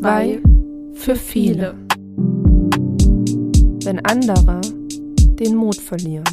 Zwei 0.00 0.40
für 0.94 1.14
viele. 1.14 1.74
Wenn 3.84 4.02
andere 4.06 4.62
den 4.62 5.56
Mut 5.56 5.76
verlieren. 5.76 6.24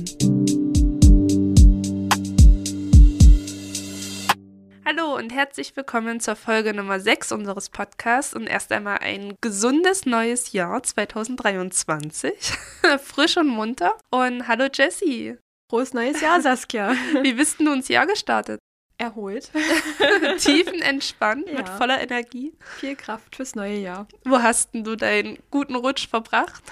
Hallo 4.86 5.18
und 5.18 5.34
herzlich 5.34 5.76
willkommen 5.76 6.22
zur 6.22 6.38
Folge 6.38 6.74
Nummer 6.74 7.02
6 7.02 7.34
unseres 7.34 7.70
Podcasts 7.70 8.34
und 8.34 8.48
erst 8.48 8.72
einmal 8.72 9.00
ein 9.00 9.36
gesundes 9.42 10.06
neues 10.06 10.54
Jahr 10.54 10.82
2023. 10.82 12.34
Frisch 13.04 13.36
und 13.36 13.50
munter. 13.50 13.98
Und 14.12 14.48
hallo 14.48 14.68
Jessie. 14.74 15.36
Frohes 15.70 15.94
neues 15.94 16.22
Jahr, 16.22 16.40
Saskia. 16.40 16.94
Wie 17.22 17.34
bist 17.34 17.60
du 17.60 17.74
ins 17.74 17.90
Jahr 17.90 18.08
gestartet? 18.08 18.62
Erholt. 18.98 19.52
Tiefenentspannt, 20.40 21.48
Ja. 21.48 21.58
mit 21.58 21.70
voller 21.70 22.02
Energie. 22.02 22.54
Viel 22.80 22.96
Kraft 22.96 23.36
fürs 23.36 23.54
neue 23.56 23.78
Jahr. 23.78 24.08
Wo 24.26 24.40
hast 24.42 24.74
denn 24.74 24.84
du 24.84 24.96
deinen 24.96 25.38
guten 25.52 25.76
Rutsch 25.76 26.08
verbracht? 26.08 26.64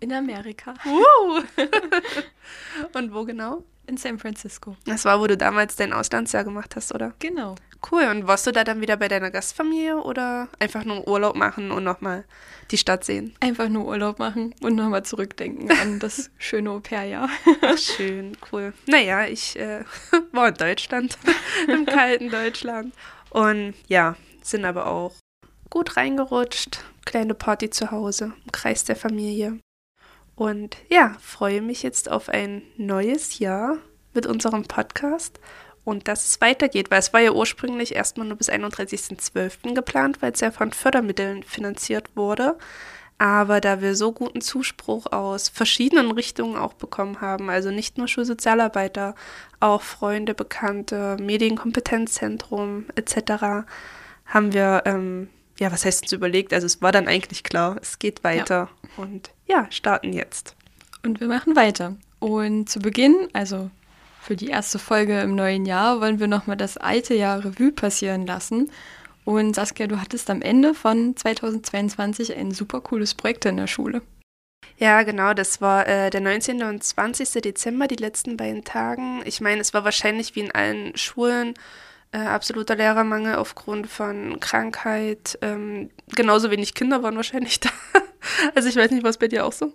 In 0.00 0.12
Amerika. 0.12 0.74
Uh. 0.86 1.42
und 2.98 3.12
wo 3.12 3.24
genau? 3.24 3.64
In 3.86 3.96
San 3.98 4.18
Francisco. 4.18 4.76
Das 4.86 5.04
war, 5.04 5.20
wo 5.20 5.26
du 5.26 5.36
damals 5.36 5.76
dein 5.76 5.92
Auslandsjahr 5.92 6.44
gemacht 6.44 6.74
hast, 6.76 6.94
oder? 6.94 7.12
Genau. 7.18 7.54
Cool. 7.90 8.04
Und 8.04 8.26
warst 8.26 8.46
du 8.46 8.52
da 8.52 8.64
dann 8.64 8.80
wieder 8.80 8.96
bei 8.96 9.08
deiner 9.08 9.30
Gastfamilie 9.30 9.96
oder 9.96 10.48
einfach 10.58 10.84
nur 10.84 11.06
Urlaub 11.06 11.36
machen 11.36 11.70
und 11.70 11.84
nochmal 11.84 12.24
die 12.70 12.78
Stadt 12.78 13.04
sehen? 13.04 13.34
Einfach 13.40 13.68
nur 13.68 13.86
Urlaub 13.86 14.18
machen 14.18 14.54
und 14.62 14.74
nochmal 14.74 15.04
zurückdenken 15.04 15.70
an 15.70 15.98
das 15.98 16.30
schöne 16.38 16.70
Au-pair-Jahr. 16.70 17.28
Schön, 17.76 18.36
cool. 18.52 18.72
Naja, 18.86 19.26
ich 19.26 19.58
äh, 19.58 19.84
war 20.32 20.48
in 20.48 20.54
Deutschland, 20.54 21.18
im 21.68 21.84
kalten 21.84 22.30
Deutschland. 22.30 22.94
Und 23.30 23.74
ja, 23.88 24.16
sind 24.42 24.64
aber 24.64 24.86
auch 24.86 25.14
gut 25.68 25.96
reingerutscht. 25.96 26.80
Kleine 27.04 27.34
Party 27.34 27.68
zu 27.68 27.90
Hause, 27.90 28.32
im 28.44 28.52
Kreis 28.52 28.84
der 28.84 28.96
Familie. 28.96 29.58
Und 30.36 30.76
ja, 30.88 31.16
freue 31.20 31.60
mich 31.60 31.82
jetzt 31.82 32.10
auf 32.10 32.28
ein 32.28 32.62
neues 32.76 33.38
Jahr 33.38 33.78
mit 34.14 34.26
unserem 34.26 34.64
Podcast 34.64 35.38
und 35.84 36.08
dass 36.08 36.26
es 36.26 36.40
weitergeht, 36.40 36.90
weil 36.90 36.98
es 36.98 37.12
war 37.12 37.20
ja 37.20 37.32
ursprünglich 37.32 37.94
erstmal 37.94 38.26
nur 38.26 38.36
bis 38.36 38.48
31.12. 38.48 39.74
geplant, 39.74 40.22
weil 40.22 40.32
es 40.32 40.40
ja 40.40 40.50
von 40.50 40.72
Fördermitteln 40.72 41.42
finanziert 41.42 42.08
wurde. 42.14 42.56
Aber 43.16 43.60
da 43.60 43.80
wir 43.80 43.94
so 43.94 44.10
guten 44.10 44.40
Zuspruch 44.40 45.06
aus 45.12 45.48
verschiedenen 45.48 46.10
Richtungen 46.10 46.56
auch 46.56 46.72
bekommen 46.72 47.20
haben, 47.20 47.48
also 47.48 47.70
nicht 47.70 47.96
nur 47.96 48.08
Schulsozialarbeiter, 48.08 49.14
auch 49.60 49.82
Freunde, 49.82 50.34
Bekannte, 50.34 51.16
Medienkompetenzzentrum 51.20 52.86
etc., 52.96 53.66
haben 54.26 54.52
wir, 54.52 54.82
ähm, 54.86 55.28
ja, 55.58 55.70
was 55.70 55.84
heißt 55.84 56.02
uns 56.02 56.12
überlegt? 56.12 56.52
Also 56.52 56.66
es 56.66 56.82
war 56.82 56.90
dann 56.90 57.06
eigentlich 57.06 57.44
klar, 57.44 57.76
es 57.80 57.98
geht 57.98 58.24
weiter 58.24 58.68
und 58.96 59.30
ja, 59.46 59.66
starten 59.70 60.12
jetzt. 60.12 60.56
Und 61.04 61.20
wir 61.20 61.28
machen 61.28 61.54
weiter. 61.54 61.96
Und 62.18 62.68
zu 62.68 62.80
Beginn, 62.80 63.28
also 63.32 63.70
für 64.24 64.36
die 64.36 64.48
erste 64.48 64.78
Folge 64.78 65.20
im 65.20 65.34
neuen 65.34 65.66
Jahr, 65.66 66.00
wollen 66.00 66.18
wir 66.18 66.28
nochmal 66.28 66.56
das 66.56 66.78
alte 66.78 67.14
Jahr 67.14 67.44
Revue 67.44 67.72
passieren 67.72 68.26
lassen. 68.26 68.70
Und 69.24 69.54
Saskia, 69.54 69.86
du 69.86 70.00
hattest 70.00 70.30
am 70.30 70.40
Ende 70.40 70.74
von 70.74 71.14
2022 71.16 72.34
ein 72.36 72.50
super 72.50 72.80
cooles 72.80 73.14
Projekt 73.14 73.44
in 73.44 73.58
der 73.58 73.66
Schule. 73.66 74.02
Ja, 74.78 75.02
genau, 75.02 75.34
das 75.34 75.60
war 75.60 75.86
äh, 75.86 76.10
der 76.10 76.20
19. 76.20 76.62
und 76.62 76.82
20. 76.82 77.42
Dezember, 77.42 77.86
die 77.86 77.96
letzten 77.96 78.36
beiden 78.36 78.64
Tagen. 78.64 79.22
Ich 79.24 79.40
meine, 79.40 79.60
es 79.60 79.74
war 79.74 79.84
wahrscheinlich 79.84 80.34
wie 80.34 80.40
in 80.40 80.52
allen 80.52 80.96
Schulen 80.96 81.54
äh, 82.12 82.18
absoluter 82.18 82.76
Lehrermangel 82.76 83.36
aufgrund 83.36 83.88
von 83.88 84.40
Krankheit. 84.40 85.38
Ähm, 85.42 85.90
genauso 86.14 86.50
wenig 86.50 86.74
Kinder 86.74 87.02
waren 87.02 87.16
wahrscheinlich 87.16 87.60
da. 87.60 87.68
also 88.54 88.68
ich 88.68 88.76
weiß 88.76 88.90
nicht, 88.90 89.04
was 89.04 89.18
bei 89.18 89.28
dir 89.28 89.44
auch 89.44 89.52
so? 89.52 89.74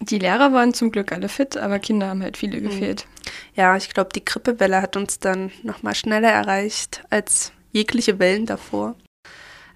Die 0.00 0.18
Lehrer 0.18 0.52
waren 0.52 0.72
zum 0.72 0.90
Glück 0.90 1.12
alle 1.12 1.28
fit, 1.28 1.56
aber 1.56 1.78
Kinder 1.78 2.08
haben 2.08 2.22
halt 2.22 2.38
viele 2.38 2.60
gefehlt. 2.62 3.06
Ja, 3.54 3.76
ich 3.76 3.92
glaube, 3.92 4.10
die 4.14 4.24
Grippewelle 4.24 4.80
hat 4.80 4.96
uns 4.96 5.18
dann 5.18 5.50
nochmal 5.62 5.94
schneller 5.94 6.30
erreicht 6.30 7.04
als 7.10 7.52
jegliche 7.72 8.18
Wellen 8.18 8.46
davor. 8.46 8.96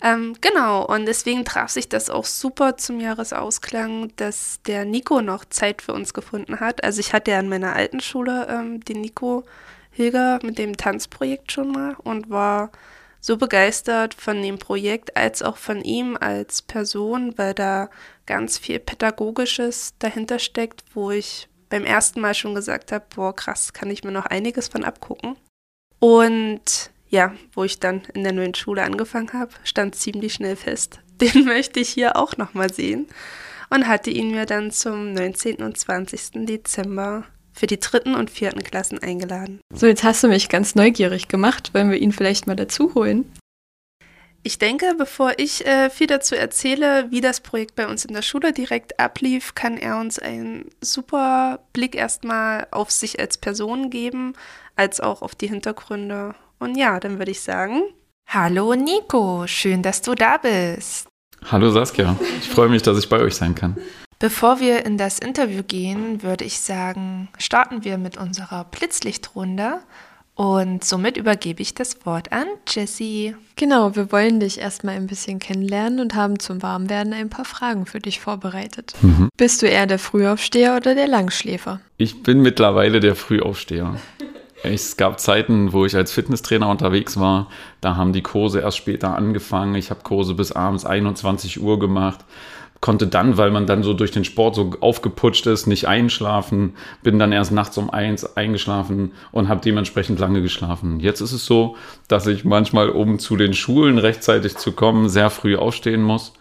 Ähm, 0.03 0.35
genau, 0.41 0.85
und 0.85 1.07
deswegen 1.07 1.45
traf 1.45 1.71
sich 1.71 1.89
das 1.89 2.11
auch 2.11 2.25
super 2.25 2.77
zum 2.77 3.01
Jahresausklang, 3.01 4.13
dass 4.17 4.61
der 4.67 4.85
Nico 4.85 5.21
noch 5.21 5.45
Zeit 5.45 5.83
für 5.83 5.93
uns 5.93 6.15
gefunden 6.15 6.61
hat. 6.61 6.85
Also 6.85 7.01
ich 7.01 7.13
hatte 7.13 7.31
ja 7.31 7.39
an 7.39 7.49
meiner 7.49 7.75
alten 7.75 8.01
Schule 8.01 8.47
ähm, 8.51 8.85
den 8.85 9.03
Nico 9.03 9.45
Hilger 9.91 10.41
mit 10.43 10.59
dem 10.59 10.77
Tanzprojekt 10.77 11.53
schon 11.53 11.71
mal 11.71 11.97
und 12.03 12.29
war 12.29 12.71
so 13.25 13.39
begeistert 13.39 14.13
von 14.13 14.43
dem 14.43 14.59
Projekt 14.59 15.17
als 15.17 15.41
auch 15.41 15.57
von 15.57 15.81
ihm 15.81 16.15
als 16.21 16.61
Person, 16.61 17.33
weil 17.39 17.55
da 17.55 17.89
ganz 18.27 18.59
viel 18.59 18.79
Pädagogisches 18.79 19.95
dahinter 19.99 20.39
steckt, 20.39 20.85
wo 20.93 21.11
ich 21.11 21.49
beim 21.71 21.87
ersten 21.87 22.21
Mal 22.21 22.35
schon 22.35 22.55
gesagt 22.55 22.93
habe, 22.93 23.07
boah, 23.15 23.35
krass, 23.35 23.73
kann 23.73 23.89
ich 23.89 24.05
mir 24.05 24.13
noch 24.13 24.27
einiges 24.27 24.69
von 24.69 24.85
abgucken. 24.85 25.37
Und 26.01 26.91
ja, 27.09 27.35
wo 27.55 27.65
ich 27.65 27.81
dann 27.81 28.03
in 28.13 28.25
der 28.25 28.35
neuen 28.35 28.55
Schule 28.55 28.83
angefangen 28.83 29.33
habe, 29.33 29.53
stand 29.63 29.95
ziemlich 29.95 30.35
schnell 30.35 30.57
fest, 30.57 31.01
den 31.23 31.47
möchte 31.47 31.81
ich 31.81 31.89
hier 31.89 32.17
auch 32.17 32.37
nochmal 32.37 32.75
sehen 32.75 33.07
und 33.71 33.89
hatte 33.89 34.11
ihn 34.11 34.33
mir 34.33 34.45
dann 34.45 34.71
zum 34.71 35.15
19. 35.15 35.63
und 35.63 35.79
20. 35.79 36.45
Dezember 36.45 37.25
für 37.55 37.67
die 37.67 37.81
dritten 37.81 38.15
und 38.15 38.31
vierten 38.31 38.63
Klassen 38.63 38.99
eingeladen. 38.99 39.61
So, 39.73 39.87
jetzt 39.87 40.05
hast 40.05 40.23
du 40.23 40.29
mich 40.29 40.49
ganz 40.49 40.75
neugierig 40.75 41.29
gemacht. 41.29 41.73
Wollen 41.73 41.91
wir 41.91 41.99
ihn 41.99 42.13
vielleicht 42.13 42.47
mal 42.47 42.57
dazu 42.57 42.95
holen? 42.95 43.33
Ich 44.47 44.59
denke, 44.59 44.95
bevor 44.99 45.33
ich 45.39 45.67
äh, 45.67 45.89
viel 45.89 46.07
dazu 46.07 46.35
erzähle, 46.35 47.07
wie 47.11 47.23
das 47.23 47.41
Projekt 47.41 47.77
bei 47.77 47.87
uns 47.87 48.05
in 48.05 48.13
der 48.13 48.21
Schule 48.21 48.53
direkt 48.53 49.01
ablief, 49.01 49.55
kann 49.55 49.79
er 49.79 49.99
uns 49.99 50.19
einen 50.19 50.69
super 50.83 51.61
Blick 51.73 51.95
erstmal 51.95 52.67
auf 52.71 52.91
sich 52.91 53.19
als 53.19 53.39
Person 53.39 53.89
geben, 53.89 54.35
als 54.77 55.01
auch 55.01 55.23
auf 55.23 55.35
die 55.35 55.47
Hintergründe. 55.47 56.35
Und 56.59 56.77
ja, 56.77 57.01
dann 57.01 57.19
würde 57.19 57.31
ich 57.31 57.41
sagen, 57.41 57.85
Hallo 58.29 58.75
Nico, 58.75 59.47
schön, 59.47 59.83
dass 59.83 60.03
du 60.03 60.15
da 60.15 60.37
bist. 60.37 61.09
Hallo 61.47 61.71
Saskia, 61.71 62.17
ich 62.41 62.49
freue 62.49 62.69
mich, 62.69 62.83
dass 62.83 62.99
ich 62.99 63.09
bei 63.09 63.21
euch 63.21 63.35
sein 63.35 63.55
kann. 63.55 63.77
Bevor 64.25 64.59
wir 64.59 64.87
in 64.87 64.97
das 64.97 65.19
Interview 65.19 65.63
gehen, 65.63 66.23
würde 66.23 66.47
ich 66.47 66.59
sagen, 66.59 67.29
starten 67.37 67.85
wir 67.85 67.99
mit 67.99 68.17
unserer 68.17 68.65
Blitzlichtrunde 68.65 69.81
und 70.35 70.83
somit 70.83 71.19
übergebe 71.19 71.61
ich 71.61 71.75
das 71.75 72.07
Wort 72.07 72.33
an 72.33 72.47
Jessie. 72.67 73.37
Genau, 73.57 73.95
wir 73.97 74.11
wollen 74.13 74.41
dich 74.41 74.59
erstmal 74.59 74.95
ein 74.95 75.09
bisschen 75.09 75.41
kennenlernen 75.41 76.01
und 76.01 76.15
haben 76.15 76.39
zum 76.39 76.63
Warmwerden 76.63 77.13
ein 77.13 77.29
paar 77.29 77.45
Fragen 77.45 77.85
für 77.85 77.99
dich 77.99 78.19
vorbereitet. 78.19 78.95
Mhm. 79.03 79.29
Bist 79.37 79.61
du 79.61 79.67
eher 79.67 79.87
der 79.87 79.99
Frühaufsteher 79.99 80.75
oder 80.75 80.95
der 80.95 81.07
Langschläfer? 81.07 81.81
Ich 81.99 82.23
bin 82.23 82.41
mittlerweile 82.41 83.01
der 83.01 83.17
Frühaufsteher. 83.17 83.97
Es 84.63 84.97
gab 84.97 85.21
Zeiten, 85.21 85.75
wo 85.75 85.85
ich 85.85 85.95
als 85.95 86.13
Fitnesstrainer 86.13 86.71
unterwegs 86.71 87.21
war. 87.21 87.51
Da 87.83 87.97
haben 87.97 88.15
die 88.15 88.23
Kurse 88.23 88.61
erst 88.61 88.79
später 88.79 89.15
angefangen. 89.15 89.75
Ich 89.75 89.91
habe 89.91 90.01
Kurse 90.03 90.33
bis 90.33 90.53
abends 90.53 90.87
21 90.87 91.61
Uhr 91.61 91.79
gemacht. 91.79 92.25
Konnte 92.85 93.07
dann, 93.07 93.39
weil 93.39 93.51
man 93.51 93.67
dann 93.67 93.83
so 93.83 93.95
durch 93.95 94.11
den 94.11 94.27
Sport 94.27 94.57
so 94.57 94.73
aufgeputscht 94.81 95.47
ist, 95.47 95.67
nicht 95.67 95.89
einschlafen. 95.89 96.75
Bin 97.03 97.19
dann 97.19 97.33
erst 97.33 97.51
nachts 97.51 97.79
um 97.79 97.89
eins 97.89 98.37
eingeschlafen 98.37 99.13
und 99.33 99.49
habe 99.49 99.63
dementsprechend 99.63 100.19
lange 100.19 100.43
geschlafen. 100.43 101.01
Jetzt 101.01 101.23
ist 101.23 101.33
es 101.33 101.47
so, 101.47 101.77
dass 102.09 102.27
ich 102.27 102.45
manchmal, 102.45 102.91
um 102.91 103.19
zu 103.19 103.37
den 103.37 103.55
Schulen 103.55 103.97
rechtzeitig 103.97 104.59
zu 104.59 104.73
kommen, 104.73 105.09
sehr 105.09 105.31
früh 105.31 105.57
aufstehen 105.57 106.03
muss 106.03 106.35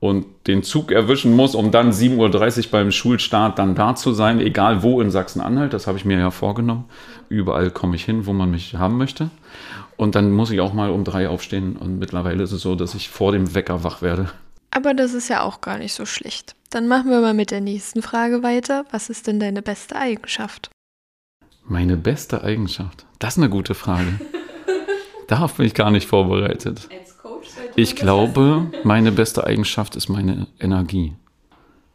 und 0.00 0.24
den 0.46 0.62
Zug 0.62 0.92
erwischen 0.92 1.36
muss, 1.36 1.54
um 1.54 1.70
dann 1.70 1.92
7.30 1.92 2.16
Uhr 2.64 2.70
beim 2.70 2.90
Schulstart 2.90 3.58
dann 3.58 3.74
da 3.74 3.94
zu 3.94 4.14
sein, 4.14 4.40
egal 4.40 4.82
wo 4.82 4.98
in 5.02 5.10
Sachsen-Anhalt. 5.10 5.74
Das 5.74 5.86
habe 5.86 5.98
ich 5.98 6.06
mir 6.06 6.18
ja 6.18 6.30
vorgenommen. 6.30 6.86
Überall 7.28 7.70
komme 7.70 7.96
ich 7.96 8.06
hin, 8.06 8.24
wo 8.24 8.32
man 8.32 8.50
mich 8.50 8.76
haben 8.76 8.96
möchte. 8.96 9.28
Und 9.98 10.14
dann 10.14 10.32
muss 10.32 10.50
ich 10.52 10.62
auch 10.62 10.72
mal 10.72 10.88
um 10.88 11.04
drei 11.04 11.28
aufstehen. 11.28 11.76
Und 11.76 11.98
mittlerweile 11.98 12.44
ist 12.44 12.52
es 12.52 12.62
so, 12.62 12.76
dass 12.76 12.94
ich 12.94 13.10
vor 13.10 13.32
dem 13.32 13.54
Wecker 13.54 13.84
wach 13.84 14.00
werde. 14.00 14.30
Aber 14.74 14.94
das 14.94 15.12
ist 15.12 15.28
ja 15.28 15.42
auch 15.42 15.60
gar 15.60 15.78
nicht 15.78 15.92
so 15.92 16.06
schlecht. 16.06 16.56
Dann 16.70 16.88
machen 16.88 17.10
wir 17.10 17.20
mal 17.20 17.34
mit 17.34 17.50
der 17.50 17.60
nächsten 17.60 18.00
Frage 18.00 18.42
weiter. 18.42 18.86
Was 18.90 19.10
ist 19.10 19.26
denn 19.26 19.38
deine 19.38 19.60
beste 19.60 19.96
Eigenschaft? 19.96 20.70
Meine 21.64 21.98
beste 21.98 22.42
Eigenschaft? 22.42 23.04
Das 23.18 23.34
ist 23.34 23.38
eine 23.38 23.50
gute 23.50 23.74
Frage. 23.74 24.18
Darauf 25.28 25.54
bin 25.54 25.66
ich 25.66 25.74
gar 25.74 25.90
nicht 25.90 26.08
vorbereitet. 26.08 26.88
Ich 27.76 27.96
glaube, 27.96 28.70
meine 28.84 29.12
beste 29.12 29.46
Eigenschaft 29.46 29.94
ist 29.94 30.08
meine 30.08 30.46
Energie. 30.58 31.12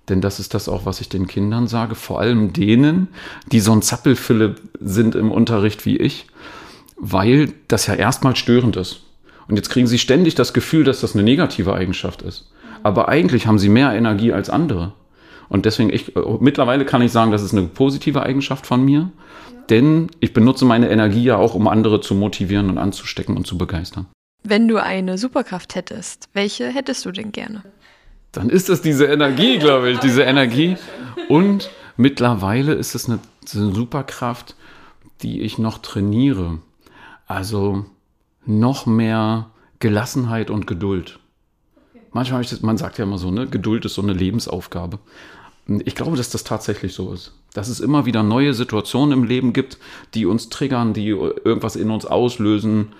Denn 0.07 0.21
das 0.21 0.39
ist 0.39 0.53
das 0.53 0.69
auch, 0.69 0.85
was 0.85 1.01
ich 1.01 1.09
den 1.09 1.25
Kindern 1.25 1.67
sage, 1.67 1.95
vor 1.95 2.19
allem 2.19 2.53
denen, 2.53 3.07
die 3.51 3.59
so 3.59 3.73
ein 3.73 3.81
Zappelfülle 3.81 4.55
sind 4.79 5.15
im 5.15 5.31
Unterricht 5.31 5.85
wie 5.85 5.97
ich, 5.97 6.27
weil 6.95 7.53
das 7.67 7.87
ja 7.87 7.95
erstmal 7.95 8.35
störend 8.35 8.75
ist. 8.77 9.01
Und 9.47 9.55
jetzt 9.55 9.69
kriegen 9.69 9.87
sie 9.87 9.99
ständig 9.99 10.35
das 10.35 10.53
Gefühl, 10.53 10.83
dass 10.83 11.01
das 11.01 11.15
eine 11.15 11.23
negative 11.23 11.73
Eigenschaft 11.73 12.21
ist. 12.21 12.51
Aber 12.83 13.09
eigentlich 13.09 13.47
haben 13.47 13.59
sie 13.59 13.69
mehr 13.69 13.93
Energie 13.93 14.33
als 14.33 14.49
andere. 14.49 14.93
Und 15.49 15.65
deswegen, 15.65 15.91
ich, 15.91 16.13
mittlerweile 16.39 16.85
kann 16.85 17.01
ich 17.01 17.11
sagen, 17.11 17.31
das 17.31 17.41
ist 17.41 17.53
eine 17.53 17.63
positive 17.67 18.23
Eigenschaft 18.23 18.65
von 18.65 18.83
mir. 18.83 19.11
Denn 19.69 20.09
ich 20.19 20.33
benutze 20.33 20.65
meine 20.65 20.89
Energie 20.89 21.23
ja 21.23 21.37
auch, 21.37 21.53
um 21.53 21.67
andere 21.67 21.99
zu 22.01 22.15
motivieren 22.15 22.69
und 22.69 22.77
anzustecken 22.77 23.35
und 23.35 23.45
zu 23.47 23.57
begeistern. 23.57 24.07
Wenn 24.43 24.67
du 24.67 24.81
eine 24.81 25.17
Superkraft 25.17 25.75
hättest, 25.75 26.29
welche 26.33 26.67
hättest 26.67 27.05
du 27.05 27.11
denn 27.11 27.31
gerne? 27.31 27.63
Dann 28.31 28.49
ist 28.49 28.69
es 28.69 28.81
diese 28.81 29.05
Energie, 29.05 29.57
glaube 29.57 29.89
ich, 29.89 29.99
diese 29.99 30.23
Energie. 30.23 30.77
Und 31.27 31.69
mittlerweile 31.97 32.73
ist 32.73 32.95
es 32.95 33.09
eine, 33.09 33.19
eine 33.53 33.73
Superkraft, 33.73 34.55
die 35.21 35.41
ich 35.41 35.57
noch 35.57 35.79
trainiere. 35.79 36.59
Also 37.25 37.85
noch 38.45 38.85
mehr 38.85 39.49
Gelassenheit 39.79 40.49
und 40.49 40.67
Geduld. 40.67 41.19
Manchmal, 42.11 42.43
das, 42.43 42.61
man 42.61 42.77
sagt 42.77 42.97
ja 42.97 43.03
immer 43.03 43.17
so, 43.17 43.31
ne, 43.31 43.47
Geduld 43.47 43.85
ist 43.85 43.95
so 43.95 44.01
eine 44.01 44.13
Lebensaufgabe. 44.13 44.99
Ich 45.83 45.95
glaube, 45.95 46.15
dass 46.15 46.29
das 46.29 46.43
tatsächlich 46.45 46.93
so 46.93 47.11
ist. 47.11 47.33
Dass 47.53 47.67
es 47.67 47.81
immer 47.81 48.05
wieder 48.05 48.23
neue 48.23 48.53
Situationen 48.53 49.11
im 49.11 49.23
Leben 49.25 49.51
gibt, 49.51 49.77
die 50.13 50.25
uns 50.25 50.49
triggern, 50.49 50.93
die 50.93 51.09
irgendwas 51.09 51.75
in 51.75 51.91
uns 51.91 52.05
auslösen, 52.05 52.93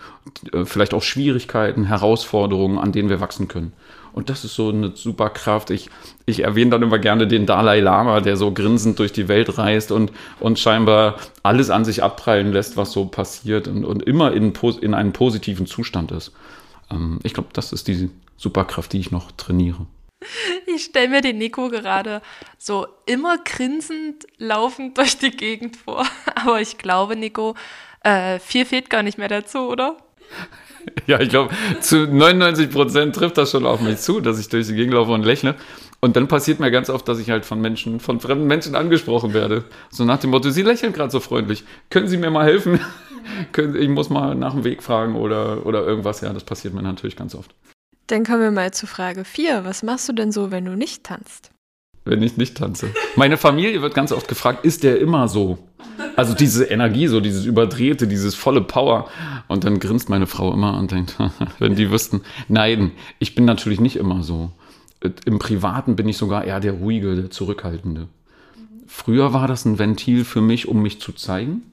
äh, 0.52 0.66
vielleicht 0.66 0.94
auch 0.94 1.04
Schwierigkeiten, 1.04 1.86
Herausforderungen, 1.86 2.78
an 2.78 2.92
denen 2.92 3.10
wir 3.10 3.22
wachsen 3.22 3.48
können. 3.48 3.72
Und 4.18 4.32
das 4.32 4.44
ist 4.44 4.56
so 4.56 4.70
eine 4.70 4.94
super 4.96 5.30
Kraft. 5.30 5.70
Ich, 5.70 5.92
ich 6.26 6.44
erwähne 6.44 6.72
dann 6.72 6.82
immer 6.82 6.98
gerne 6.98 7.28
den 7.28 7.46
Dalai 7.46 7.82
Lama, 7.82 8.20
der 8.20 8.36
so 8.36 8.52
grinsend 8.52 8.98
durch 8.98 9.14
die 9.14 9.28
Welt 9.28 9.60
reist 9.60 9.92
und, 9.92 10.12
und 10.40 10.58
scheinbar 10.58 11.18
alles 11.44 11.70
an 11.70 11.86
sich 11.86 12.02
abprallen 12.02 12.52
lässt, 12.52 12.78
was 12.78 12.92
so 12.92 13.06
passiert 13.06 13.68
und, 13.68 13.86
und 13.86 14.02
immer 14.02 14.34
in, 14.34 14.54
in 14.82 14.94
einem 14.96 15.14
positiven 15.14 15.68
Zustand 15.68 16.12
ist. 16.12 16.32
Ähm, 16.92 17.20
ich 17.24 17.34
glaube, 17.34 17.50
das 17.54 17.74
ist 17.74 17.88
die 17.88 18.10
Superkraft, 18.38 18.94
die 18.94 19.00
ich 19.00 19.12
noch 19.12 19.32
trainiere. 19.32 19.86
Ich 20.66 20.86
stelle 20.86 21.10
mir 21.10 21.22
den 21.22 21.38
Nico 21.38 21.70
gerade 21.70 22.22
so 22.58 22.88
immer 23.06 23.38
grinsend 23.38 24.26
laufend 24.38 24.98
durch 24.98 25.18
die 25.18 25.32
Gegend 25.32 25.78
vor. 25.78 26.06
Aber 26.36 26.60
ich 26.62 26.78
glaube, 26.78 27.16
Nico, 27.16 27.56
äh, 28.04 28.40
viel 28.40 28.66
fehlt 28.66 28.90
gar 28.90 29.04
nicht 29.04 29.18
mehr 29.18 29.30
dazu, 29.30 29.60
oder? 29.60 29.98
Ja, 31.06 31.20
ich 31.20 31.30
glaube, 31.30 31.54
zu 31.82 32.08
99 32.08 32.70
Prozent 32.70 33.16
trifft 33.16 33.38
das 33.38 33.52
schon 33.52 33.66
auf 33.66 33.82
mich 33.82 33.98
zu, 33.98 34.22
dass 34.22 34.40
ich 34.40 34.50
durch 34.50 34.68
die 34.68 34.74
Gegend 34.74 34.94
laufe 34.94 35.12
und 35.12 35.24
lächle. 35.24 35.56
Und 36.00 36.16
dann 36.16 36.28
passiert 36.28 36.60
mir 36.60 36.72
ganz 36.72 36.90
oft, 36.90 37.08
dass 37.08 37.20
ich 37.20 37.30
halt 37.30 37.46
von 37.46 37.60
Menschen, 37.60 38.00
von 38.00 38.20
fremden 38.20 38.48
Menschen 38.48 38.76
angesprochen 38.76 39.34
werde. 39.34 39.66
So 39.90 40.06
nach 40.06 40.20
dem 40.20 40.30
Motto, 40.30 40.50
Sie 40.50 40.62
lächeln 40.62 40.94
gerade 40.94 41.12
so 41.12 41.20
freundlich. 41.20 41.64
Können 41.90 42.08
Sie 42.08 42.18
mir 42.18 42.30
mal 42.30 42.46
helfen? 42.46 42.80
ich 43.58 43.90
muss 43.90 44.10
mal 44.10 44.36
nach 44.36 44.54
dem 44.54 44.64
Weg 44.64 44.84
fragen 44.84 45.16
oder, 45.16 45.66
oder 45.66 45.86
irgendwas. 45.86 46.22
Ja, 46.22 46.34
das 46.34 46.44
passiert 46.44 46.74
mir 46.74 46.82
natürlich 46.82 47.16
ganz 47.16 47.36
oft. 47.36 47.54
Dann 48.08 48.24
kommen 48.24 48.42
wir 48.42 48.52
mal 48.52 48.74
zu 48.74 48.88
Frage 48.88 49.26
4. 49.26 49.66
Was 49.66 49.84
machst 49.84 50.08
du 50.08 50.14
denn 50.14 50.32
so, 50.32 50.52
wenn 50.52 50.66
du 50.66 50.76
nicht 50.76 51.04
tanzt? 51.04 51.52
Wenn 52.06 52.24
ich 52.24 52.38
nicht 52.38 52.56
tanze. 52.56 52.90
Meine 53.18 53.36
Familie 53.36 53.82
wird 53.82 53.94
ganz 53.94 54.14
oft 54.14 54.30
gefragt, 54.30 54.64
ist 54.64 54.84
der 54.84 55.02
immer 55.02 55.28
so? 55.28 55.58
Also 56.16 56.34
diese 56.34 56.64
Energie, 56.64 57.08
so 57.08 57.20
dieses 57.20 57.46
Überdrehte, 57.46 58.08
dieses 58.08 58.34
volle 58.34 58.62
Power. 58.62 59.10
Und 59.50 59.66
dann 59.66 59.80
grinst 59.80 60.10
meine 60.10 60.26
Frau 60.26 60.54
immer 60.54 60.78
und 60.78 60.92
denkt, 60.92 61.18
wenn 61.60 61.76
die 61.76 61.92
wüssten, 61.92 62.22
nein, 62.48 62.92
ich 63.20 63.36
bin 63.36 63.44
natürlich 63.44 63.82
nicht 63.82 63.98
immer 63.98 64.24
so. 64.24 64.52
Im 65.26 65.38
Privaten 65.38 65.98
bin 65.98 66.08
ich 66.08 66.18
sogar 66.18 66.46
eher 66.46 66.62
der 66.62 66.74
ruhige, 66.74 67.16
der 67.16 67.30
zurückhaltende. 67.30 68.08
Früher 68.88 69.34
war 69.34 69.50
das 69.50 69.66
ein 69.66 69.78
Ventil 69.78 70.24
für 70.24 70.42
mich, 70.42 70.68
um 70.70 70.82
mich 70.82 71.02
zu 71.02 71.12
zeigen 71.12 71.64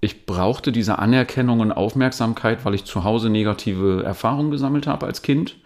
ich 0.00 0.26
brauchte 0.26 0.70
diese 0.70 0.98
Anerkennung 0.98 1.60
und 1.60 1.72
Aufmerksamkeit, 1.72 2.64
weil 2.64 2.74
ich 2.74 2.84
zu 2.84 3.04
Hause 3.04 3.30
negative 3.30 4.02
Erfahrungen 4.04 4.50
gesammelt 4.50 4.86
habe 4.86 5.06
als 5.06 5.22
Kind. 5.22 5.56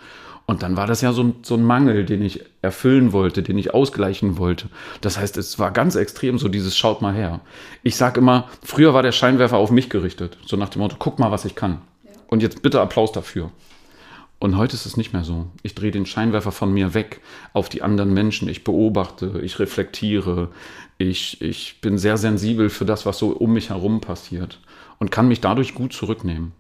Und 0.47 0.63
dann 0.63 0.77
war 0.77 0.87
das 0.87 1.03
ja 1.03 1.13
so 1.13 1.23
ein, 1.23 1.35
so 1.43 1.55
ein 1.55 1.65
Mangel, 1.65 2.05
den 2.05 2.23
ich 2.23 2.45
erfüllen 2.63 3.13
wollte, 3.13 3.43
den 3.43 3.59
ich 3.59 3.75
ausgleichen 3.75 4.39
wollte. 4.39 4.69
Das 5.01 5.19
heißt, 5.19 5.37
es 5.37 5.59
war 5.59 5.71
ganz 5.71 5.95
extrem 5.95 6.39
so 6.39 6.49
dieses 6.49 6.77
Schaut 6.77 7.01
mal 7.01 7.15
her. 7.15 7.41
Ich 7.83 7.97
sage 7.97 8.21
immer, 8.21 8.49
früher 8.63 8.93
war 8.93 9.03
der 9.03 9.13
Scheinwerfer 9.13 9.57
auf 9.57 9.71
mich 9.71 9.89
gerichtet. 9.89 10.39
So 10.45 10.57
nach 10.57 10.71
dem 10.71 10.81
Motto, 10.81 10.97
guck 10.99 11.19
mal, 11.19 11.31
was 11.31 11.45
ich 11.45 11.55
kann. 11.55 11.81
Und 12.27 12.43
jetzt 12.43 12.63
bitte 12.63 12.81
Applaus 12.81 13.13
dafür. 13.13 13.51
Und 14.43 14.57
heute 14.57 14.75
ist 14.75 14.87
es 14.87 14.97
nicht 14.97 15.13
mehr 15.13 15.23
so. 15.23 15.47
Ich 15.63 15.77
drehe 15.77 15.93
den 15.93 16.05
Scheinwerfer 16.05 16.51
von 16.51 16.75
mir 16.75 16.95
weg 16.95 17.21
auf 17.53 17.69
die 17.69 17.83
anderen 17.83 18.13
Menschen. 18.13 18.49
Ich 18.49 18.65
beobachte, 18.65 19.41
ich 19.41 19.61
reflektiere, 19.61 20.49
ich, 21.03 21.41
ich 21.41 21.81
bin 21.81 21.99
sehr 21.99 22.17
sensibel 22.17 22.71
für 22.71 22.85
das, 22.85 23.07
was 23.07 23.19
so 23.19 23.29
um 23.29 23.53
mich 23.53 23.71
herum 23.71 24.01
passiert 24.01 24.61
und 24.99 25.11
kann 25.11 25.29
mich 25.29 25.41
dadurch 25.41 25.75
gut 25.75 25.93
zurücknehmen. 25.93 26.53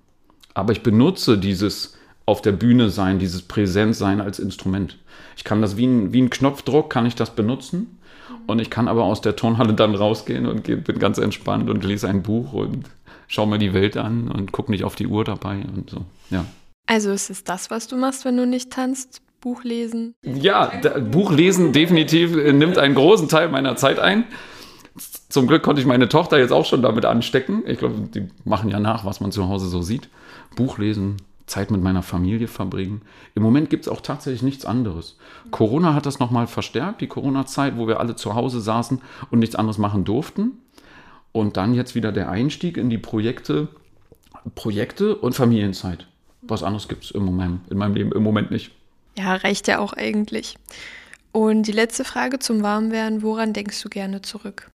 Aber 0.54 0.72
ich 0.72 0.82
benutze 0.82 1.38
dieses 1.38 1.96
auf 2.26 2.42
der 2.42 2.52
Bühne 2.52 2.90
sein, 2.90 3.18
dieses 3.18 3.42
Präsentsein 3.42 4.20
als 4.20 4.38
Instrument. 4.38 4.98
Ich 5.36 5.44
kann 5.44 5.62
das 5.62 5.76
wie 5.76 5.86
ein, 5.86 6.12
wie 6.12 6.22
ein 6.22 6.30
Knopfdruck, 6.30 6.90
kann 6.90 7.06
ich 7.06 7.14
das 7.14 7.34
benutzen. 7.34 7.98
Und 8.46 8.58
ich 8.58 8.70
kann 8.70 8.88
aber 8.88 9.04
aus 9.04 9.20
der 9.20 9.36
Tonhalle 9.36 9.74
dann 9.74 9.94
rausgehen 9.94 10.46
und 10.46 10.64
bin 10.64 10.98
ganz 10.98 11.18
entspannt 11.18 11.70
und 11.70 11.84
lese 11.84 12.08
ein 12.08 12.22
Buch 12.22 12.52
und 12.52 12.86
schaue 13.28 13.46
mir 13.46 13.58
die 13.58 13.72
Welt 13.72 13.96
an 13.96 14.30
und 14.30 14.52
gucke 14.52 14.70
nicht 14.70 14.84
auf 14.84 14.94
die 14.94 15.06
Uhr 15.06 15.24
dabei 15.24 15.62
und 15.74 15.90
so. 15.90 16.04
Ja. 16.30 16.44
Also 16.86 17.12
ist 17.12 17.30
es 17.30 17.44
das, 17.44 17.70
was 17.70 17.86
du 17.86 17.96
machst, 17.96 18.24
wenn 18.24 18.36
du 18.36 18.46
nicht 18.46 18.70
tanzt? 18.70 19.22
Buch 19.42 19.64
lesen? 19.64 20.14
Ja, 20.22 20.72
Buch 21.10 21.32
lesen 21.32 21.72
definitiv 21.72 22.34
äh, 22.36 22.52
nimmt 22.52 22.78
einen 22.78 22.94
großen 22.94 23.28
Teil 23.28 23.48
meiner 23.50 23.76
Zeit 23.76 23.98
ein. 23.98 24.24
Zum 25.28 25.46
Glück 25.46 25.62
konnte 25.62 25.80
ich 25.80 25.86
meine 25.86 26.08
Tochter 26.08 26.38
jetzt 26.38 26.52
auch 26.52 26.64
schon 26.64 26.80
damit 26.80 27.04
anstecken. 27.04 27.62
Ich 27.66 27.78
glaube, 27.78 28.08
die 28.14 28.28
machen 28.44 28.70
ja 28.70 28.78
nach, 28.78 29.04
was 29.04 29.20
man 29.20 29.32
zu 29.32 29.48
Hause 29.48 29.66
so 29.66 29.82
sieht. 29.82 30.08
Buch 30.54 30.78
lesen, 30.78 31.16
Zeit 31.46 31.70
mit 31.70 31.82
meiner 31.82 32.02
Familie 32.02 32.46
verbringen. 32.46 33.02
Im 33.34 33.42
Moment 33.42 33.68
gibt 33.68 33.86
es 33.86 33.92
auch 33.92 34.00
tatsächlich 34.00 34.42
nichts 34.42 34.64
anderes. 34.64 35.18
Corona 35.50 35.94
hat 35.94 36.06
das 36.06 36.20
nochmal 36.20 36.46
verstärkt, 36.46 37.00
die 37.00 37.08
Corona-Zeit, 37.08 37.76
wo 37.76 37.88
wir 37.88 37.98
alle 37.98 38.14
zu 38.14 38.34
Hause 38.34 38.60
saßen 38.60 39.00
und 39.30 39.38
nichts 39.40 39.56
anderes 39.56 39.78
machen 39.78 40.04
durften. 40.04 40.52
Und 41.32 41.56
dann 41.56 41.74
jetzt 41.74 41.94
wieder 41.94 42.12
der 42.12 42.30
Einstieg 42.30 42.76
in 42.76 42.90
die 42.90 42.98
Projekte, 42.98 43.68
Projekte 44.54 45.16
und 45.16 45.34
Familienzeit. 45.34 46.06
Was 46.42 46.62
anderes 46.62 46.88
gibt 46.88 47.04
es 47.04 47.10
im 47.10 47.24
Moment, 47.24 47.68
in 47.70 47.78
meinem 47.78 47.94
Leben 47.94 48.12
im 48.12 48.22
Moment 48.22 48.50
nicht. 48.50 48.70
Ja, 49.16 49.34
reicht 49.34 49.68
ja 49.68 49.78
auch 49.78 49.92
eigentlich. 49.92 50.56
Und 51.32 51.64
die 51.64 51.72
letzte 51.72 52.04
Frage 52.04 52.38
zum 52.38 52.62
Warmwerden, 52.62 53.22
woran 53.22 53.52
denkst 53.52 53.82
du 53.82 53.88
gerne 53.88 54.22
zurück? 54.22 54.70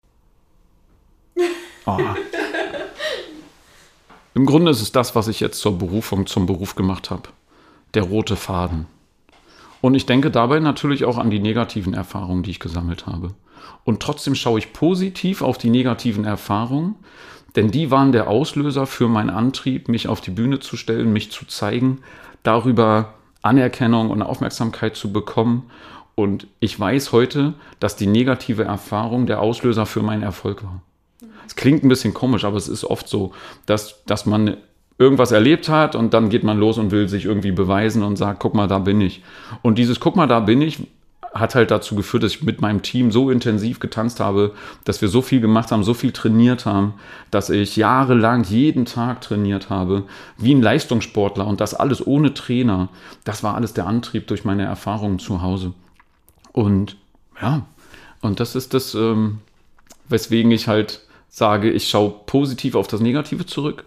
Oh. 1.86 1.98
Im 4.36 4.46
Grunde 4.46 4.72
ist 4.72 4.82
es 4.82 4.92
das, 4.92 5.16
was 5.16 5.28
ich 5.28 5.40
jetzt 5.40 5.60
zur 5.60 5.78
Berufung, 5.78 6.26
zum 6.26 6.46
Beruf 6.46 6.76
gemacht 6.76 7.12
habe. 7.12 7.30
Der 7.94 8.04
rote 8.04 8.36
Faden. 8.36 8.88
Und 9.82 9.96
ich 9.96 10.06
denke 10.06 10.32
dabei 10.32 10.60
natürlich 10.60 11.06
auch 11.06 11.18
an 11.18 11.30
die 11.30 11.40
negativen 11.40 11.94
Erfahrungen, 11.94 12.42
die 12.44 12.52
ich 12.52 12.60
gesammelt 12.60 13.06
habe. 13.06 13.34
Und 13.84 14.02
trotzdem 14.02 14.34
schaue 14.34 14.60
ich 14.60 14.74
positiv 14.74 15.42
auf 15.42 15.58
die 15.58 15.70
negativen 15.70 16.26
Erfahrungen, 16.26 16.96
denn 17.56 17.70
die 17.70 17.92
waren 17.92 18.12
der 18.12 18.28
Auslöser 18.28 18.88
für 18.88 19.08
meinen 19.08 19.30
Antrieb, 19.30 19.90
mich 19.90 20.08
auf 20.08 20.22
die 20.22 20.32
Bühne 20.32 20.60
zu 20.60 20.78
stellen, 20.78 21.14
mich 21.14 21.32
zu 21.32 21.46
zeigen, 21.46 22.00
darüber 22.44 23.14
Anerkennung 23.44 24.10
und 24.10 24.22
Aufmerksamkeit 24.24 24.96
zu 24.96 25.14
bekommen. 25.14 25.70
Und 26.16 26.48
ich 26.60 26.80
weiß 26.80 27.12
heute, 27.12 27.54
dass 27.80 27.96
die 27.96 28.08
negative 28.08 28.64
Erfahrung 28.64 29.26
der 29.26 29.42
Auslöser 29.42 29.86
für 29.86 30.02
meinen 30.02 30.24
Erfolg 30.24 30.64
war. 30.64 30.82
Es 31.46 31.56
klingt 31.56 31.84
ein 31.84 31.90
bisschen 31.90 32.14
komisch, 32.14 32.46
aber 32.46 32.58
es 32.58 32.68
ist 32.68 32.86
oft 32.86 33.08
so, 33.08 33.34
dass, 33.66 34.04
dass 34.06 34.26
man 34.26 34.58
irgendwas 34.98 35.32
erlebt 35.32 35.70
hat 35.70 35.96
und 35.96 36.14
dann 36.14 36.30
geht 36.30 36.44
man 36.44 36.60
los 36.60 36.78
und 36.78 36.92
will 36.92 37.10
sich 37.10 37.26
irgendwie 37.26 37.52
beweisen 37.52 38.04
und 38.04 38.16
sagt, 38.16 38.40
guck 38.40 38.54
mal, 38.54 38.68
da 38.68 38.80
bin 38.80 39.02
ich. 39.02 39.24
Und 39.62 39.78
dieses 39.78 40.00
Guck 40.00 40.16
mal, 40.16 40.28
da 40.28 40.40
bin 40.40 40.62
ich 40.62 40.88
hat 41.34 41.56
halt 41.56 41.72
dazu 41.72 41.96
geführt, 41.96 42.24
dass 42.24 42.36
ich 42.36 42.44
mit 42.44 42.62
meinem 42.62 42.84
Team 42.84 43.12
so 43.12 43.32
intensiv 43.32 43.80
getanzt 43.80 44.20
habe, 44.20 44.54
dass 44.84 45.02
wir 45.02 45.10
so 45.10 45.22
viel 45.22 45.42
gemacht 45.42 45.72
haben, 45.72 45.84
so 45.84 45.94
viel 45.94 46.12
trainiert 46.12 46.66
haben, 46.66 46.94
dass 47.32 47.50
ich 47.50 47.76
jahrelang 47.76 48.44
jeden 48.44 48.86
Tag 48.86 49.22
trainiert 49.22 49.70
habe, 49.70 50.04
wie 50.38 50.54
ein 50.54 50.62
Leistungssportler 50.62 51.48
und 51.48 51.60
das 51.60 51.74
alles 51.74 52.06
ohne 52.06 52.34
Trainer. 52.34 52.90
Das 53.24 53.44
war 53.44 53.56
alles 53.56 53.74
der 53.74 53.88
Antrieb 53.88 54.28
durch 54.28 54.46
meine 54.46 54.64
Erfahrungen 54.64 55.18
zu 55.18 55.42
Hause. 55.42 55.74
Und 56.52 56.98
ja, 57.42 57.66
und 58.22 58.40
das 58.40 58.56
ist 58.56 58.76
das, 58.76 58.94
ähm, 58.94 59.40
weswegen 60.08 60.52
ich 60.52 60.68
halt 60.68 61.02
sage, 61.30 61.72
ich 61.72 61.90
schaue 61.90 62.14
positiv 62.28 62.76
auf 62.76 62.88
das 62.88 63.02
Negative 63.02 63.48
zurück. 63.48 63.86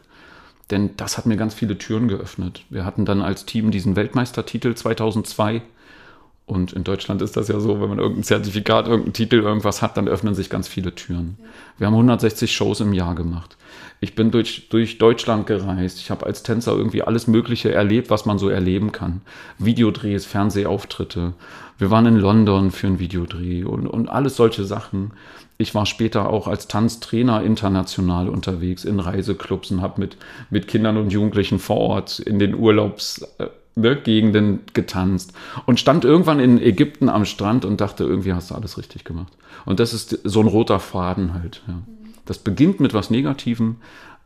Denn 0.73 0.97
das 0.97 1.17
hat 1.17 1.27
mir 1.27 1.37
ganz 1.37 1.55
viele 1.55 1.79
Türen 1.79 2.09
geöffnet. 2.09 2.65
Wir 2.71 2.85
hatten 2.85 3.05
dann 3.05 3.23
als 3.23 3.47
Team 3.47 3.71
diesen 3.71 3.95
Weltmeistertitel 3.95 4.75
2002 4.75 5.63
und 6.47 6.73
in 6.73 6.85
Deutschland 6.85 7.23
ist 7.23 7.37
das 7.37 7.49
ja 7.49 7.59
so, 7.59 7.81
wenn 7.81 7.89
man 7.89 7.99
irgendein 7.99 8.23
Zertifikat, 8.23 8.87
irgendeinen 8.87 9.15
Titel, 9.15 9.41
irgendwas 9.41 9.83
hat, 9.83 9.97
dann 9.97 10.07
öffnen 10.07 10.37
sich 10.37 10.49
ganz 10.49 10.69
viele 10.69 10.95
Türen. 10.95 11.39
Wir 11.77 11.89
haben 11.89 11.95
160 11.95 12.55
Shows 12.55 12.79
im 12.81 12.93
Jahr 12.93 13.17
gemacht. 13.17 13.57
Ich 13.99 14.15
bin 14.15 14.31
durch, 14.31 14.69
durch 14.69 14.99
Deutschland 14.99 15.49
gereist. 15.49 15.99
Ich 15.99 16.11
habe 16.11 16.25
als 16.25 16.45
Tänzer 16.45 16.73
irgendwie 16.73 17.03
alles 17.03 17.27
Mögliche 17.27 17.73
erlebt, 17.73 18.11
was 18.11 18.27
man 18.27 18.39
so 18.39 18.49
erleben 18.49 18.93
kann. 18.93 19.23
Videodrehs, 19.59 20.25
Fernsehauftritte. 20.25 21.35
Wir 21.79 21.91
waren 21.91 22.07
in 22.07 22.17
London 22.17 22.71
für 22.71 22.87
einen 22.87 23.01
Videodreh 23.01 23.65
und, 23.65 23.89
und 23.89 24.09
alles 24.09 24.37
solche 24.37 24.65
Sachen. 24.65 25.15
Ich 25.59 25.75
war 25.75 25.85
später 25.85 26.29
auch 26.29 26.47
als 26.47 26.69
Tanztrainer 26.69 27.43
international 27.43 28.29
unterwegs 28.29 28.85
in 28.85 29.01
Reiseclubs 29.01 29.73
und 29.73 29.83
habe 29.83 30.01
mit, 30.01 30.17
mit 30.51 30.69
Kindern 30.69 30.97
und 30.97 31.11
Jugendlichen 31.11 31.59
vor 31.59 31.79
Ort 31.79 32.21
in 32.21 32.39
den 32.39 32.55
Urlaubs 32.55 33.23
äh, 33.39 33.49
ne, 33.77 33.97
Gegenden 33.97 34.61
getanzt 34.73 35.33
und 35.67 35.79
stand 35.79 36.05
irgendwann 36.05 36.41
in 36.41 36.61
Ägypten 36.61 37.09
am 37.09 37.25
Strand 37.25 37.65
und 37.65 37.81
dachte, 37.81 38.05
irgendwie 38.05 38.33
hast 38.33 38.51
du 38.51 38.55
alles 38.55 38.77
richtig 38.79 39.05
gemacht. 39.05 39.33
Und 39.65 39.79
das 39.79 39.93
ist 39.93 40.19
so 40.25 40.41
ein 40.41 40.49
roter 40.49 40.81
Faden 40.81 41.35
halt. 41.35 41.63
Ja. 41.69 41.75
Das 42.25 42.39
beginnt 42.39 42.81
mit 42.81 42.95
was 42.95 43.11
Negativem, 43.11 43.77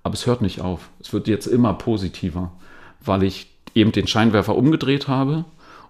aber 0.02 0.14
es 0.14 0.26
hört 0.26 0.40
nicht 0.40 0.60
auf. 0.60 0.88
Es 1.00 1.12
wird 1.12 1.28
jetzt 1.28 1.46
immer 1.46 1.74
positiver, 1.74 2.52
weil 3.04 3.22
ich 3.24 3.48
eben 3.74 3.92
den 3.92 4.06
Scheinwerfer 4.06 4.56
umgedreht 4.56 5.08
habe 5.08 5.44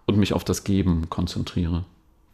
und 0.07 0.19
mich 0.19 0.33
auf 0.33 0.45
das 0.45 0.65
Geben 0.65 1.09
konzentriere. 1.09 1.85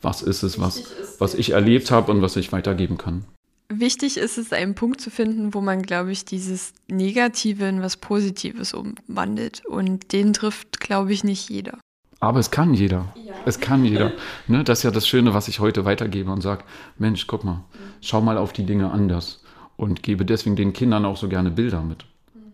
Was 0.02 0.22
ist 0.22 0.42
es, 0.42 0.60
was, 0.60 0.84
was 1.18 1.34
ich 1.34 1.50
erlebt 1.50 1.90
habe 1.90 2.12
und 2.12 2.22
was 2.22 2.36
ich 2.36 2.52
weitergeben 2.52 2.96
kann. 2.96 3.24
Wichtig 3.68 4.16
ist 4.16 4.38
es, 4.38 4.52
einen 4.52 4.74
Punkt 4.74 5.00
zu 5.00 5.10
finden, 5.10 5.52
wo 5.52 5.60
man, 5.60 5.82
glaube 5.82 6.12
ich, 6.12 6.24
dieses 6.24 6.72
Negative 6.88 7.64
in 7.66 7.82
was 7.82 7.96
Positives 7.96 8.72
umwandelt. 8.74 9.64
Und 9.66 10.12
den 10.12 10.32
trifft, 10.32 10.80
glaube 10.80 11.12
ich, 11.12 11.24
nicht 11.24 11.50
jeder. 11.50 11.78
Aber 12.20 12.38
es 12.38 12.50
kann 12.50 12.74
jeder. 12.74 13.12
Ja. 13.16 13.34
Es 13.44 13.60
kann 13.60 13.84
jeder. 13.84 14.12
Ne, 14.48 14.62
das 14.62 14.78
ist 14.78 14.82
ja 14.84 14.90
das 14.90 15.08
Schöne, 15.08 15.34
was 15.34 15.48
ich 15.48 15.58
heute 15.58 15.84
weitergebe 15.84 16.30
und 16.30 16.40
sage, 16.40 16.64
Mensch, 16.98 17.26
guck 17.26 17.44
mal, 17.44 17.64
schau 18.00 18.20
mal 18.20 18.38
auf 18.38 18.52
die 18.52 18.64
Dinge 18.64 18.90
anders. 18.90 19.42
Und 19.76 20.02
gebe 20.02 20.24
deswegen 20.24 20.56
den 20.56 20.72
Kindern 20.72 21.04
auch 21.04 21.16
so 21.16 21.28
gerne 21.28 21.50
Bilder 21.50 21.82
mit. 21.82 22.04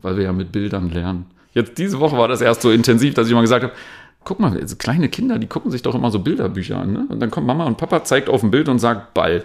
Weil 0.01 0.17
wir 0.17 0.25
ja 0.25 0.33
mit 0.33 0.51
Bildern 0.51 0.91
lernen. 0.91 1.27
Jetzt 1.53 1.77
diese 1.79 2.01
Woche 2.01 2.17
war 2.17 2.29
das 2.29 2.41
erst 2.41 2.63
so 2.63 2.71
intensiv, 2.71 3.15
dass 3.15 3.29
ich 3.29 3.35
mal 3.35 3.43
gesagt 3.43 3.65
habe, 3.65 3.75
guck 4.25 4.41
mal, 4.41 4.57
also 4.57 4.77
kleine 4.77 5.09
Kinder, 5.09 5.39
die 5.39 5.47
gucken 5.47 5.71
sich 5.71 5.83
doch 5.83 5.95
immer 5.95 6.11
so 6.11 6.19
Bilderbücher 6.19 6.79
an. 6.79 6.93
Ne? 6.93 7.07
Und 7.09 7.21
dann 7.21 7.31
kommt 7.31 7.47
Mama 7.47 7.67
und 7.67 7.77
Papa, 7.77 8.05
zeigt 8.05 8.29
auf 8.29 8.43
ein 8.43 8.51
Bild 8.51 8.69
und 8.69 8.79
sagt 8.79 9.15
Ball. 9.15 9.45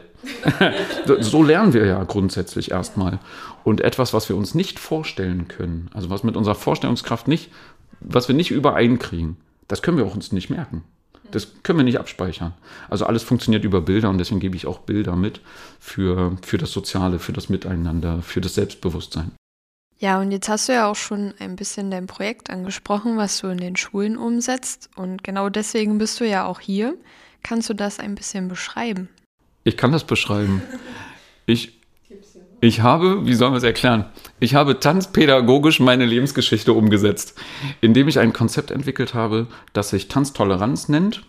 so 1.19 1.43
lernen 1.43 1.73
wir 1.73 1.85
ja 1.85 2.03
grundsätzlich 2.03 2.71
erstmal. 2.71 3.19
Und 3.63 3.81
etwas, 3.81 4.13
was 4.13 4.29
wir 4.29 4.35
uns 4.35 4.55
nicht 4.55 4.79
vorstellen 4.79 5.47
können, 5.47 5.89
also 5.93 6.09
was 6.09 6.23
mit 6.23 6.35
unserer 6.35 6.55
Vorstellungskraft 6.55 7.27
nicht, 7.27 7.51
was 7.99 8.27
wir 8.27 8.35
nicht 8.35 8.51
übereinkriegen, 8.51 9.37
das 9.67 9.81
können 9.81 9.97
wir 9.97 10.05
auch 10.05 10.15
uns 10.15 10.31
nicht 10.31 10.49
merken. 10.49 10.83
Das 11.31 11.61
können 11.63 11.79
wir 11.79 11.83
nicht 11.83 11.99
abspeichern. 11.99 12.53
Also 12.89 13.05
alles 13.05 13.23
funktioniert 13.23 13.65
über 13.65 13.81
Bilder 13.81 14.09
und 14.09 14.17
deswegen 14.17 14.39
gebe 14.39 14.55
ich 14.55 14.65
auch 14.65 14.79
Bilder 14.79 15.15
mit 15.15 15.41
für, 15.79 16.37
für 16.41 16.57
das 16.57 16.71
Soziale, 16.71 17.19
für 17.19 17.33
das 17.33 17.49
Miteinander, 17.49 18.21
für 18.21 18.39
das 18.39 18.55
Selbstbewusstsein. 18.55 19.31
Ja, 19.99 20.19
und 20.19 20.31
jetzt 20.31 20.47
hast 20.47 20.69
du 20.69 20.73
ja 20.73 20.89
auch 20.89 20.95
schon 20.95 21.33
ein 21.39 21.55
bisschen 21.55 21.89
dein 21.89 22.05
Projekt 22.05 22.49
angesprochen, 22.51 23.17
was 23.17 23.39
du 23.39 23.47
in 23.47 23.57
den 23.57 23.75
Schulen 23.75 24.15
umsetzt. 24.15 24.89
Und 24.95 25.23
genau 25.23 25.49
deswegen 25.49 25.97
bist 25.97 26.19
du 26.19 26.27
ja 26.27 26.45
auch 26.45 26.59
hier. 26.59 26.95
Kannst 27.41 27.69
du 27.69 27.73
das 27.73 27.99
ein 27.99 28.13
bisschen 28.13 28.47
beschreiben? 28.47 29.09
Ich 29.63 29.75
kann 29.75 29.91
das 29.91 30.03
beschreiben. 30.03 30.61
Ich, 31.47 31.79
ich 32.61 32.81
habe, 32.81 33.25
wie 33.25 33.33
sollen 33.33 33.53
wir 33.53 33.57
es 33.57 33.63
erklären? 33.63 34.05
Ich 34.39 34.53
habe 34.53 34.79
tanzpädagogisch 34.79 35.79
meine 35.79 36.05
Lebensgeschichte 36.05 36.73
umgesetzt, 36.73 37.35
indem 37.81 38.07
ich 38.07 38.19
ein 38.19 38.33
Konzept 38.33 38.69
entwickelt 38.69 39.13
habe, 39.13 39.47
das 39.73 39.89
sich 39.89 40.09
Tanztoleranz 40.09 40.89
nennt 40.89 41.23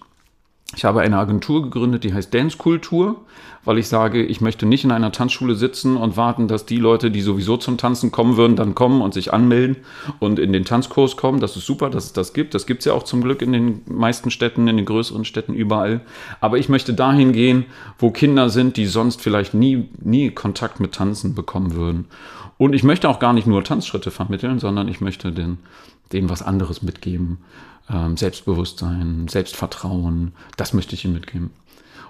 ich 0.77 0.85
habe 0.85 1.01
eine 1.01 1.17
Agentur 1.17 1.63
gegründet, 1.63 2.05
die 2.05 2.13
heißt 2.13 2.33
Dance 2.33 2.59
Kultur, 2.59 3.23
weil 3.65 3.79
ich 3.79 3.89
sage, 3.89 4.23
ich 4.23 4.43
möchte 4.43 4.67
nicht 4.67 4.85
in 4.85 4.93
einer 4.93 5.13
Tanzschule 5.13 5.55
sitzen 5.55 5.97
und 5.97 6.19
warten, 6.19 6.47
dass 6.47 6.67
die 6.67 6.77
Leute, 6.77 7.11
die 7.11 7.23
sowieso 7.23 7.57
zum 7.57 7.79
Tanzen 7.79 8.13
kommen 8.13 8.37
würden, 8.37 8.55
dann 8.55 8.75
kommen 8.75 9.01
und 9.01 9.15
sich 9.15 9.33
anmelden 9.33 9.79
und 10.19 10.39
in 10.39 10.53
den 10.53 10.67
Tanzkurs 10.67 11.17
kommen. 11.17 11.41
Das 11.41 11.57
ist 11.57 11.65
super, 11.65 11.89
dass 11.89 12.05
es 12.05 12.13
das 12.13 12.35
gibt. 12.35 12.55
Das 12.55 12.67
gibt 12.67 12.81
es 12.81 12.85
ja 12.85 12.93
auch 12.93 13.03
zum 13.03 13.23
Glück 13.23 13.41
in 13.41 13.53
den 13.53 13.81
meisten 13.87 14.31
Städten, 14.31 14.69
in 14.69 14.77
den 14.77 14.85
größeren 14.85 15.25
Städten 15.25 15.55
überall. 15.55 16.03
Aber 16.41 16.59
ich 16.59 16.69
möchte 16.69 16.93
dahin 16.93 17.33
gehen, 17.33 17.65
wo 17.99 18.11
Kinder 18.11 18.51
sind, 18.51 18.77
die 18.77 18.87
sonst 18.87 19.23
vielleicht 19.23 19.55
nie, 19.55 19.89
nie 20.03 20.31
Kontakt 20.31 20.81
mit 20.81 20.93
Tanzen 20.93 21.35
bekommen 21.35 21.75
würden. 21.75 22.09
Und 22.59 22.75
ich 22.75 22.85
möchte 22.85 23.09
auch 23.09 23.21
gar 23.21 23.33
nicht 23.33 23.47
nur 23.47 23.65
Tanzschritte 23.65 24.11
vermitteln, 24.11 24.59
sondern 24.59 24.89
ich 24.89 25.01
möchte 25.01 25.33
den, 25.33 25.59
denen 26.13 26.29
was 26.29 26.43
anderes 26.43 26.83
mitgeben 26.83 27.39
Selbstbewusstsein, 28.15 29.29
Selbstvertrauen, 29.29 30.33
das 30.57 30.75
möchte 30.75 30.95
ich 30.95 31.05
ihm 31.05 31.15
mitgeben. 31.15 31.51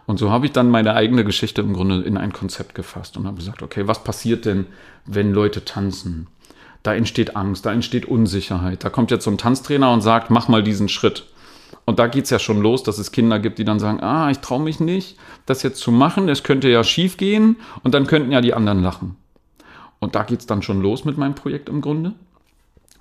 Und 0.07 0.19
so 0.19 0.31
habe 0.31 0.47
ich 0.47 0.53
dann 0.53 0.71
meine 0.71 0.95
eigene 0.95 1.23
Geschichte 1.23 1.61
im 1.61 1.75
Grunde 1.75 2.03
in 2.03 2.17
ein 2.17 2.33
Konzept 2.33 2.75
gefasst 2.75 3.17
und 3.17 3.27
habe 3.27 3.37
gesagt, 3.37 3.63
okay, 3.63 3.87
was 3.87 4.03
passiert 4.03 4.45
denn, 4.45 4.67
wenn 5.05 5.33
Leute 5.33 5.65
tanzen? 5.65 6.29
Da 6.83 6.95
entsteht 6.95 7.37
Angst, 7.37 7.67
da 7.67 7.73
entsteht 7.73 8.07
Unsicherheit. 8.07 8.83
Da 8.83 8.91
kommt 8.91 9.11
jetzt 9.11 9.25
so 9.25 9.31
ein 9.31 9.39
Tanztrainer 9.39 9.93
und 9.93 10.01
sagt, 10.01 10.31
mach 10.31 10.49
mal 10.49 10.63
diesen 10.63 10.89
Schritt. 10.89 11.27
Und 11.85 11.99
da 11.99 12.07
geht 12.07 12.25
es 12.25 12.31
ja 12.31 12.39
schon 12.39 12.61
los, 12.61 12.83
dass 12.83 12.99
es 12.99 13.13
Kinder 13.13 13.39
gibt, 13.39 13.59
die 13.59 13.65
dann 13.65 13.81
sagen, 13.81 14.01
ah, 14.01 14.31
ich 14.31 14.39
traue 14.39 14.63
mich 14.63 14.81
nicht, 14.81 15.19
das 15.47 15.63
jetzt 15.63 15.81
zu 15.81 15.93
machen, 15.93 16.29
es 16.29 16.43
könnte 16.43 16.69
ja 16.69 16.83
schief 16.85 17.17
gehen 17.19 17.57
und 17.83 17.95
dann 17.95 18.07
könnten 18.07 18.33
ja 18.33 18.41
die 18.41 18.55
anderen 18.55 18.83
lachen. 18.83 19.17
Und 19.99 20.15
da 20.15 20.23
geht 20.23 20.41
es 20.41 20.47
dann 20.47 20.63
schon 20.63 20.81
los 20.81 21.05
mit 21.05 21.19
meinem 21.19 21.35
Projekt 21.35 21.69
im 21.69 21.81
Grunde 21.81 22.15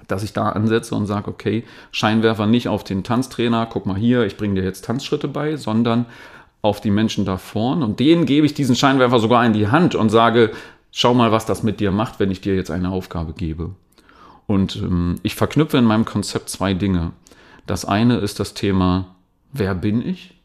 dass 0.08 0.24
ich 0.24 0.34
da 0.34 0.50
ansetze 0.50 0.96
und 0.96 1.06
sage, 1.06 1.30
okay, 1.30 1.64
Scheinwerfer 1.92 2.46
nicht 2.46 2.68
auf 2.68 2.84
den 2.84 3.04
Tanztrainer, 3.04 3.66
guck 3.66 3.86
mal 3.86 3.98
hier, 3.98 4.26
ich 4.26 4.38
bringe 4.38 4.56
dir 4.56 4.64
jetzt 4.64 4.86
Tanzschritte 4.86 5.28
bei, 5.28 5.58
sondern 5.58 6.06
auf 6.62 6.82
die 6.82 6.92
Menschen 6.92 7.26
da 7.26 7.38
vorn 7.38 7.84
und 7.84 8.00
denen 8.00 8.26
gebe 8.26 8.46
ich 8.46 8.54
diesen 8.54 8.76
Scheinwerfer 8.76 9.20
sogar 9.20 9.46
in 9.46 9.54
die 9.54 9.68
Hand 9.68 9.96
und 9.96 10.10
sage, 10.10 10.52
schau 10.92 11.14
mal, 11.14 11.32
was 11.32 11.46
das 11.46 11.64
mit 11.64 11.80
dir 11.80 11.92
macht, 11.92 12.20
wenn 12.20 12.32
ich 12.32 12.42
dir 12.42 12.56
jetzt 12.56 12.72
eine 12.72 12.90
Aufgabe 12.90 13.34
gebe. 13.34 13.72
Und 14.48 14.78
ähm, 14.78 15.16
ich 15.24 15.36
verknüpfe 15.36 15.78
in 15.78 15.86
meinem 15.86 16.06
Konzept 16.06 16.50
zwei 16.50 16.74
Dinge. 16.74 17.12
Das 17.66 17.86
eine 17.86 18.18
ist 18.18 18.40
das 18.40 18.54
Thema, 18.54 19.16
wer 19.52 19.76
bin 19.76 20.02
ich? 20.06 20.36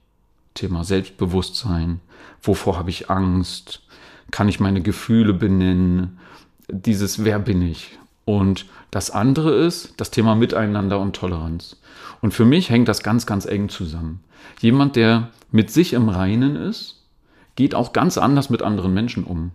Thema 0.54 0.84
Selbstbewusstsein. 0.84 2.00
Wovor 2.42 2.76
habe 2.76 2.90
ich 2.90 3.10
Angst? 3.10 3.82
Kann 4.30 4.48
ich 4.48 4.60
meine 4.60 4.82
Gefühle 4.82 5.32
benennen? 5.32 6.18
Dieses 6.68 7.24
Wer 7.24 7.38
bin 7.38 7.62
ich? 7.62 7.98
Und 8.24 8.66
das 8.90 9.10
andere 9.10 9.54
ist 9.54 9.94
das 9.96 10.10
Thema 10.10 10.34
Miteinander 10.34 11.00
und 11.00 11.16
Toleranz. 11.16 11.76
Und 12.20 12.32
für 12.32 12.44
mich 12.44 12.70
hängt 12.70 12.88
das 12.88 13.02
ganz, 13.02 13.26
ganz 13.26 13.46
eng 13.46 13.68
zusammen. 13.68 14.20
Jemand, 14.60 14.96
der 14.96 15.28
mit 15.50 15.70
sich 15.70 15.92
im 15.92 16.08
Reinen 16.08 16.56
ist, 16.56 17.02
geht 17.56 17.74
auch 17.74 17.92
ganz 17.92 18.16
anders 18.18 18.48
mit 18.48 18.62
anderen 18.62 18.94
Menschen 18.94 19.24
um. 19.24 19.50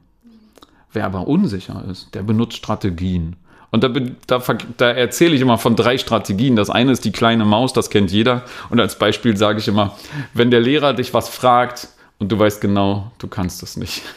Wer 0.91 1.05
aber 1.05 1.27
unsicher 1.27 1.83
ist, 1.89 2.13
der 2.13 2.23
benutzt 2.23 2.57
Strategien. 2.57 3.35
Und 3.71 3.83
da, 3.83 3.89
da, 4.27 4.41
da, 4.77 4.91
erzähle 4.91 5.35
ich 5.35 5.41
immer 5.41 5.57
von 5.57 5.75
drei 5.75 5.97
Strategien. 5.97 6.55
Das 6.55 6.69
eine 6.69 6.91
ist 6.91 7.03
die 7.03 7.11
kleine 7.11 7.43
Maus, 7.43 7.73
das 7.73 7.89
kennt 7.89 8.11
jeder. 8.11 8.43
Und 8.69 8.79
als 8.79 8.97
Beispiel 8.97 9.35
sage 9.35 9.59
ich 9.59 9.67
immer, 9.67 9.95
wenn 10.33 10.51
der 10.51 10.61
Lehrer 10.61 10.93
dich 10.93 11.13
was 11.13 11.27
fragt 11.27 11.89
und 12.17 12.31
du 12.31 12.39
weißt 12.39 12.61
genau, 12.61 13.11
du 13.19 13.27
kannst 13.27 13.63
es 13.63 13.77
nicht. 13.77 14.03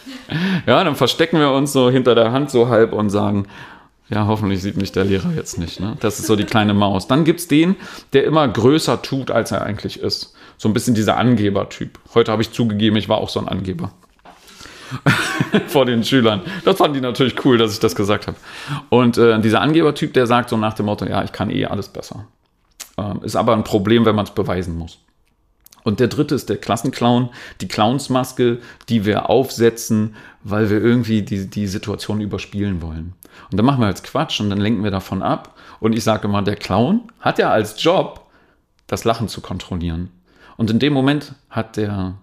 Ja, 0.64 0.84
dann 0.84 0.94
verstecken 0.94 1.40
wir 1.40 1.50
uns 1.50 1.72
so 1.72 1.90
hinter 1.90 2.14
der 2.14 2.30
Hand 2.30 2.52
so 2.52 2.68
halb 2.68 2.92
und 2.92 3.10
sagen, 3.10 3.48
ja, 4.10 4.26
hoffentlich 4.26 4.60
sieht 4.60 4.76
mich 4.76 4.90
der 4.90 5.04
Lehrer 5.04 5.32
jetzt 5.36 5.58
nicht. 5.58 5.78
Ne? 5.78 5.96
Das 6.00 6.18
ist 6.18 6.26
so 6.26 6.34
die 6.34 6.44
kleine 6.44 6.74
Maus. 6.74 7.06
Dann 7.06 7.24
gibt 7.24 7.40
es 7.40 7.48
den, 7.48 7.76
der 8.12 8.24
immer 8.24 8.46
größer 8.48 9.02
tut, 9.02 9.30
als 9.30 9.52
er 9.52 9.62
eigentlich 9.62 10.00
ist. 10.00 10.34
So 10.58 10.68
ein 10.68 10.72
bisschen 10.72 10.94
dieser 10.94 11.16
Angebertyp. 11.16 11.98
Heute 12.14 12.32
habe 12.32 12.42
ich 12.42 12.50
zugegeben, 12.50 12.96
ich 12.96 13.08
war 13.08 13.18
auch 13.18 13.28
so 13.28 13.38
ein 13.38 13.48
Angeber. 13.48 13.92
Vor 15.68 15.86
den 15.86 16.02
Schülern. 16.02 16.42
Das 16.64 16.78
fanden 16.78 16.94
die 16.94 17.00
natürlich 17.00 17.44
cool, 17.44 17.56
dass 17.56 17.72
ich 17.72 17.78
das 17.78 17.94
gesagt 17.94 18.26
habe. 18.26 18.36
Und 18.88 19.16
äh, 19.16 19.40
dieser 19.40 19.60
Angebertyp, 19.60 20.12
der 20.12 20.26
sagt 20.26 20.50
so 20.50 20.56
nach 20.56 20.74
dem 20.74 20.86
Motto, 20.86 21.06
ja, 21.06 21.22
ich 21.22 21.30
kann 21.30 21.48
eh 21.48 21.66
alles 21.66 21.88
besser. 21.88 22.26
Ähm, 22.98 23.20
ist 23.22 23.36
aber 23.36 23.54
ein 23.54 23.62
Problem, 23.62 24.04
wenn 24.04 24.16
man 24.16 24.24
es 24.24 24.32
beweisen 24.32 24.76
muss. 24.76 24.98
Und 25.82 26.00
der 26.00 26.08
dritte 26.08 26.34
ist 26.34 26.48
der 26.48 26.58
Klassenclown, 26.58 27.30
die 27.60 27.68
Clownsmaske, 27.68 28.58
die 28.88 29.04
wir 29.04 29.30
aufsetzen, 29.30 30.14
weil 30.42 30.70
wir 30.70 30.82
irgendwie 30.82 31.22
die, 31.22 31.48
die 31.48 31.66
Situation 31.66 32.20
überspielen 32.20 32.82
wollen. 32.82 33.14
Und 33.50 33.56
dann 33.56 33.66
machen 33.66 33.80
wir 33.80 33.88
jetzt 33.88 34.04
Quatsch 34.04 34.40
und 34.40 34.50
dann 34.50 34.60
lenken 34.60 34.84
wir 34.84 34.90
davon 34.90 35.22
ab. 35.22 35.56
Und 35.80 35.94
ich 35.94 36.04
sage 36.04 36.28
immer, 36.28 36.42
der 36.42 36.56
Clown 36.56 37.02
hat 37.20 37.38
ja 37.38 37.50
als 37.50 37.82
Job, 37.82 38.26
das 38.86 39.04
Lachen 39.04 39.28
zu 39.28 39.40
kontrollieren. 39.40 40.10
Und 40.56 40.70
in 40.70 40.78
dem 40.78 40.92
Moment 40.92 41.34
hat 41.48 41.76
der, 41.76 42.14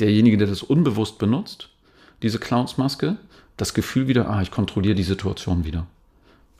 derjenige, 0.00 0.38
der 0.38 0.48
das 0.48 0.62
unbewusst 0.62 1.18
benutzt, 1.18 1.68
diese 2.22 2.38
Clownsmaske, 2.38 3.16
das 3.56 3.74
Gefühl 3.74 4.08
wieder, 4.08 4.28
ah, 4.28 4.42
ich 4.42 4.50
kontrolliere 4.50 4.94
die 4.94 5.04
Situation 5.04 5.64
wieder 5.64 5.86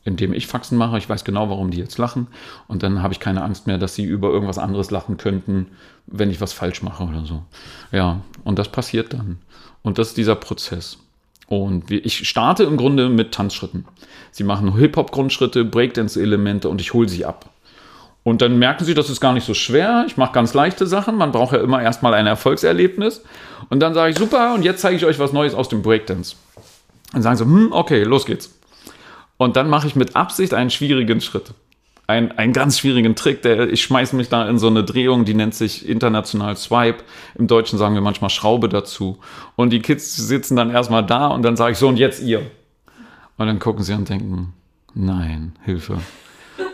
indem 0.08 0.32
ich 0.32 0.46
Faxen 0.46 0.76
mache. 0.78 0.98
Ich 0.98 1.08
weiß 1.08 1.24
genau, 1.24 1.50
warum 1.50 1.70
die 1.70 1.78
jetzt 1.78 1.98
lachen. 1.98 2.26
Und 2.66 2.82
dann 2.82 3.02
habe 3.02 3.12
ich 3.12 3.20
keine 3.20 3.42
Angst 3.42 3.66
mehr, 3.66 3.78
dass 3.78 3.94
sie 3.94 4.04
über 4.04 4.30
irgendwas 4.30 4.58
anderes 4.58 4.90
lachen 4.90 5.18
könnten, 5.18 5.66
wenn 6.06 6.30
ich 6.30 6.40
was 6.40 6.52
falsch 6.52 6.82
mache 6.82 7.04
oder 7.04 7.24
so. 7.24 7.42
Ja, 7.92 8.20
und 8.42 8.58
das 8.58 8.70
passiert 8.70 9.12
dann. 9.12 9.38
Und 9.82 9.98
das 9.98 10.08
ist 10.08 10.16
dieser 10.16 10.34
Prozess. 10.34 10.98
Und 11.46 11.90
ich 11.90 12.28
starte 12.28 12.64
im 12.64 12.76
Grunde 12.76 13.08
mit 13.08 13.32
Tanzschritten. 13.32 13.86
Sie 14.32 14.44
machen 14.44 14.76
Hip-Hop-Grundschritte, 14.76 15.64
Breakdance-Elemente 15.64 16.68
und 16.68 16.80
ich 16.80 16.92
hole 16.92 17.08
sie 17.08 17.24
ab. 17.24 17.50
Und 18.24 18.42
dann 18.42 18.58
merken 18.58 18.84
sie, 18.84 18.92
das 18.92 19.08
ist 19.08 19.20
gar 19.20 19.32
nicht 19.32 19.46
so 19.46 19.54
schwer. 19.54 20.04
Ich 20.06 20.18
mache 20.18 20.32
ganz 20.32 20.52
leichte 20.52 20.86
Sachen. 20.86 21.16
Man 21.16 21.32
braucht 21.32 21.54
ja 21.54 21.60
immer 21.60 21.80
erstmal 21.80 22.12
ein 22.12 22.26
Erfolgserlebnis. 22.26 23.22
Und 23.70 23.80
dann 23.80 23.94
sage 23.94 24.12
ich, 24.12 24.18
super, 24.18 24.52
und 24.54 24.64
jetzt 24.64 24.82
zeige 24.82 24.96
ich 24.96 25.06
euch 25.06 25.18
was 25.18 25.32
Neues 25.32 25.54
aus 25.54 25.70
dem 25.70 25.80
Breakdance. 25.80 26.36
Dann 27.12 27.22
sagen 27.22 27.36
sie, 27.36 27.44
hm, 27.44 27.72
okay, 27.72 28.02
los 28.02 28.26
geht's. 28.26 28.57
Und 29.38 29.56
dann 29.56 29.70
mache 29.70 29.86
ich 29.86 29.96
mit 29.96 30.16
Absicht 30.16 30.52
einen 30.52 30.68
schwierigen 30.68 31.22
Schritt. 31.22 31.54
Ein, 32.06 32.36
einen 32.38 32.52
ganz 32.52 32.78
schwierigen 32.78 33.14
Trick, 33.16 33.42
der, 33.42 33.70
ich 33.70 33.82
schmeiße 33.82 34.16
mich 34.16 34.28
da 34.28 34.48
in 34.48 34.58
so 34.58 34.66
eine 34.66 34.82
Drehung, 34.82 35.24
die 35.24 35.34
nennt 35.34 35.54
sich 35.54 35.88
international 35.88 36.56
Swipe. 36.56 37.04
Im 37.38 37.46
Deutschen 37.46 37.78
sagen 37.78 37.94
wir 37.94 38.00
manchmal 38.00 38.30
Schraube 38.30 38.68
dazu. 38.68 39.18
Und 39.56 39.70
die 39.70 39.80
Kids 39.80 40.16
sitzen 40.16 40.56
dann 40.56 40.70
erstmal 40.70 41.04
da 41.04 41.28
und 41.28 41.42
dann 41.42 41.56
sage 41.56 41.72
ich 41.72 41.78
so, 41.78 41.88
und 41.88 41.98
jetzt 41.98 42.22
ihr. 42.22 42.40
Und 43.36 43.46
dann 43.46 43.58
gucken 43.58 43.84
sie 43.84 43.94
und 43.94 44.08
denken, 44.08 44.54
nein, 44.94 45.52
Hilfe. 45.64 46.00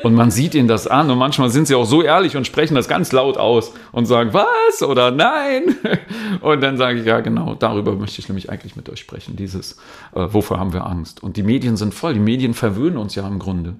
Und 0.04 0.12
man 0.14 0.30
sieht 0.30 0.54
ihnen 0.54 0.68
das 0.68 0.86
an 0.86 1.10
und 1.10 1.16
manchmal 1.16 1.48
sind 1.48 1.66
sie 1.66 1.74
auch 1.74 1.86
so 1.86 2.02
ehrlich 2.02 2.36
und 2.36 2.46
sprechen 2.46 2.74
das 2.74 2.88
ganz 2.88 3.10
laut 3.10 3.38
aus 3.38 3.72
und 3.90 4.04
sagen, 4.04 4.34
was 4.34 4.82
oder 4.82 5.10
nein. 5.10 5.76
Und 6.40 6.62
dann 6.62 6.76
sage 6.76 7.00
ich, 7.00 7.06
ja 7.06 7.20
genau, 7.20 7.54
darüber 7.54 7.94
möchte 7.94 8.20
ich 8.20 8.28
nämlich 8.28 8.50
eigentlich 8.50 8.76
mit 8.76 8.90
euch 8.90 9.00
sprechen, 9.00 9.36
dieses, 9.36 9.78
äh, 10.14 10.26
wovor 10.30 10.58
haben 10.58 10.74
wir 10.74 10.86
Angst. 10.86 11.22
Und 11.22 11.36
die 11.36 11.42
Medien 11.42 11.76
sind 11.76 11.94
voll, 11.94 12.12
die 12.12 12.20
Medien 12.20 12.52
verwöhnen 12.52 12.98
uns 12.98 13.14
ja 13.14 13.26
im 13.26 13.38
Grunde. 13.38 13.76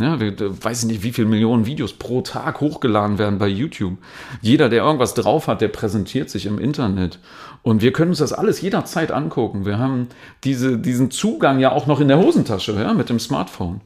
Ja, 0.00 0.18
wir, 0.18 0.34
weiß 0.38 0.82
ich 0.82 0.88
nicht, 0.88 1.02
wie 1.04 1.12
viele 1.12 1.28
Millionen 1.28 1.66
Videos 1.66 1.92
pro 1.92 2.22
Tag 2.22 2.60
hochgeladen 2.60 3.18
werden 3.18 3.38
bei 3.38 3.46
YouTube. 3.46 3.98
Jeder, 4.40 4.68
der 4.68 4.82
irgendwas 4.82 5.14
drauf 5.14 5.46
hat, 5.46 5.60
der 5.60 5.68
präsentiert 5.68 6.28
sich 6.28 6.46
im 6.46 6.58
Internet. 6.58 7.20
Und 7.62 7.82
wir 7.82 7.92
können 7.92 8.10
uns 8.10 8.18
das 8.18 8.32
alles 8.32 8.60
jederzeit 8.60 9.12
angucken. 9.12 9.64
Wir 9.64 9.78
haben 9.78 10.08
diese, 10.42 10.78
diesen 10.78 11.12
Zugang 11.12 11.60
ja 11.60 11.70
auch 11.70 11.86
noch 11.86 12.00
in 12.00 12.08
der 12.08 12.18
Hosentasche 12.18 12.72
ja, 12.72 12.94
mit 12.94 13.10
dem 13.10 13.20
Smartphone. 13.20 13.80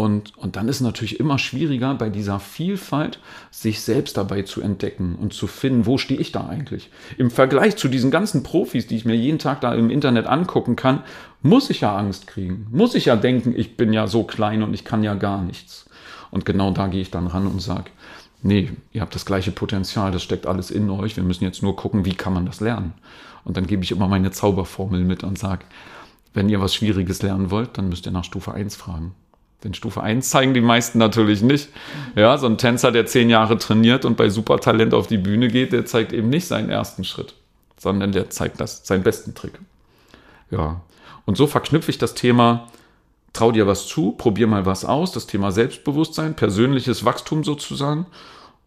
Und, 0.00 0.34
und 0.38 0.56
dann 0.56 0.66
ist 0.68 0.80
natürlich 0.80 1.20
immer 1.20 1.38
schwieriger, 1.38 1.92
bei 1.92 2.08
dieser 2.08 2.40
Vielfalt 2.40 3.18
sich 3.50 3.82
selbst 3.82 4.16
dabei 4.16 4.40
zu 4.40 4.62
entdecken 4.62 5.14
und 5.20 5.34
zu 5.34 5.46
finden, 5.46 5.84
wo 5.84 5.98
stehe 5.98 6.18
ich 6.18 6.32
da 6.32 6.48
eigentlich. 6.48 6.88
Im 7.18 7.30
Vergleich 7.30 7.76
zu 7.76 7.86
diesen 7.86 8.10
ganzen 8.10 8.42
Profis, 8.42 8.86
die 8.86 8.96
ich 8.96 9.04
mir 9.04 9.14
jeden 9.14 9.38
Tag 9.38 9.60
da 9.60 9.74
im 9.74 9.90
Internet 9.90 10.26
angucken 10.26 10.74
kann, 10.74 11.02
muss 11.42 11.68
ich 11.68 11.82
ja 11.82 11.94
Angst 11.94 12.26
kriegen. 12.26 12.66
Muss 12.70 12.94
ich 12.94 13.04
ja 13.04 13.16
denken, 13.16 13.52
ich 13.54 13.76
bin 13.76 13.92
ja 13.92 14.06
so 14.06 14.22
klein 14.22 14.62
und 14.62 14.72
ich 14.72 14.86
kann 14.86 15.02
ja 15.02 15.12
gar 15.12 15.42
nichts. 15.42 15.84
Und 16.30 16.46
genau 16.46 16.70
da 16.70 16.86
gehe 16.86 17.02
ich 17.02 17.10
dann 17.10 17.26
ran 17.26 17.46
und 17.46 17.60
sage, 17.60 17.90
nee, 18.42 18.70
ihr 18.94 19.02
habt 19.02 19.14
das 19.14 19.26
gleiche 19.26 19.50
Potenzial, 19.50 20.12
das 20.12 20.22
steckt 20.22 20.46
alles 20.46 20.70
in 20.70 20.88
euch, 20.88 21.16
wir 21.16 21.24
müssen 21.24 21.44
jetzt 21.44 21.62
nur 21.62 21.76
gucken, 21.76 22.06
wie 22.06 22.14
kann 22.14 22.32
man 22.32 22.46
das 22.46 22.60
lernen. 22.60 22.94
Und 23.44 23.58
dann 23.58 23.66
gebe 23.66 23.84
ich 23.84 23.92
immer 23.92 24.08
meine 24.08 24.30
Zauberformel 24.30 25.04
mit 25.04 25.24
und 25.24 25.38
sage, 25.38 25.66
wenn 26.32 26.48
ihr 26.48 26.62
was 26.62 26.74
Schwieriges 26.74 27.20
lernen 27.20 27.50
wollt, 27.50 27.76
dann 27.76 27.90
müsst 27.90 28.06
ihr 28.06 28.12
nach 28.12 28.24
Stufe 28.24 28.54
1 28.54 28.76
fragen. 28.76 29.14
Denn 29.62 29.74
Stufe 29.74 30.02
1 30.02 30.30
zeigen 30.30 30.54
die 30.54 30.60
meisten 30.60 30.98
natürlich 30.98 31.42
nicht. 31.42 31.68
Ja, 32.14 32.38
so 32.38 32.46
ein 32.46 32.58
Tänzer, 32.58 32.92
der 32.92 33.06
zehn 33.06 33.28
Jahre 33.28 33.58
trainiert 33.58 34.04
und 34.04 34.16
bei 34.16 34.30
Supertalent 34.30 34.94
auf 34.94 35.06
die 35.06 35.18
Bühne 35.18 35.48
geht, 35.48 35.72
der 35.72 35.84
zeigt 35.84 36.12
eben 36.12 36.30
nicht 36.30 36.46
seinen 36.46 36.70
ersten 36.70 37.04
Schritt, 37.04 37.34
sondern 37.78 38.12
der 38.12 38.30
zeigt 38.30 38.60
das, 38.60 38.86
seinen 38.86 39.02
besten 39.02 39.34
Trick. 39.34 39.58
Ja. 40.50 40.80
Und 41.26 41.36
so 41.36 41.46
verknüpfe 41.46 41.90
ich 41.90 41.98
das 41.98 42.14
Thema, 42.14 42.68
trau 43.32 43.52
dir 43.52 43.66
was 43.66 43.86
zu, 43.86 44.12
probier 44.12 44.46
mal 44.46 44.66
was 44.66 44.84
aus, 44.84 45.12
das 45.12 45.26
Thema 45.26 45.52
Selbstbewusstsein, 45.52 46.34
persönliches 46.34 47.04
Wachstum 47.04 47.44
sozusagen 47.44 48.06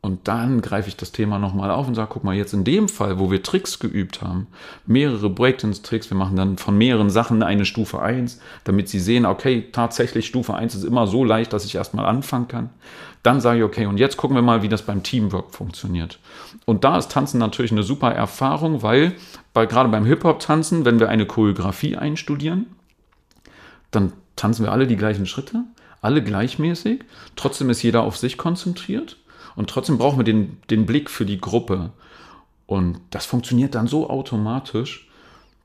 und 0.04 0.28
dann 0.28 0.62
greife 0.62 0.90
ich 0.90 0.98
das 0.98 1.14
Thema 1.14 1.40
nochmal 1.40 1.72
auf 1.72 1.88
und 1.88 1.96
sage, 1.96 2.10
guck 2.12 2.26
mal, 2.26 2.36
jetzt 2.36 2.54
in 2.54 2.66
dem 2.66 2.90
Fall, 2.90 3.20
wo 3.20 3.32
wir 3.32 3.42
Tricks 3.42 3.80
geübt 3.80 4.22
haben, 4.22 4.48
mehrere 4.86 5.30
Breakdance-Tricks, 5.30 6.10
wir 6.10 6.18
machen 6.18 6.36
dann 6.36 6.58
von 6.58 6.78
mehreren 6.78 7.10
Sachen 7.10 7.42
eine 7.42 7.64
Stufe 7.64 8.02
1, 8.02 8.42
damit 8.66 8.90
sie 8.90 9.00
sehen, 9.00 9.26
okay, 9.26 9.70
tatsächlich 9.72 10.28
Stufe 10.28 10.56
1 10.56 10.76
ist 10.76 10.84
immer 10.84 11.08
so 11.08 11.24
leicht, 11.24 11.54
dass 11.54 11.64
ich 11.64 11.76
erstmal 11.76 12.06
anfangen 12.06 12.50
kann. 12.50 12.70
Dann 13.24 13.40
sage 13.40 13.60
ich, 13.60 13.64
okay, 13.64 13.86
und 13.86 13.98
jetzt 13.98 14.18
gucken 14.18 14.36
wir 14.36 14.42
mal, 14.42 14.62
wie 14.62 14.68
das 14.68 14.82
beim 14.82 15.04
Teamwork 15.04 15.56
funktioniert. 15.56 16.20
Und 16.66 16.84
da 16.84 16.98
ist 16.98 17.10
Tanzen 17.10 17.38
natürlich 17.38 17.72
eine 17.72 17.84
super 17.84 18.12
Erfahrung, 18.12 18.84
weil 18.84 19.14
bei, 19.54 19.66
gerade 19.66 19.88
beim 19.88 20.04
Hip-Hop-Tanzen, 20.06 20.84
wenn 20.84 21.00
wir 21.00 21.08
eine 21.08 21.26
Choreografie 21.26 21.96
einstudieren, 21.96 22.66
dann 23.92 24.12
tanzen 24.36 24.66
wir 24.66 24.74
alle 24.74 24.86
die 24.86 24.98
gleichen 24.98 25.28
Schritte, 25.28 25.64
alle 26.02 26.22
gleichmäßig, 26.22 27.06
trotzdem 27.38 27.70
ist 27.70 27.82
jeder 27.84 28.04
auf 28.04 28.18
sich 28.18 28.38
konzentriert 28.38 29.16
und 29.56 29.70
trotzdem 29.70 29.98
brauchen 29.98 30.20
wir 30.20 30.24
den, 30.24 30.58
den 30.70 30.86
Blick 30.86 31.10
für 31.10 31.26
die 31.26 31.40
Gruppe. 31.40 31.92
Und 32.66 33.00
das 33.12 33.26
funktioniert 33.26 33.76
dann 33.76 33.88
so 33.88 34.10
automatisch, 34.10 35.08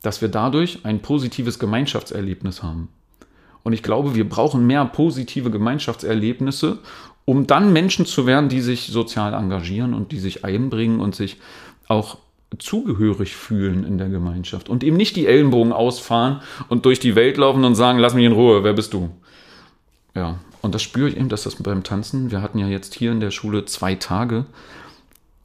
dass 0.02 0.20
wir 0.20 0.28
dadurch 0.28 0.84
ein 0.84 1.00
positives 1.00 1.58
Gemeinschaftserlebnis 1.58 2.62
haben. 2.62 2.88
Und 3.62 3.72
ich 3.72 3.82
glaube, 3.82 4.14
wir 4.14 4.28
brauchen 4.28 4.66
mehr 4.66 4.84
positive 4.84 5.50
Gemeinschaftserlebnisse, 5.50 6.78
um 7.24 7.46
dann 7.46 7.72
Menschen 7.72 8.06
zu 8.06 8.26
werden, 8.26 8.48
die 8.48 8.60
sich 8.60 8.86
sozial 8.86 9.34
engagieren 9.34 9.92
und 9.94 10.12
die 10.12 10.18
sich 10.18 10.44
einbringen 10.44 11.00
und 11.00 11.14
sich 11.14 11.36
auch 11.86 12.18
zugehörig 12.58 13.36
fühlen 13.36 13.84
in 13.84 13.98
der 13.98 14.08
Gemeinschaft 14.08 14.70
und 14.70 14.82
eben 14.82 14.96
nicht 14.96 15.16
die 15.16 15.26
Ellenbogen 15.26 15.72
ausfahren 15.72 16.40
und 16.68 16.86
durch 16.86 16.98
die 16.98 17.14
Welt 17.14 17.36
laufen 17.36 17.64
und 17.64 17.74
sagen, 17.74 17.98
lass 17.98 18.14
mich 18.14 18.24
in 18.24 18.32
Ruhe, 18.32 18.64
wer 18.64 18.72
bist 18.72 18.94
du? 18.94 19.10
Ja, 20.14 20.38
und 20.62 20.74
das 20.74 20.82
spüre 20.82 21.08
ich 21.08 21.16
eben, 21.16 21.28
dass 21.28 21.44
das 21.44 21.56
beim 21.56 21.84
Tanzen, 21.84 22.30
wir 22.30 22.42
hatten 22.42 22.58
ja 22.58 22.66
jetzt 22.66 22.94
hier 22.94 23.12
in 23.12 23.20
der 23.20 23.30
Schule 23.30 23.64
zwei 23.64 23.94
Tage 23.94 24.46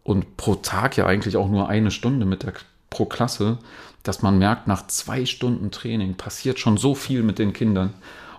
und 0.03 0.37
pro 0.37 0.55
Tag 0.55 0.97
ja 0.97 1.05
eigentlich 1.05 1.37
auch 1.37 1.49
nur 1.49 1.69
eine 1.69 1.91
Stunde 1.91 2.25
mit 2.25 2.43
der 2.43 2.53
pro 2.89 3.05
Klasse, 3.05 3.57
dass 4.03 4.21
man 4.21 4.37
merkt, 4.37 4.67
nach 4.67 4.87
zwei 4.87 5.25
Stunden 5.25 5.71
Training 5.71 6.15
passiert 6.15 6.59
schon 6.59 6.77
so 6.77 6.93
viel 6.93 7.23
mit 7.23 7.39
den 7.39 7.53
Kindern. 7.53 7.93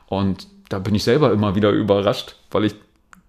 Und 0.07 0.47
da 0.69 0.79
bin 0.79 0.95
ich 0.95 1.05
selber 1.05 1.33
immer 1.33 1.55
wieder 1.55 1.71
überrascht, 1.71 2.37
weil 2.51 2.65
ich 2.65 2.75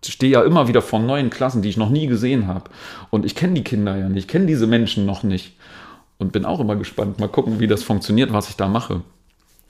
stehe 0.06 0.34
ja 0.34 0.44
immer 0.44 0.68
wieder 0.68 0.82
vor 0.82 1.00
neuen 1.00 1.30
Klassen, 1.30 1.62
die 1.62 1.70
ich 1.70 1.78
noch 1.78 1.90
nie 1.90 2.08
gesehen 2.08 2.48
habe. 2.48 2.70
Und 3.10 3.26
ich 3.26 3.36
kenne 3.36 3.54
die 3.54 3.64
Kinder 3.64 3.96
ja 3.96 4.10
nicht, 4.10 4.26
ich 4.26 4.28
kenne 4.28 4.46
diese 4.46 4.68
Menschen 4.68 5.06
noch 5.06 5.24
nicht. 5.24 5.56
Und 6.18 6.32
bin 6.32 6.46
auch 6.46 6.62
immer 6.62 6.78
gespannt, 6.78 7.20
mal 7.20 7.28
gucken, 7.28 7.60
wie 7.60 7.68
das 7.68 7.84
funktioniert, 7.84 8.32
was 8.32 8.50
ich 8.50 8.56
da 8.56 8.68
mache. 8.70 9.02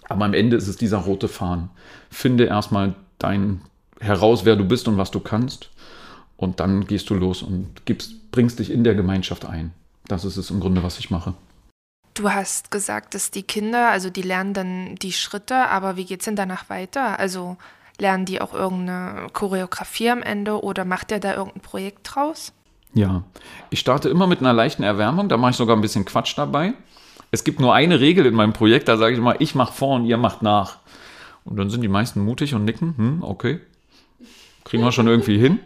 Aber 0.07 0.25
am 0.25 0.33
Ende 0.35 0.55
ist 0.57 0.67
es 0.67 0.75
dieser 0.75 0.99
rote 0.99 1.27
Faden. 1.27 1.69
Finde 2.11 2.45
erstmal 2.45 2.93
dein 3.17 3.61
heraus, 4.05 4.45
wer 4.45 4.55
du 4.55 4.65
bist 4.65 4.87
und 4.87 4.97
was 4.97 5.11
du 5.11 5.19
kannst. 5.19 5.69
Und 6.37 6.59
dann 6.59 6.85
gehst 6.85 7.09
du 7.09 7.15
los 7.15 7.41
und 7.41 7.85
gibst, 7.85 8.31
bringst 8.31 8.59
dich 8.59 8.71
in 8.71 8.83
der 8.83 8.95
Gemeinschaft 8.95 9.45
ein. 9.45 9.73
Das 10.07 10.25
ist 10.25 10.37
es 10.37 10.51
im 10.51 10.59
Grunde, 10.59 10.83
was 10.83 10.99
ich 10.99 11.09
mache. 11.09 11.33
Du 12.13 12.31
hast 12.31 12.71
gesagt, 12.71 13.13
dass 13.13 13.31
die 13.31 13.43
Kinder, 13.43 13.89
also 13.89 14.09
die 14.09 14.21
lernen 14.21 14.53
dann 14.53 14.95
die 14.95 15.11
Schritte, 15.11 15.69
aber 15.69 15.97
wie 15.97 16.05
geht 16.05 16.21
es 16.21 16.25
denn 16.25 16.37
danach 16.37 16.69
weiter? 16.69 17.19
Also 17.19 17.57
lernen 17.99 18.25
die 18.25 18.41
auch 18.41 18.53
irgendeine 18.53 19.27
Choreografie 19.33 20.09
am 20.09 20.21
Ende 20.21 20.63
oder 20.63 20.85
macht 20.85 21.11
ihr 21.11 21.19
da 21.19 21.35
irgendein 21.35 21.61
Projekt 21.61 22.15
draus? 22.15 22.53
Ja, 22.93 23.23
ich 23.69 23.79
starte 23.79 24.07
immer 24.07 24.27
mit 24.27 24.39
einer 24.39 24.53
leichten 24.53 24.83
Erwärmung, 24.83 25.27
da 25.27 25.35
mache 25.35 25.51
ich 25.51 25.57
sogar 25.57 25.75
ein 25.75 25.81
bisschen 25.81 26.05
Quatsch 26.05 26.37
dabei. 26.37 26.73
Es 27.31 27.43
gibt 27.43 27.59
nur 27.59 27.73
eine 27.73 27.99
Regel 27.99 28.25
in 28.25 28.33
meinem 28.33 28.53
Projekt, 28.53 28.87
da 28.87 28.95
sage 28.95 29.13
ich 29.13 29.19
immer, 29.19 29.41
ich 29.41 29.55
mache 29.55 29.73
vor 29.73 29.97
und 29.97 30.05
ihr 30.05 30.17
macht 30.17 30.41
nach. 30.41 30.77
Und 31.43 31.57
dann 31.57 31.69
sind 31.69 31.81
die 31.81 31.89
meisten 31.89 32.21
mutig 32.21 32.53
und 32.53 32.63
nicken, 32.63 32.95
hm, 32.97 33.23
okay, 33.23 33.59
kriegen 34.63 34.83
wir 34.83 34.91
schon 34.91 35.07
irgendwie 35.07 35.37
hin. 35.37 35.59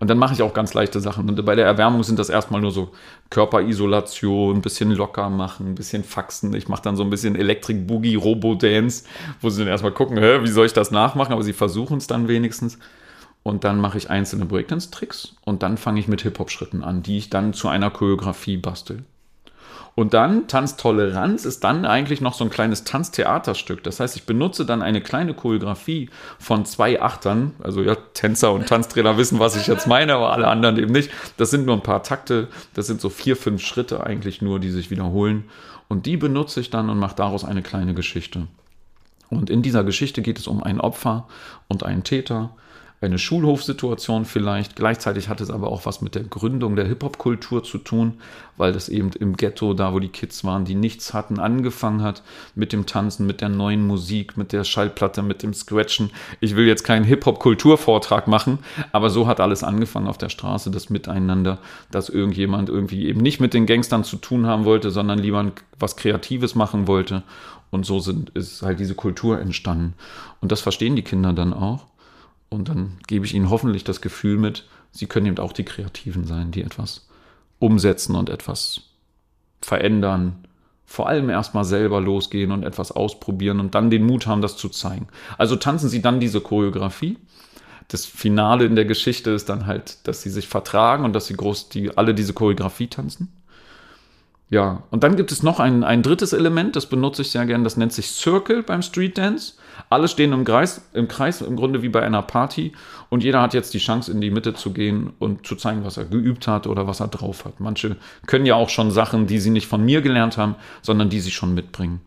Und 0.00 0.08
dann 0.08 0.18
mache 0.18 0.34
ich 0.34 0.42
auch 0.42 0.52
ganz 0.52 0.74
leichte 0.74 1.00
Sachen. 1.00 1.28
Und 1.28 1.44
bei 1.44 1.54
der 1.54 1.66
Erwärmung 1.66 2.02
sind 2.02 2.18
das 2.18 2.28
erstmal 2.28 2.60
nur 2.60 2.72
so 2.72 2.90
Körperisolation, 3.30 4.56
ein 4.56 4.60
bisschen 4.62 4.90
locker 4.90 5.30
machen, 5.30 5.70
ein 5.70 5.74
bisschen 5.74 6.04
faxen. 6.04 6.52
Ich 6.54 6.68
mache 6.68 6.82
dann 6.82 6.96
so 6.96 7.04
ein 7.04 7.10
bisschen 7.10 7.36
Electric 7.36 7.80
Boogie, 7.80 8.16
Robo-Dance, 8.16 9.04
wo 9.40 9.50
sie 9.50 9.60
dann 9.60 9.68
erstmal 9.68 9.92
gucken, 9.92 10.18
hä, 10.18 10.42
wie 10.42 10.50
soll 10.50 10.66
ich 10.66 10.72
das 10.72 10.90
nachmachen? 10.90 11.32
Aber 11.32 11.42
sie 11.42 11.52
versuchen 11.52 11.98
es 11.98 12.06
dann 12.06 12.28
wenigstens. 12.28 12.78
Und 13.42 13.64
dann 13.64 13.78
mache 13.78 13.98
ich 13.98 14.10
einzelne 14.10 14.46
Breakdance-Tricks 14.46 15.36
und 15.44 15.62
dann 15.62 15.76
fange 15.76 16.00
ich 16.00 16.08
mit 16.08 16.22
Hip-Hop-Schritten 16.22 16.82
an, 16.82 17.02
die 17.02 17.18
ich 17.18 17.30
dann 17.30 17.52
zu 17.52 17.68
einer 17.68 17.90
Choreografie 17.90 18.56
bastel. 18.56 19.04
Und 19.96 20.12
dann 20.12 20.48
Tanztoleranz 20.48 21.44
ist 21.44 21.62
dann 21.62 21.84
eigentlich 21.84 22.20
noch 22.20 22.34
so 22.34 22.42
ein 22.42 22.50
kleines 22.50 22.82
Tanztheaterstück. 22.82 23.84
Das 23.84 24.00
heißt, 24.00 24.16
ich 24.16 24.24
benutze 24.24 24.66
dann 24.66 24.82
eine 24.82 25.00
kleine 25.00 25.34
Choreografie 25.34 26.10
von 26.38 26.64
zwei 26.64 27.00
Achtern. 27.00 27.52
Also 27.62 27.80
ja, 27.80 27.94
Tänzer 28.12 28.52
und 28.52 28.66
Tanztrainer 28.66 29.16
wissen, 29.18 29.38
was 29.38 29.54
ich 29.54 29.68
jetzt 29.68 29.86
meine, 29.86 30.14
aber 30.14 30.32
alle 30.32 30.48
anderen 30.48 30.78
eben 30.78 30.92
nicht. 30.92 31.10
Das 31.36 31.50
sind 31.50 31.64
nur 31.64 31.76
ein 31.76 31.82
paar 31.82 32.02
Takte. 32.02 32.48
Das 32.74 32.88
sind 32.88 33.00
so 33.00 33.08
vier, 33.08 33.36
fünf 33.36 33.62
Schritte 33.62 34.04
eigentlich 34.04 34.42
nur, 34.42 34.58
die 34.58 34.70
sich 34.70 34.90
wiederholen. 34.90 35.44
Und 35.86 36.06
die 36.06 36.16
benutze 36.16 36.60
ich 36.60 36.70
dann 36.70 36.90
und 36.90 36.98
mache 36.98 37.14
daraus 37.14 37.44
eine 37.44 37.62
kleine 37.62 37.94
Geschichte. 37.94 38.48
Und 39.30 39.48
in 39.48 39.62
dieser 39.62 39.84
Geschichte 39.84 40.22
geht 40.22 40.38
es 40.38 40.48
um 40.48 40.62
ein 40.62 40.80
Opfer 40.80 41.28
und 41.68 41.84
einen 41.84 42.02
Täter 42.02 42.50
eine 43.00 43.18
Schulhofsituation 43.18 44.24
vielleicht. 44.24 44.76
Gleichzeitig 44.76 45.28
hat 45.28 45.40
es 45.40 45.50
aber 45.50 45.68
auch 45.70 45.84
was 45.86 46.00
mit 46.00 46.14
der 46.14 46.24
Gründung 46.24 46.74
der 46.76 46.86
Hip-Hop-Kultur 46.86 47.62
zu 47.62 47.78
tun, 47.78 48.14
weil 48.56 48.72
das 48.72 48.88
eben 48.88 49.10
im 49.12 49.36
Ghetto, 49.36 49.74
da 49.74 49.92
wo 49.92 49.98
die 49.98 50.08
Kids 50.08 50.44
waren, 50.44 50.64
die 50.64 50.74
nichts 50.74 51.12
hatten, 51.12 51.38
angefangen 51.38 52.02
hat 52.02 52.22
mit 52.54 52.72
dem 52.72 52.86
Tanzen, 52.86 53.26
mit 53.26 53.40
der 53.40 53.48
neuen 53.48 53.86
Musik, 53.86 54.36
mit 54.36 54.52
der 54.52 54.64
Schallplatte, 54.64 55.22
mit 55.22 55.42
dem 55.42 55.54
Scratchen. 55.54 56.10
Ich 56.40 56.56
will 56.56 56.66
jetzt 56.66 56.84
keinen 56.84 57.04
Hip-Hop-Kulturvortrag 57.04 58.26
machen, 58.26 58.58
aber 58.92 59.10
so 59.10 59.26
hat 59.26 59.40
alles 59.40 59.62
angefangen 59.62 60.08
auf 60.08 60.18
der 60.18 60.30
Straße, 60.30 60.70
das 60.70 60.88
Miteinander, 60.90 61.58
dass 61.90 62.08
irgendjemand 62.08 62.68
irgendwie 62.68 63.06
eben 63.06 63.20
nicht 63.20 63.40
mit 63.40 63.54
den 63.54 63.66
Gangstern 63.66 64.04
zu 64.04 64.16
tun 64.16 64.46
haben 64.46 64.64
wollte, 64.64 64.90
sondern 64.90 65.18
lieber 65.18 65.52
was 65.78 65.96
Kreatives 65.96 66.54
machen 66.54 66.86
wollte. 66.86 67.22
Und 67.70 67.84
so 67.84 67.98
sind, 67.98 68.30
ist 68.30 68.62
halt 68.62 68.78
diese 68.78 68.94
Kultur 68.94 69.40
entstanden. 69.40 69.94
Und 70.40 70.52
das 70.52 70.60
verstehen 70.60 70.94
die 70.94 71.02
Kinder 71.02 71.32
dann 71.32 71.52
auch. 71.52 71.86
Und 72.54 72.68
dann 72.68 72.98
gebe 73.06 73.26
ich 73.26 73.34
ihnen 73.34 73.50
hoffentlich 73.50 73.84
das 73.84 74.00
Gefühl 74.00 74.38
mit, 74.38 74.64
sie 74.92 75.06
können 75.06 75.26
eben 75.26 75.38
auch 75.38 75.52
die 75.52 75.64
Kreativen 75.64 76.24
sein, 76.24 76.50
die 76.50 76.62
etwas 76.62 77.08
umsetzen 77.58 78.14
und 78.14 78.30
etwas 78.30 78.82
verändern. 79.60 80.46
Vor 80.86 81.08
allem 81.08 81.30
erstmal 81.30 81.64
selber 81.64 82.00
losgehen 82.00 82.52
und 82.52 82.62
etwas 82.62 82.92
ausprobieren 82.92 83.58
und 83.58 83.74
dann 83.74 83.90
den 83.90 84.04
Mut 84.04 84.26
haben, 84.26 84.42
das 84.42 84.56
zu 84.56 84.68
zeigen. 84.68 85.08
Also 85.38 85.56
tanzen 85.56 85.88
sie 85.88 86.02
dann 86.02 86.20
diese 86.20 86.40
Choreografie. 86.40 87.18
Das 87.88 88.06
Finale 88.06 88.64
in 88.64 88.76
der 88.76 88.84
Geschichte 88.84 89.30
ist 89.30 89.48
dann 89.48 89.66
halt, 89.66 90.06
dass 90.06 90.22
sie 90.22 90.30
sich 90.30 90.48
vertragen 90.48 91.04
und 91.04 91.12
dass 91.12 91.26
sie 91.26 91.34
groß, 91.34 91.68
die 91.68 91.96
alle 91.96 92.14
diese 92.14 92.32
Choreografie 92.32 92.86
tanzen. 92.86 93.32
Ja, 94.50 94.82
und 94.90 95.02
dann 95.02 95.16
gibt 95.16 95.32
es 95.32 95.42
noch 95.42 95.58
ein, 95.58 95.84
ein 95.84 96.02
drittes 96.02 96.32
Element, 96.32 96.76
das 96.76 96.86
benutze 96.86 97.22
ich 97.22 97.30
sehr 97.30 97.46
gern, 97.46 97.64
das 97.64 97.76
nennt 97.76 97.92
sich 97.92 98.10
Circle 98.10 98.62
beim 98.62 98.82
Street 98.82 99.16
Dance. 99.16 99.54
Alle 99.90 100.06
stehen 100.06 100.32
im 100.32 100.44
Kreis, 100.44 100.88
im 100.92 101.08
Kreis, 101.08 101.40
im 101.40 101.56
Grunde 101.56 101.82
wie 101.82 101.88
bei 101.88 102.02
einer 102.02 102.22
Party 102.22 102.72
und 103.08 103.24
jeder 103.24 103.40
hat 103.40 103.54
jetzt 103.54 103.74
die 103.74 103.78
Chance, 103.78 104.12
in 104.12 104.20
die 104.20 104.30
Mitte 104.30 104.54
zu 104.54 104.72
gehen 104.72 105.12
und 105.18 105.46
zu 105.46 105.56
zeigen, 105.56 105.84
was 105.84 105.96
er 105.96 106.04
geübt 106.04 106.46
hat 106.46 106.66
oder 106.66 106.86
was 106.86 107.00
er 107.00 107.08
drauf 107.08 107.44
hat. 107.44 107.58
Manche 107.58 107.96
können 108.26 108.46
ja 108.46 108.54
auch 108.54 108.68
schon 108.68 108.90
Sachen, 108.90 109.26
die 109.26 109.38
sie 109.38 109.50
nicht 109.50 109.66
von 109.66 109.84
mir 109.84 110.02
gelernt 110.02 110.36
haben, 110.36 110.56
sondern 110.82 111.08
die 111.08 111.20
sie 111.20 111.30
schon 111.30 111.54
mitbringen. 111.54 112.00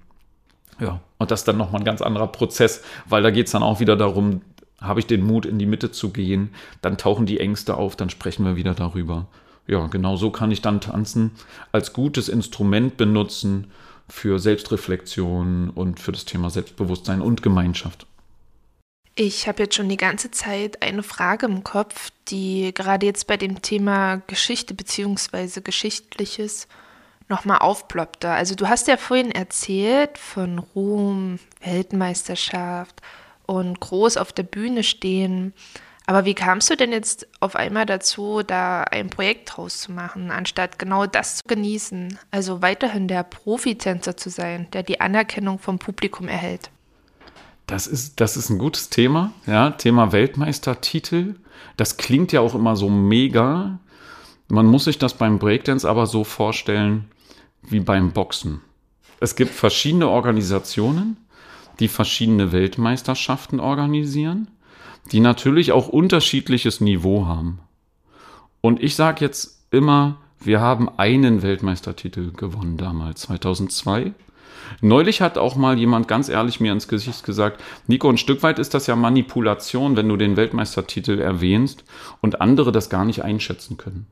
Ja, 0.80 1.02
und 1.18 1.32
das 1.32 1.42
ist 1.42 1.48
dann 1.48 1.58
nochmal 1.58 1.82
ein 1.82 1.86
ganz 1.86 2.02
anderer 2.02 2.28
Prozess, 2.28 2.84
weil 3.08 3.24
da 3.24 3.32
geht 3.32 3.48
es 3.48 3.52
dann 3.52 3.64
auch 3.64 3.80
wieder 3.80 3.96
darum, 3.96 4.42
habe 4.80 5.00
ich 5.00 5.08
den 5.08 5.26
Mut, 5.26 5.48
in 5.48 5.58
die 5.58 5.66
Mitte 5.66 5.92
zu 5.92 6.12
gehen, 6.12 6.52
dann 6.84 6.98
tauchen 6.98 7.26
die 7.26 7.40
Ängste 7.40 7.76
auf, 7.76 7.96
dann 7.96 8.12
sprechen 8.12 8.46
wir 8.46 8.56
wieder 8.56 8.76
darüber 8.76 9.28
ja, 9.68 9.88
genau 9.88 10.16
so 10.16 10.32
kann 10.32 10.52
ich 10.52 10.62
dann 10.62 10.82
tanzen 10.82 11.32
als 11.72 11.94
gutes 11.94 12.30
Instrument 12.30 12.98
benutzen 12.98 13.72
für 14.10 14.40
Selbstreflexion 14.40 15.70
und 15.70 16.00
für 16.00 16.12
das 16.14 16.26
Thema 16.26 16.50
Selbstbewusstsein 16.50 17.22
und 17.22 17.42
Gemeinschaft. 17.42 18.08
Ich 19.16 19.48
habe 19.48 19.64
jetzt 19.64 19.76
schon 19.76 19.90
die 19.90 19.98
ganze 19.98 20.30
Zeit 20.32 20.84
eine 20.84 21.02
Frage 21.04 21.48
im 21.48 21.64
Kopf, 21.64 22.12
die 22.28 22.72
gerade 22.74 23.06
jetzt 23.06 23.28
bei 23.28 23.36
dem 23.36 23.62
Thema 23.62 24.22
Geschichte 24.28 24.74
bzw. 24.76 25.62
Geschichtliches 25.62 26.68
nochmal 27.28 27.58
aufploppte. 27.58 28.30
Also 28.30 28.56
du 28.56 28.70
hast 28.70 28.88
ja 28.88 28.96
vorhin 28.96 29.32
erzählt 29.32 30.18
von 30.18 30.60
Ruhm, 30.60 31.40
Weltmeisterschaft 31.62 33.02
und 33.46 33.80
groß 33.80 34.18
auf 34.18 34.32
der 34.32 34.44
Bühne 34.44 34.84
stehen. 34.84 35.54
Aber 36.10 36.24
wie 36.24 36.36
kamst 36.36 36.70
du 36.70 36.78
denn 36.78 36.94
jetzt 36.94 37.28
auf 37.42 37.58
einmal 37.58 37.86
dazu, 37.86 38.42
da 38.42 38.84
ein 38.84 39.10
Projekt 39.10 39.52
draus 39.58 39.82
zu 39.82 39.92
machen, 39.92 40.32
anstatt 40.32 40.80
genau 40.80 41.06
das 41.06 41.40
zu 41.40 41.44
genießen? 41.48 42.18
Also 42.32 42.62
weiterhin 42.62 43.10
der 43.10 43.24
Profitänzer 43.24 44.16
zu 44.16 44.30
sein, 44.30 44.68
der 44.72 44.84
die 44.84 45.02
Anerkennung 45.02 45.60
vom 45.60 45.80
Publikum 45.80 46.30
erhält. 46.30 46.72
Das 47.66 47.88
ist, 47.88 48.22
das 48.22 48.38
ist 48.38 48.50
ein 48.50 48.58
gutes 48.58 48.90
Thema, 48.90 49.34
ja, 49.46 49.72
Thema 49.72 50.14
Weltmeistertitel. 50.14 51.36
Das 51.76 51.98
klingt 51.98 52.32
ja 52.32 52.40
auch 52.40 52.56
immer 52.56 52.78
so 52.78 52.90
mega. 52.90 53.80
Man 54.48 54.66
muss 54.66 54.86
sich 54.86 54.98
das 54.98 55.14
beim 55.14 55.40
Breakdance 55.40 55.88
aber 55.88 56.08
so 56.08 56.24
vorstellen 56.24 57.12
wie 57.64 57.82
beim 57.82 58.14
Boxen. 58.14 58.62
Es 59.20 59.36
gibt 59.36 59.54
verschiedene 59.54 60.08
Organisationen, 60.08 61.18
die 61.82 61.90
verschiedene 61.90 62.54
Weltmeisterschaften 62.54 63.60
organisieren 63.60 64.48
die 65.12 65.20
natürlich 65.20 65.72
auch 65.72 65.88
unterschiedliches 65.88 66.82
Niveau 66.82 67.26
haben. 67.26 67.60
Und 68.62 68.82
ich 68.82 68.96
sage 68.96 69.24
jetzt 69.24 69.66
immer, 69.72 70.18
wir 70.40 70.62
haben 70.62 70.90
einen 70.98 71.42
Weltmeistertitel 71.42 72.32
gewonnen 72.32 72.78
damals, 72.78 73.22
2002. 73.22 74.14
Neulich 74.82 75.22
hat 75.22 75.38
auch 75.38 75.56
mal 75.56 75.78
jemand 75.78 76.08
ganz 76.08 76.30
ehrlich 76.30 76.60
mir 76.60 76.74
ins 76.74 76.88
Gesicht 76.88 77.24
gesagt, 77.24 77.64
Nico, 77.88 78.10
ein 78.10 78.18
Stück 78.18 78.44
weit 78.44 78.60
ist 78.60 78.74
das 78.74 78.88
ja 78.88 78.96
Manipulation, 78.96 79.96
wenn 79.96 80.10
du 80.10 80.18
den 80.18 80.36
Weltmeistertitel 80.36 81.20
erwähnst 81.20 81.84
und 82.22 82.42
andere 82.42 82.72
das 82.72 82.90
gar 82.90 83.06
nicht 83.06 83.24
einschätzen 83.24 83.78
können. 83.78 84.08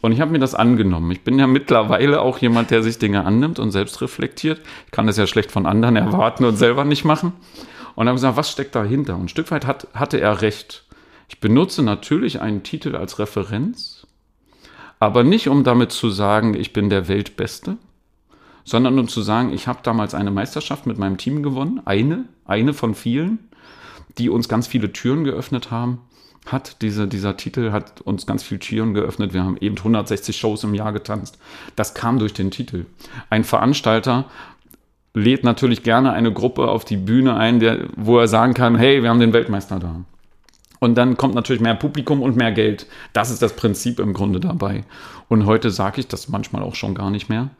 Und 0.00 0.10
ich 0.10 0.20
habe 0.20 0.32
mir 0.32 0.40
das 0.40 0.56
angenommen. 0.56 1.10
Ich 1.12 1.22
bin 1.22 1.38
ja 1.38 1.46
mittlerweile 1.46 2.22
auch 2.22 2.38
jemand, 2.38 2.72
der 2.72 2.82
sich 2.82 2.98
Dinge 2.98 3.24
annimmt 3.24 3.60
und 3.60 3.70
selbst 3.70 4.00
reflektiert. 4.00 4.60
Ich 4.86 4.90
kann 4.90 5.06
das 5.06 5.16
ja 5.16 5.28
schlecht 5.28 5.52
von 5.52 5.64
anderen 5.64 5.94
erwarten 5.94 6.44
und 6.44 6.56
selber 6.56 6.84
nicht 6.84 7.04
machen. 7.04 7.32
Und 7.94 8.08
haben 8.08 8.16
gesagt, 8.16 8.36
was 8.36 8.50
steckt 8.50 8.74
dahinter? 8.74 9.14
Und 9.14 9.24
ein 9.24 9.28
Stück 9.28 9.50
weit 9.50 9.66
hat, 9.66 9.88
hatte 9.94 10.20
er 10.20 10.40
recht. 10.42 10.84
Ich 11.28 11.40
benutze 11.40 11.82
natürlich 11.82 12.40
einen 12.40 12.62
Titel 12.62 12.94
als 12.94 13.18
Referenz, 13.18 14.06
aber 14.98 15.24
nicht 15.24 15.48
um 15.48 15.64
damit 15.64 15.90
zu 15.90 16.10
sagen, 16.10 16.54
ich 16.54 16.72
bin 16.72 16.90
der 16.90 17.08
Weltbeste, 17.08 17.78
sondern 18.64 18.98
um 18.98 19.08
zu 19.08 19.22
sagen, 19.22 19.52
ich 19.52 19.66
habe 19.66 19.80
damals 19.82 20.14
eine 20.14 20.30
Meisterschaft 20.30 20.86
mit 20.86 20.98
meinem 20.98 21.16
Team 21.16 21.42
gewonnen, 21.42 21.80
eine, 21.84 22.26
eine 22.44 22.74
von 22.74 22.94
vielen, 22.94 23.38
die 24.18 24.28
uns 24.28 24.48
ganz 24.48 24.66
viele 24.66 24.92
Türen 24.92 25.24
geöffnet 25.24 25.70
haben. 25.70 26.00
Hat 26.46 26.82
diese, 26.82 27.06
dieser 27.06 27.36
Titel 27.36 27.70
hat 27.70 28.00
uns 28.00 28.26
ganz 28.26 28.42
viele 28.42 28.60
Türen 28.60 28.94
geöffnet. 28.94 29.32
Wir 29.32 29.44
haben 29.44 29.56
eben 29.58 29.76
160 29.76 30.36
Shows 30.36 30.64
im 30.64 30.74
Jahr 30.74 30.92
getanzt. 30.92 31.38
Das 31.76 31.94
kam 31.94 32.18
durch 32.18 32.34
den 32.34 32.50
Titel. 32.50 32.86
Ein 33.30 33.44
Veranstalter 33.44 34.26
lädt 35.14 35.44
natürlich 35.44 35.82
gerne 35.82 36.12
eine 36.12 36.32
Gruppe 36.32 36.68
auf 36.68 36.84
die 36.84 36.96
Bühne 36.96 37.36
ein, 37.36 37.60
der, 37.60 37.88
wo 37.96 38.18
er 38.18 38.28
sagen 38.28 38.54
kann, 38.54 38.76
hey, 38.76 39.02
wir 39.02 39.10
haben 39.10 39.20
den 39.20 39.32
Weltmeister 39.32 39.78
da. 39.78 40.04
Und 40.80 40.96
dann 40.96 41.16
kommt 41.16 41.34
natürlich 41.34 41.62
mehr 41.62 41.74
Publikum 41.74 42.22
und 42.22 42.36
mehr 42.36 42.50
Geld. 42.50 42.86
Das 43.12 43.30
ist 43.30 43.40
das 43.40 43.54
Prinzip 43.54 44.00
im 44.00 44.14
Grunde 44.14 44.40
dabei. 44.40 44.84
Und 45.28 45.46
heute 45.46 45.70
sage 45.70 46.00
ich 46.00 46.08
das 46.08 46.28
manchmal 46.28 46.62
auch 46.62 46.74
schon 46.74 46.94
gar 46.94 47.10
nicht 47.10 47.28
mehr, 47.28 47.50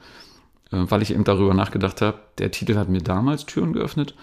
äh, 0.73 0.79
weil 0.89 1.03
ich 1.03 1.13
eben 1.13 1.25
darüber 1.25 1.55
nachgedacht 1.55 2.01
habe, 2.01 2.19
der 2.39 2.51
Titel 2.51 2.77
hat 2.77 2.89
mir 2.89 3.03
damals 3.03 3.47
Türen 3.47 3.75
geöffnet. 3.75 4.15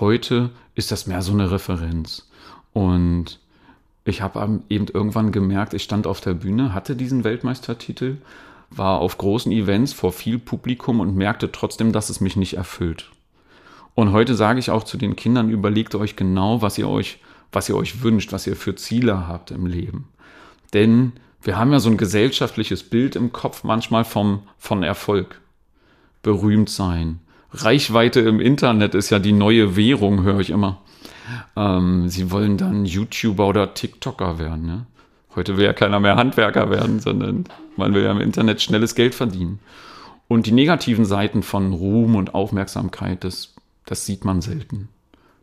Heute 0.00 0.50
ist 0.74 0.92
das 0.92 1.06
mehr 1.06 1.22
so 1.22 1.32
eine 1.32 1.50
Referenz. 1.50 2.28
Und 2.72 3.38
ich 4.04 4.20
habe 4.20 4.60
eben 4.68 4.86
irgendwann 4.92 5.32
gemerkt, 5.32 5.74
ich 5.74 5.84
stand 5.84 6.06
auf 6.06 6.20
der 6.20 6.34
Bühne, 6.34 6.74
hatte 6.74 6.96
diesen 6.96 7.24
Weltmeistertitel 7.24 8.16
war 8.76 9.00
auf 9.00 9.18
großen 9.18 9.52
Events 9.52 9.92
vor 9.92 10.12
viel 10.12 10.38
Publikum 10.38 11.00
und 11.00 11.16
merkte 11.16 11.52
trotzdem, 11.52 11.92
dass 11.92 12.10
es 12.10 12.20
mich 12.20 12.36
nicht 12.36 12.56
erfüllt. 12.56 13.10
Und 13.94 14.12
heute 14.12 14.34
sage 14.34 14.58
ich 14.58 14.70
auch 14.70 14.84
zu 14.84 14.96
den 14.96 15.16
Kindern, 15.16 15.50
überlegt 15.50 15.94
euch 15.94 16.16
genau, 16.16 16.62
was 16.62 16.78
ihr 16.78 16.88
euch, 16.88 17.18
was 17.52 17.68
ihr 17.68 17.76
euch 17.76 18.02
wünscht, 18.02 18.32
was 18.32 18.46
ihr 18.46 18.56
für 18.56 18.74
Ziele 18.74 19.28
habt 19.28 19.50
im 19.50 19.66
Leben. 19.66 20.08
Denn 20.72 21.12
wir 21.42 21.58
haben 21.58 21.72
ja 21.72 21.80
so 21.80 21.90
ein 21.90 21.96
gesellschaftliches 21.96 22.84
Bild 22.84 23.16
im 23.16 23.32
Kopf 23.32 23.64
manchmal 23.64 24.04
vom, 24.04 24.44
von 24.58 24.82
Erfolg. 24.82 25.40
Berühmt 26.22 26.70
sein. 26.70 27.18
Reichweite 27.52 28.20
im 28.20 28.40
Internet 28.40 28.94
ist 28.94 29.10
ja 29.10 29.18
die 29.18 29.32
neue 29.32 29.76
Währung, 29.76 30.22
höre 30.22 30.40
ich 30.40 30.50
immer. 30.50 30.80
Ähm, 31.56 32.08
sie 32.08 32.30
wollen 32.30 32.56
dann 32.56 32.84
YouTuber 32.84 33.46
oder 33.48 33.74
TikToker 33.74 34.38
werden. 34.38 34.66
Ne? 34.66 34.86
Heute 35.34 35.56
will 35.56 35.64
ja 35.64 35.72
keiner 35.72 36.00
mehr 36.00 36.16
Handwerker 36.16 36.70
werden, 36.70 37.00
sondern 37.00 37.44
man 37.76 37.94
will 37.94 38.02
ja 38.02 38.10
im 38.10 38.20
Internet 38.20 38.60
schnelles 38.60 38.94
Geld 38.94 39.14
verdienen. 39.14 39.60
Und 40.28 40.46
die 40.46 40.52
negativen 40.52 41.04
Seiten 41.04 41.42
von 41.42 41.72
Ruhm 41.72 42.16
und 42.16 42.34
Aufmerksamkeit, 42.34 43.24
das, 43.24 43.54
das 43.86 44.06
sieht 44.06 44.24
man 44.24 44.40
selten. 44.40 44.88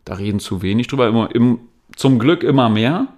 Da 0.04 0.14
reden 0.14 0.40
zu 0.40 0.62
wenig 0.62 0.88
drüber, 0.88 1.08
immer, 1.08 1.34
im, 1.34 1.60
zum 1.94 2.18
Glück 2.18 2.42
immer 2.42 2.68
mehr. 2.68 3.08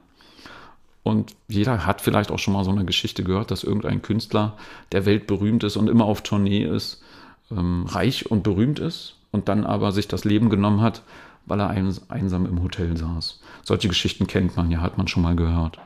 Und 1.02 1.34
jeder 1.48 1.86
hat 1.86 2.00
vielleicht 2.00 2.30
auch 2.30 2.38
schon 2.38 2.54
mal 2.54 2.64
so 2.64 2.70
eine 2.70 2.84
Geschichte 2.84 3.24
gehört, 3.24 3.50
dass 3.50 3.64
irgendein 3.64 4.02
Künstler, 4.02 4.56
der 4.92 5.04
weltberühmt 5.04 5.64
ist 5.64 5.76
und 5.76 5.88
immer 5.88 6.04
auf 6.04 6.22
Tournee 6.22 6.64
ist, 6.64 7.02
ähm, 7.50 7.86
reich 7.88 8.30
und 8.30 8.42
berühmt 8.42 8.78
ist 8.78 9.16
und 9.30 9.48
dann 9.48 9.64
aber 9.64 9.92
sich 9.92 10.08
das 10.08 10.24
Leben 10.24 10.48
genommen 10.48 10.80
hat, 10.80 11.02
weil 11.46 11.60
er 11.60 11.70
einsam 11.70 12.46
im 12.46 12.62
Hotel 12.62 12.96
saß. 12.96 13.40
Solche 13.64 13.88
Geschichten 13.88 14.26
kennt 14.26 14.56
man 14.56 14.70
ja, 14.70 14.80
hat 14.80 14.96
man 14.96 15.08
schon 15.08 15.22
mal 15.22 15.34
gehört. 15.34 15.78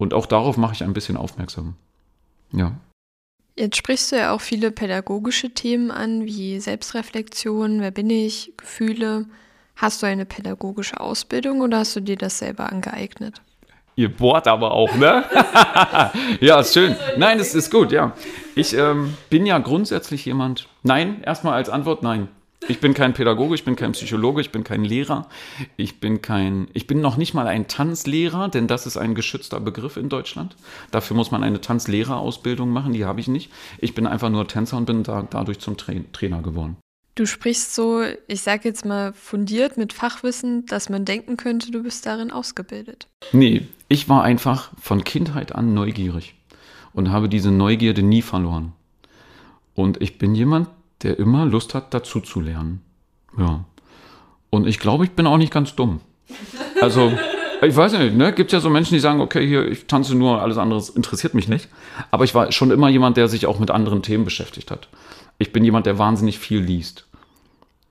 Und 0.00 0.14
auch 0.14 0.24
darauf 0.24 0.56
mache 0.56 0.72
ich 0.72 0.82
ein 0.82 0.94
bisschen 0.94 1.18
aufmerksam. 1.18 1.74
Ja. 2.52 2.72
Jetzt 3.54 3.76
sprichst 3.76 4.10
du 4.10 4.16
ja 4.16 4.32
auch 4.32 4.40
viele 4.40 4.70
pädagogische 4.70 5.50
Themen 5.50 5.90
an, 5.90 6.24
wie 6.24 6.58
Selbstreflexion, 6.58 7.82
wer 7.82 7.90
bin 7.90 8.08
ich, 8.08 8.54
Gefühle. 8.56 9.26
Hast 9.76 10.02
du 10.02 10.06
eine 10.06 10.24
pädagogische 10.24 10.98
Ausbildung 10.98 11.60
oder 11.60 11.80
hast 11.80 11.96
du 11.96 12.00
dir 12.00 12.16
das 12.16 12.38
selber 12.38 12.72
angeeignet? 12.72 13.42
Ihr 13.94 14.08
bohrt 14.08 14.48
aber 14.48 14.70
auch, 14.70 14.94
ne? 14.94 15.22
ja, 16.40 16.60
ist 16.60 16.72
schön. 16.72 16.96
Nein, 17.18 17.38
es 17.38 17.54
ist 17.54 17.70
gut, 17.70 17.92
ja. 17.92 18.14
Ich 18.54 18.72
ähm, 18.72 19.14
bin 19.28 19.44
ja 19.44 19.58
grundsätzlich 19.58 20.24
jemand. 20.24 20.66
Nein, 20.82 21.22
erstmal 21.24 21.52
als 21.52 21.68
Antwort 21.68 22.02
nein. 22.02 22.28
Ich 22.68 22.78
bin 22.78 22.94
kein 22.94 23.14
Pädagoge, 23.14 23.54
ich 23.54 23.64
bin 23.64 23.74
kein 23.74 23.92
Psychologe, 23.92 24.42
ich 24.42 24.52
bin 24.52 24.64
kein 24.64 24.84
Lehrer, 24.84 25.28
ich 25.76 25.98
bin 25.98 26.22
kein, 26.22 26.68
ich 26.74 26.86
bin 26.86 27.00
noch 27.00 27.16
nicht 27.16 27.32
mal 27.34 27.46
ein 27.46 27.68
Tanzlehrer, 27.68 28.48
denn 28.48 28.66
das 28.66 28.86
ist 28.86 28.96
ein 28.96 29.14
geschützter 29.14 29.60
Begriff 29.60 29.96
in 29.96 30.08
Deutschland. 30.08 30.56
Dafür 30.90 31.16
muss 31.16 31.30
man 31.30 31.42
eine 31.42 31.60
Tanzlehrerausbildung 31.60 32.70
machen, 32.70 32.92
die 32.92 33.04
habe 33.04 33.18
ich 33.20 33.28
nicht. 33.28 33.50
Ich 33.78 33.94
bin 33.94 34.06
einfach 34.06 34.28
nur 34.28 34.46
Tänzer 34.46 34.76
und 34.76 34.84
bin 34.84 35.02
da, 35.02 35.26
dadurch 35.28 35.58
zum 35.58 35.76
Tra 35.76 35.92
Trainer 36.12 36.42
geworden. 36.42 36.76
Du 37.16 37.26
sprichst 37.26 37.74
so, 37.74 38.02
ich 38.28 38.42
sage 38.42 38.68
jetzt 38.68 38.84
mal 38.84 39.12
fundiert 39.14 39.76
mit 39.76 39.92
Fachwissen, 39.92 40.64
dass 40.66 40.88
man 40.88 41.04
denken 41.04 41.36
könnte, 41.36 41.70
du 41.70 41.82
bist 41.82 42.06
darin 42.06 42.30
ausgebildet. 42.30 43.08
Nee, 43.32 43.66
ich 43.88 44.08
war 44.08 44.22
einfach 44.22 44.70
von 44.80 45.02
Kindheit 45.02 45.54
an 45.54 45.74
neugierig 45.74 46.34
und 46.92 47.10
habe 47.10 47.28
diese 47.28 47.50
Neugierde 47.50 48.02
nie 48.02 48.22
verloren. 48.22 48.72
Und 49.74 50.00
ich 50.00 50.18
bin 50.18 50.34
jemand, 50.34 50.68
der 51.02 51.18
immer 51.18 51.46
Lust 51.46 51.74
hat, 51.74 51.94
dazu 51.94 52.20
zu 52.20 52.40
lernen. 52.40 52.82
Ja. 53.38 53.64
Und 54.50 54.66
ich 54.66 54.78
glaube, 54.78 55.04
ich 55.04 55.12
bin 55.12 55.26
auch 55.26 55.38
nicht 55.38 55.52
ganz 55.52 55.74
dumm. 55.74 56.00
Also, 56.80 57.12
ich 57.62 57.74
weiß 57.74 57.92
nicht, 57.92 58.16
ne? 58.16 58.32
Gibt 58.32 58.52
ja 58.52 58.60
so 58.60 58.70
Menschen, 58.70 58.94
die 58.94 59.00
sagen, 59.00 59.20
okay, 59.20 59.46
hier, 59.46 59.66
ich 59.66 59.86
tanze 59.86 60.14
nur, 60.14 60.42
alles 60.42 60.58
andere 60.58 60.82
interessiert 60.94 61.34
mich 61.34 61.48
nicht. 61.48 61.68
Aber 62.10 62.24
ich 62.24 62.34
war 62.34 62.50
schon 62.52 62.70
immer 62.70 62.88
jemand, 62.88 63.16
der 63.16 63.28
sich 63.28 63.46
auch 63.46 63.58
mit 63.58 63.70
anderen 63.70 64.02
Themen 64.02 64.24
beschäftigt 64.24 64.70
hat. 64.70 64.88
Ich 65.38 65.52
bin 65.52 65.64
jemand, 65.64 65.86
der 65.86 65.98
wahnsinnig 65.98 66.38
viel 66.38 66.60
liest. 66.60 67.06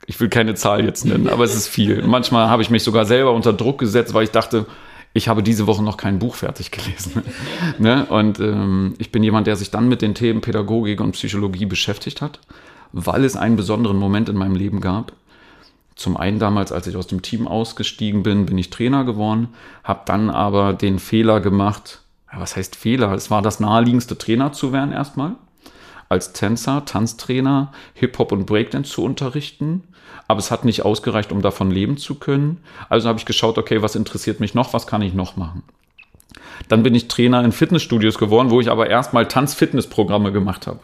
Ich 0.06 0.19
will 0.19 0.30
keine 0.30 0.56
Zahl 0.56 0.86
jetzt 0.86 1.06
nennen, 1.06 1.30
aber 1.30 1.43
es 1.43 1.56
ist 1.56 1.67
viel. 1.67 2.02
Manchmal 2.04 2.50
habe 2.50 2.62
ich 2.62 2.69
mich 2.69 2.84
sogar 2.84 3.06
selber 3.06 3.32
unter 3.32 3.54
Druck 3.54 3.80
gesetzt, 3.80 4.13
weil 4.13 4.24
ich 4.24 4.32
dachte, 4.32 4.65
ich 5.13 5.28
habe 5.28 5.43
diese 5.43 5.67
Woche 5.67 5.84
noch 5.84 5.98
kein 5.98 6.19
Buch 6.19 6.36
fertig 6.36 6.72
gelesen. 6.72 7.24
ne? 7.80 8.06
Und 8.06 8.39
ähm, 8.39 8.95
ich 8.98 9.12
bin 9.12 9.24
jemand, 9.24 9.48
der 9.48 9.56
sich 9.56 9.72
dann 9.72 9.88
mit 9.88 10.02
den 10.02 10.15
Themen 10.15 10.41
Pädagogik 10.41 11.02
und 11.02 11.12
Psychologie 11.12 11.65
beschäftigt 11.65 12.22
hat, 12.22 12.39
weil 12.91 13.23
es 13.23 13.36
einen 13.36 13.56
besonderen 13.56 13.97
Moment 13.97 14.30
in 14.30 14.36
meinem 14.36 14.56
Leben 14.56 14.82
gab. 14.82 15.13
Zum 15.95 16.17
einen 16.17 16.39
damals, 16.39 16.71
als 16.71 16.88
ich 16.88 16.95
aus 16.95 17.08
dem 17.08 17.21
Team 17.21 17.47
ausgestiegen 17.47 18.23
bin, 18.23 18.45
bin 18.45 18.58
ich 18.58 18.69
Trainer 18.69 19.04
geworden, 19.04 19.49
habe 19.84 20.02
dann 20.06 20.30
aber 20.30 20.73
den 20.73 20.99
Fehler 20.99 21.41
gemacht, 21.41 22.02
was 22.32 22.56
heißt 22.56 22.75
Fehler? 22.75 23.12
Es 23.13 23.30
war 23.32 23.41
das 23.41 23.60
naheliegendste 23.60 24.17
Trainer 24.17 24.54
zu 24.54 24.71
werden 24.71 24.93
erstmal, 24.93 25.36
als 26.08 26.32
Tänzer, 26.34 26.86
Tanztrainer, 26.86 27.71
Hip-Hop 27.95 28.32
und 28.32 28.45
Breakdance 28.45 28.91
zu 28.91 29.04
unterrichten 29.04 29.84
aber 30.30 30.39
es 30.39 30.52
hat 30.52 30.63
nicht 30.63 30.86
ausgereicht, 30.86 31.32
um 31.32 31.41
davon 31.41 31.71
leben 31.71 31.97
zu 31.97 32.13
können. 32.13 32.63
Also 32.88 33.10
habe 33.10 33.17
ich 33.17 33.25
geschaut, 33.25 33.58
okay, 33.58 33.82
was 33.82 33.95
interessiert 33.95 34.39
mich 34.39 34.54
noch, 34.54 34.73
was 34.73 34.86
kann 34.86 35.02
ich 35.02 35.15
noch 35.15 35.38
machen? 35.38 35.63
Dann 36.68 36.84
bin 36.84 36.94
ich 36.94 37.08
Trainer 37.08 37.44
in 37.44 37.52
Fitnessstudios 37.52 38.18
geworden, 38.18 38.52
wo 38.52 38.62
ich 38.62 38.70
aber 38.70 38.89
erstmal 38.89 39.28
Tanz-Fitness-Programme 39.28 40.32
gemacht 40.32 40.68
habe. 40.68 40.80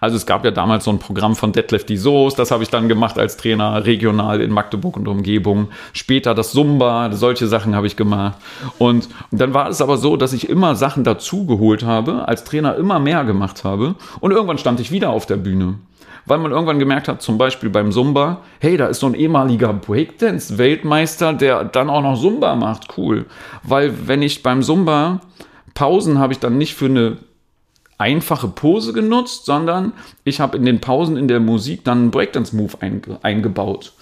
Also 0.00 0.16
es 0.16 0.26
gab 0.26 0.44
ja 0.44 0.50
damals 0.50 0.84
so 0.84 0.90
ein 0.90 0.98
Programm 0.98 1.36
von 1.36 1.52
Detlef 1.52 1.84
die 1.84 1.96
Soos, 1.96 2.34
das 2.34 2.50
habe 2.50 2.62
ich 2.62 2.70
dann 2.70 2.88
gemacht 2.88 3.18
als 3.18 3.36
Trainer 3.36 3.84
regional 3.84 4.40
in 4.40 4.50
Magdeburg 4.50 4.96
und 4.96 5.08
Umgebung. 5.08 5.68
Später 5.92 6.34
das 6.34 6.52
Zumba, 6.52 7.10
solche 7.12 7.46
Sachen 7.46 7.74
habe 7.74 7.86
ich 7.86 7.96
gemacht. 7.96 8.36
Und, 8.78 9.08
und 9.30 9.40
dann 9.40 9.54
war 9.54 9.68
es 9.68 9.80
aber 9.80 9.96
so, 9.96 10.16
dass 10.16 10.32
ich 10.32 10.48
immer 10.48 10.74
Sachen 10.74 11.04
dazugeholt 11.04 11.84
habe, 11.84 12.28
als 12.28 12.44
Trainer 12.44 12.76
immer 12.76 12.98
mehr 12.98 13.24
gemacht 13.24 13.64
habe 13.64 13.94
und 14.20 14.32
irgendwann 14.32 14.58
stand 14.58 14.80
ich 14.80 14.90
wieder 14.90 15.10
auf 15.10 15.26
der 15.26 15.36
Bühne 15.36 15.78
weil 16.26 16.38
man 16.38 16.52
irgendwann 16.52 16.78
gemerkt 16.78 17.08
hat, 17.08 17.22
zum 17.22 17.38
Beispiel 17.38 17.70
beim 17.70 17.92
Zumba, 17.92 18.42
hey, 18.60 18.76
da 18.76 18.86
ist 18.86 19.00
so 19.00 19.06
ein 19.06 19.14
ehemaliger 19.14 19.72
Breakdance-Weltmeister, 19.72 21.32
der 21.32 21.64
dann 21.64 21.90
auch 21.90 22.02
noch 22.02 22.20
Zumba 22.20 22.54
macht, 22.54 22.96
cool. 22.96 23.26
Weil 23.62 24.06
wenn 24.06 24.22
ich 24.22 24.42
beim 24.42 24.62
Zumba 24.62 25.20
Pausen 25.74 26.18
habe 26.18 26.32
ich 26.32 26.38
dann 26.38 26.58
nicht 26.58 26.74
für 26.74 26.86
eine 26.86 27.18
einfache 27.98 28.48
Pose 28.48 28.92
genutzt, 28.92 29.44
sondern 29.44 29.92
ich 30.24 30.40
habe 30.40 30.56
in 30.56 30.64
den 30.64 30.80
Pausen 30.80 31.16
in 31.16 31.28
der 31.28 31.38
Musik 31.38 31.84
dann 31.84 31.98
einen 31.98 32.10
Breakdance-Move 32.10 32.78
einge 32.80 33.18
eingebaut. 33.22 33.92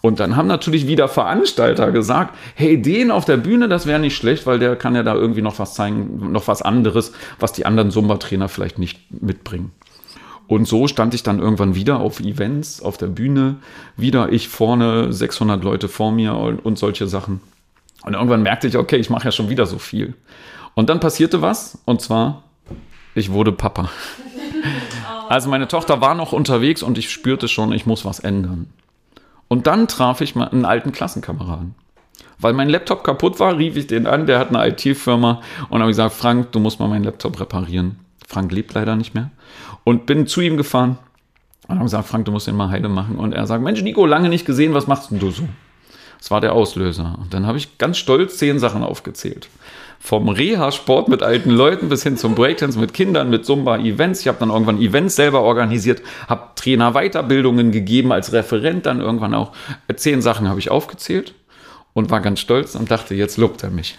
Und 0.00 0.20
dann 0.20 0.36
haben 0.36 0.46
natürlich 0.46 0.86
wieder 0.86 1.08
Veranstalter 1.08 1.90
gesagt, 1.90 2.36
hey, 2.54 2.80
den 2.80 3.10
auf 3.10 3.24
der 3.24 3.36
Bühne, 3.36 3.68
das 3.68 3.86
wäre 3.86 3.98
nicht 3.98 4.16
schlecht, 4.16 4.46
weil 4.46 4.60
der 4.60 4.76
kann 4.76 4.94
ja 4.94 5.02
da 5.02 5.14
irgendwie 5.14 5.42
noch 5.42 5.58
was 5.58 5.74
zeigen, 5.74 6.30
noch 6.30 6.46
was 6.46 6.62
anderes, 6.62 7.12
was 7.40 7.52
die 7.52 7.66
anderen 7.66 7.90
Zumba-Trainer 7.90 8.48
vielleicht 8.48 8.78
nicht 8.78 9.00
mitbringen. 9.10 9.72
Und 10.48 10.66
so 10.66 10.88
stand 10.88 11.12
ich 11.12 11.22
dann 11.22 11.38
irgendwann 11.38 11.74
wieder 11.74 12.00
auf 12.00 12.20
Events, 12.20 12.80
auf 12.80 12.96
der 12.96 13.06
Bühne, 13.06 13.56
wieder 13.96 14.32
ich 14.32 14.48
vorne, 14.48 15.12
600 15.12 15.62
Leute 15.62 15.88
vor 15.88 16.10
mir 16.10 16.34
und, 16.34 16.58
und 16.64 16.78
solche 16.78 17.06
Sachen. 17.06 17.40
Und 18.02 18.14
irgendwann 18.14 18.42
merkte 18.42 18.66
ich, 18.66 18.78
okay, 18.78 18.96
ich 18.96 19.10
mache 19.10 19.26
ja 19.26 19.32
schon 19.32 19.50
wieder 19.50 19.66
so 19.66 19.78
viel. 19.78 20.14
Und 20.74 20.88
dann 20.88 21.00
passierte 21.00 21.42
was, 21.42 21.78
und 21.84 22.00
zwar, 22.00 22.44
ich 23.14 23.30
wurde 23.30 23.52
Papa. 23.52 23.90
Also 25.28 25.50
meine 25.50 25.68
Tochter 25.68 26.00
war 26.00 26.14
noch 26.14 26.32
unterwegs 26.32 26.82
und 26.82 26.96
ich 26.96 27.10
spürte 27.10 27.48
schon, 27.48 27.72
ich 27.72 27.84
muss 27.84 28.06
was 28.06 28.18
ändern. 28.18 28.72
Und 29.46 29.66
dann 29.66 29.86
traf 29.86 30.22
ich 30.22 30.34
mal 30.34 30.48
einen 30.48 30.64
alten 30.64 30.90
Klassenkameraden. 30.90 31.74
Weil 32.38 32.54
mein 32.54 32.70
Laptop 32.70 33.04
kaputt 33.04 33.38
war, 33.38 33.58
rief 33.58 33.76
ich 33.76 33.86
den 33.86 34.06
an, 34.06 34.26
der 34.26 34.38
hat 34.38 34.48
eine 34.48 34.66
IT-Firma 34.66 35.42
und 35.68 35.80
habe 35.80 35.90
gesagt, 35.90 36.14
Frank, 36.14 36.52
du 36.52 36.60
musst 36.60 36.80
mal 36.80 36.88
meinen 36.88 37.04
Laptop 37.04 37.38
reparieren. 37.38 37.98
Frank 38.26 38.52
lebt 38.52 38.72
leider 38.72 38.96
nicht 38.96 39.14
mehr. 39.14 39.30
Und 39.88 40.04
bin 40.04 40.26
zu 40.26 40.42
ihm 40.42 40.58
gefahren 40.58 40.98
und 41.66 41.76
habe 41.76 41.84
gesagt, 41.86 42.08
Frank, 42.08 42.26
du 42.26 42.30
musst 42.30 42.46
den 42.46 42.54
mal 42.54 42.68
heile 42.68 42.90
machen. 42.90 43.16
Und 43.16 43.32
er 43.32 43.46
sagt, 43.46 43.64
Mensch, 43.64 43.80
Nico, 43.80 44.04
lange 44.04 44.28
nicht 44.28 44.44
gesehen, 44.44 44.74
was 44.74 44.86
machst 44.86 45.10
denn 45.10 45.18
du 45.18 45.30
so? 45.30 45.48
Das 46.18 46.30
war 46.30 46.42
der 46.42 46.52
Auslöser. 46.52 47.16
Und 47.18 47.32
dann 47.32 47.46
habe 47.46 47.56
ich 47.56 47.78
ganz 47.78 47.96
stolz 47.96 48.36
zehn 48.36 48.58
Sachen 48.58 48.82
aufgezählt. 48.82 49.48
Vom 49.98 50.28
Reha-Sport 50.28 51.08
mit 51.08 51.22
alten 51.22 51.48
Leuten 51.48 51.88
bis 51.88 52.02
hin 52.02 52.18
zum 52.18 52.34
Breakdance 52.34 52.78
mit 52.78 52.92
Kindern, 52.92 53.30
mit 53.30 53.46
Zumba-Events. 53.46 54.20
Ich 54.20 54.28
habe 54.28 54.36
dann 54.40 54.50
irgendwann 54.50 54.78
Events 54.78 55.16
selber 55.16 55.40
organisiert, 55.40 56.02
habe 56.28 56.50
Trainer 56.54 56.92
Weiterbildungen 56.92 57.72
gegeben 57.72 58.12
als 58.12 58.34
Referent, 58.34 58.84
dann 58.84 59.00
irgendwann 59.00 59.32
auch. 59.32 59.52
Zehn 59.96 60.20
Sachen 60.20 60.50
habe 60.50 60.60
ich 60.60 60.70
aufgezählt 60.70 61.32
und 61.94 62.10
war 62.10 62.20
ganz 62.20 62.40
stolz 62.40 62.74
und 62.74 62.90
dachte, 62.90 63.14
jetzt 63.14 63.38
lobt 63.38 63.62
er 63.62 63.70
mich. 63.70 63.96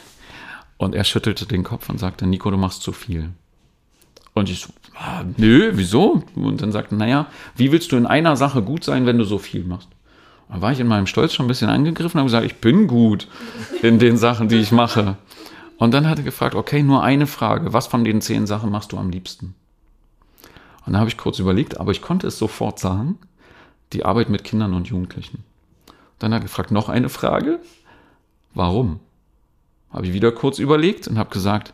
Und 0.78 0.94
er 0.94 1.04
schüttelte 1.04 1.48
den 1.48 1.64
Kopf 1.64 1.90
und 1.90 2.00
sagte, 2.00 2.28
Nico, 2.28 2.52
du 2.52 2.58
machst 2.58 2.84
zu 2.84 2.92
viel. 2.92 3.32
Und 4.36 4.52
ich 4.52 4.62
so, 4.62 4.70
ah, 5.00 5.24
nö, 5.38 5.72
wieso? 5.74 6.24
Und 6.36 6.62
dann 6.62 6.72
sagte, 6.72 6.96
naja, 6.96 7.28
wie 7.56 7.72
willst 7.72 7.92
du 7.92 7.98
in 7.98 8.06
einer 8.06 8.36
Sache 8.36 8.62
gut 8.62 8.84
sein, 8.84 9.06
wenn 9.06 9.18
du 9.18 9.24
so 9.24 9.38
viel 9.38 9.64
machst? 9.64 9.88
Da 10.50 10.62
war 10.62 10.72
ich 10.72 10.80
in 10.80 10.88
meinem 10.88 11.08
Stolz 11.08 11.34
schon 11.34 11.46
ein 11.46 11.48
bisschen 11.48 11.70
angegriffen 11.70 12.18
und 12.18 12.22
habe 12.22 12.28
gesagt, 12.28 12.46
ich 12.46 12.60
bin 12.60 12.88
gut 12.88 13.28
in 13.82 14.00
den 14.00 14.18
Sachen, 14.18 14.50
die 14.50 14.58
ich 14.58 14.72
mache. 14.72 15.16
Und 15.78 15.94
dann 15.94 16.10
hat 16.10 16.18
er 16.18 16.24
gefragt, 16.24 16.56
okay, 16.56 16.84
nur 16.84 17.04
eine 17.04 17.28
Frage, 17.28 17.72
was 17.72 17.88
von 17.88 18.04
den 18.04 18.22
zehn 18.22 18.48
Sachen 18.48 18.72
machst 18.72 18.92
du 18.92 18.98
am 18.98 19.10
liebsten? 19.10 19.56
Und 20.86 20.94
da 20.94 21.00
habe 21.00 21.10
ich 21.10 21.18
kurz 21.18 21.40
überlegt, 21.40 21.80
aber 21.80 21.92
ich 21.92 22.02
konnte 22.02 22.28
es 22.28 22.38
sofort 22.38 22.80
sagen, 22.80 23.18
die 23.94 24.06
Arbeit 24.06 24.30
mit 24.30 24.44
Kindern 24.44 24.74
und 24.74 24.88
Jugendlichen. 24.88 25.44
Dann 26.18 26.34
hat 26.34 26.42
er 26.42 26.46
gefragt, 26.46 26.72
noch 26.72 26.90
eine 26.90 27.10
Frage, 27.10 27.60
warum? 28.54 29.00
Habe 29.92 30.08
ich 30.08 30.14
wieder 30.14 30.32
kurz 30.32 30.60
überlegt 30.60 31.08
und 31.08 31.18
habe 31.18 31.30
gesagt, 31.30 31.74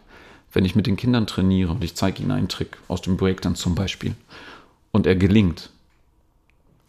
wenn 0.53 0.65
ich 0.65 0.75
mit 0.75 0.87
den 0.87 0.97
Kindern 0.97 1.27
trainiere 1.27 1.71
und 1.71 1.83
ich 1.83 1.95
zeige 1.95 2.21
ihnen 2.21 2.31
einen 2.31 2.47
Trick 2.47 2.77
aus 2.87 3.01
dem 3.01 3.17
Breakdance 3.17 3.61
zum 3.61 3.75
Beispiel 3.75 4.15
und 4.91 5.05
er 5.05 5.15
gelingt 5.15 5.69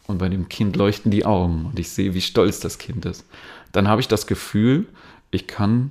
und 0.07 0.19
bei 0.19 0.29
dem 0.29 0.49
Kind 0.49 0.77
leuchten 0.77 1.11
die 1.11 1.27
Augen 1.27 1.67
und 1.67 1.79
ich 1.79 1.91
sehe, 1.91 2.15
wie 2.15 2.21
stolz 2.21 2.61
das 2.61 2.79
Kind 2.79 3.05
ist, 3.05 3.25
dann 3.73 3.89
habe 3.89 4.01
ich 4.01 4.09
das 4.09 4.27
Gefühl, 4.27 4.87
ich 5.31 5.47
kann 5.47 5.91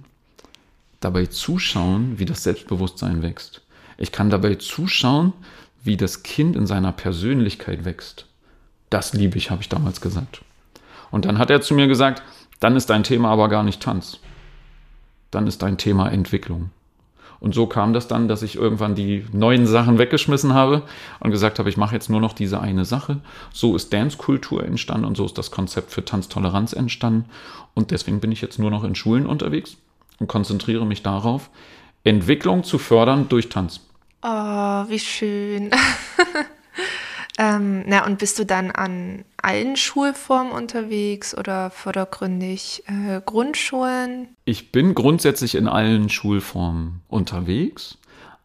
dabei 1.01 1.25
zuschauen, 1.25 2.17
wie 2.17 2.25
das 2.25 2.43
Selbstbewusstsein 2.43 3.21
wächst. 3.21 3.61
Ich 3.97 4.11
kann 4.11 4.29
dabei 4.29 4.55
zuschauen, 4.55 5.33
wie 5.83 5.97
das 5.97 6.23
Kind 6.23 6.55
in 6.55 6.65
seiner 6.65 6.91
Persönlichkeit 6.91 7.85
wächst. 7.85 8.25
Das 8.89 9.13
liebe 9.13 9.37
ich, 9.37 9.51
habe 9.51 9.61
ich 9.61 9.69
damals 9.69 10.01
gesagt. 10.01 10.41
Und 11.11 11.25
dann 11.25 11.37
hat 11.37 11.49
er 11.49 11.61
zu 11.61 11.73
mir 11.73 11.87
gesagt, 11.87 12.23
dann 12.59 12.75
ist 12.75 12.89
dein 12.89 13.03
Thema 13.03 13.29
aber 13.29 13.49
gar 13.49 13.63
nicht 13.63 13.81
Tanz. 13.81 14.19
Dann 15.31 15.47
ist 15.47 15.61
dein 15.61 15.77
Thema 15.77 16.09
Entwicklung. 16.09 16.71
Und 17.39 17.53
so 17.53 17.67
kam 17.67 17.93
das 17.93 18.07
dann, 18.07 18.27
dass 18.27 18.41
ich 18.41 18.55
irgendwann 18.55 18.95
die 18.95 19.25
neuen 19.31 19.67
Sachen 19.67 19.97
weggeschmissen 19.97 20.53
habe 20.53 20.83
und 21.19 21.31
gesagt 21.31 21.59
habe, 21.59 21.69
ich 21.69 21.77
mache 21.77 21.95
jetzt 21.95 22.09
nur 22.09 22.21
noch 22.21 22.33
diese 22.33 22.59
eine 22.61 22.85
Sache. 22.85 23.17
So 23.53 23.75
ist 23.75 23.93
Dance-Kultur 23.93 24.63
entstanden 24.63 25.05
und 25.05 25.17
so 25.17 25.25
ist 25.25 25.37
das 25.37 25.51
Konzept 25.51 25.91
für 25.91 26.03
Tanztoleranz 26.03 26.73
entstanden. 26.73 27.25
Und 27.73 27.91
deswegen 27.91 28.19
bin 28.19 28.31
ich 28.31 28.41
jetzt 28.41 28.59
nur 28.59 28.71
noch 28.71 28.83
in 28.83 28.95
Schulen 28.95 29.25
unterwegs 29.25 29.77
und 30.19 30.27
konzentriere 30.27 30.85
mich 30.85 31.03
darauf, 31.03 31.49
Entwicklung 32.03 32.63
zu 32.63 32.77
fördern 32.77 33.27
durch 33.29 33.49
Tanz. 33.49 33.81
Oh, 34.21 34.27
wie 34.87 34.99
schön. 34.99 35.71
Ähm, 37.37 37.83
na, 37.85 38.05
und 38.05 38.19
bist 38.19 38.39
du 38.39 38.45
dann 38.45 38.71
an 38.71 39.25
allen 39.41 39.75
Schulformen 39.75 40.53
unterwegs 40.53 41.37
oder 41.37 41.69
vordergründig 41.69 42.83
äh, 42.87 43.19
Grundschulen? 43.25 44.29
Ich 44.45 44.71
bin 44.71 44.95
grundsätzlich 44.95 45.55
in 45.55 45.67
allen 45.67 46.09
Schulformen 46.09 47.01
unterwegs, 47.09 47.97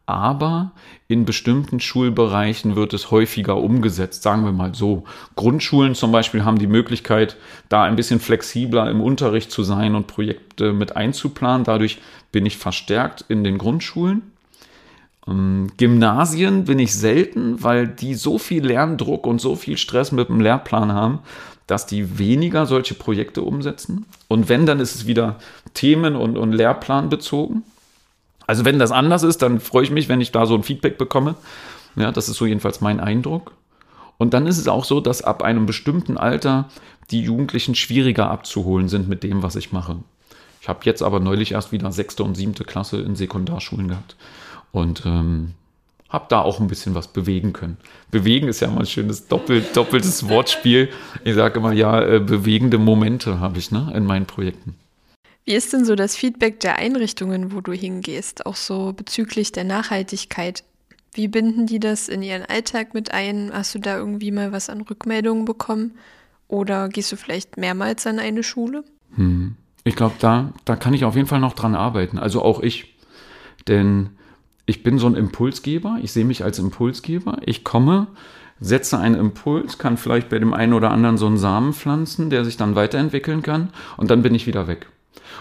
aber 0.05 0.73
in 1.07 1.23
bestimmten 1.23 1.79
Schulbereichen 1.79 2.75
wird 2.75 2.93
es 2.93 3.11
häufiger 3.11 3.55
umgesetzt, 3.57 4.23
sagen 4.23 4.43
wir 4.43 4.51
mal 4.51 4.75
so. 4.75 5.05
Grundschulen 5.37 5.95
zum 5.95 6.11
Beispiel 6.11 6.43
haben 6.43 6.59
die 6.59 6.67
Möglichkeit, 6.67 7.37
da 7.69 7.83
ein 7.83 7.95
bisschen 7.95 8.19
flexibler 8.19 8.89
im 8.89 8.99
Unterricht 8.99 9.51
zu 9.51 9.63
sein 9.63 9.95
und 9.95 10.07
Projekte 10.07 10.73
mit 10.73 10.97
einzuplanen. 10.97 11.63
Dadurch 11.63 11.99
bin 12.33 12.45
ich 12.45 12.57
verstärkt 12.57 13.23
in 13.29 13.45
den 13.45 13.57
Grundschulen. 13.57 14.30
Ähm, 15.27 15.71
Gymnasien 15.77 16.65
bin 16.65 16.79
ich 16.79 16.93
selten, 16.95 17.61
weil 17.63 17.87
die 17.87 18.15
so 18.15 18.37
viel 18.37 18.65
Lerndruck 18.65 19.27
und 19.27 19.39
so 19.39 19.55
viel 19.55 19.77
Stress 19.77 20.11
mit 20.11 20.29
dem 20.29 20.41
Lehrplan 20.41 20.91
haben, 20.93 21.19
dass 21.67 21.85
die 21.85 22.17
weniger 22.17 22.65
solche 22.65 22.95
Projekte 22.95 23.43
umsetzen. 23.43 24.05
Und 24.27 24.49
wenn, 24.49 24.65
dann 24.65 24.79
ist 24.79 24.95
es 24.95 25.07
wieder 25.07 25.37
Themen- 25.73 26.15
und, 26.15 26.37
und 26.37 26.53
Lehrplan 26.53 27.09
bezogen. 27.09 27.63
Also 28.47 28.65
wenn 28.65 28.79
das 28.79 28.91
anders 28.91 29.23
ist, 29.23 29.41
dann 29.41 29.59
freue 29.59 29.83
ich 29.83 29.91
mich, 29.91 30.09
wenn 30.09 30.21
ich 30.21 30.31
da 30.31 30.45
so 30.45 30.55
ein 30.55 30.63
Feedback 30.63 30.97
bekomme. 30.97 31.35
Ja, 31.95 32.11
das 32.11 32.27
ist 32.27 32.37
so 32.37 32.45
jedenfalls 32.45 32.81
mein 32.81 32.99
Eindruck. 32.99 33.53
Und 34.17 34.33
dann 34.33 34.47
ist 34.47 34.57
es 34.57 34.67
auch 34.67 34.85
so, 34.85 34.99
dass 34.99 35.21
ab 35.21 35.43
einem 35.43 35.65
bestimmten 35.65 36.17
Alter 36.17 36.69
die 37.11 37.21
Jugendlichen 37.21 37.75
schwieriger 37.75 38.29
abzuholen 38.29 38.87
sind 38.89 39.07
mit 39.07 39.23
dem, 39.23 39.43
was 39.43 39.55
ich 39.55 39.71
mache. 39.71 39.97
Ich 40.61 40.69
habe 40.69 40.81
jetzt 40.83 41.01
aber 41.01 41.19
neulich 41.19 41.53
erst 41.53 41.71
wieder 41.71 41.91
sechste 41.91 42.23
und 42.23 42.35
siebte 42.35 42.63
Klasse 42.63 43.01
in 43.01 43.15
Sekundarschulen 43.15 43.87
gehabt 43.87 44.15
und 44.71 45.03
ähm, 45.05 45.53
habe 46.09 46.25
da 46.29 46.41
auch 46.41 46.59
ein 46.59 46.67
bisschen 46.67 46.93
was 46.93 47.07
bewegen 47.07 47.53
können. 47.53 47.77
Bewegen 48.11 48.47
ist 48.47 48.59
ja 48.59 48.69
mal 48.69 48.81
ein 48.81 48.85
schönes 48.85 49.27
doppelt, 49.27 49.75
doppeltes 49.75 50.27
Wortspiel. 50.29 50.89
Ich 51.23 51.35
sage 51.35 51.59
immer, 51.59 51.71
ja, 51.71 52.01
äh, 52.01 52.19
bewegende 52.19 52.77
Momente 52.77 53.39
habe 53.39 53.57
ich 53.57 53.71
ne, 53.71 53.91
in 53.95 54.05
meinen 54.05 54.25
Projekten. 54.25 54.75
Wie 55.45 55.53
ist 55.53 55.73
denn 55.73 55.85
so 55.85 55.95
das 55.95 56.15
Feedback 56.15 56.59
der 56.59 56.77
Einrichtungen, 56.77 57.53
wo 57.53 57.61
du 57.61 57.71
hingehst, 57.71 58.45
auch 58.45 58.55
so 58.55 58.93
bezüglich 58.93 59.51
der 59.51 59.63
Nachhaltigkeit? 59.63 60.63
Wie 61.13 61.27
binden 61.27 61.65
die 61.65 61.79
das 61.79 62.07
in 62.09 62.21
ihren 62.21 62.45
Alltag 62.45 62.93
mit 62.93 63.11
ein? 63.11 63.51
Hast 63.53 63.73
du 63.73 63.79
da 63.79 63.97
irgendwie 63.97 64.31
mal 64.31 64.51
was 64.51 64.69
an 64.69 64.81
Rückmeldungen 64.81 65.45
bekommen? 65.45 65.97
Oder 66.47 66.89
gehst 66.89 67.11
du 67.11 67.15
vielleicht 67.15 67.57
mehrmals 67.57 68.05
an 68.05 68.19
eine 68.19 68.43
Schule? 68.43 68.83
Hm. 69.15 69.55
Ich 69.83 69.95
glaube, 69.95 70.15
da, 70.19 70.53
da 70.65 70.75
kann 70.75 70.93
ich 70.93 71.05
auf 71.05 71.15
jeden 71.15 71.27
Fall 71.27 71.39
noch 71.39 71.53
dran 71.53 71.75
arbeiten. 71.75 72.19
Also 72.19 72.41
auch 72.43 72.61
ich. 72.61 72.95
Denn 73.67 74.11
ich 74.65 74.83
bin 74.83 74.99
so 74.99 75.07
ein 75.07 75.15
Impulsgeber. 75.15 75.99
Ich 76.01 76.11
sehe 76.11 76.25
mich 76.25 76.43
als 76.43 76.59
Impulsgeber. 76.59 77.39
Ich 77.45 77.63
komme, 77.63 78.07
setze 78.59 78.97
einen 78.99 79.15
Impuls, 79.15 79.77
kann 79.77 79.97
vielleicht 79.97 80.29
bei 80.29 80.39
dem 80.39 80.53
einen 80.53 80.73
oder 80.73 80.91
anderen 80.91 81.17
so 81.17 81.27
einen 81.27 81.37
Samen 81.37 81.73
pflanzen, 81.73 82.29
der 82.29 82.45
sich 82.45 82.57
dann 82.57 82.75
weiterentwickeln 82.75 83.41
kann. 83.41 83.69
Und 83.97 84.11
dann 84.11 84.21
bin 84.21 84.35
ich 84.35 84.47
wieder 84.47 84.67
weg. 84.67 84.87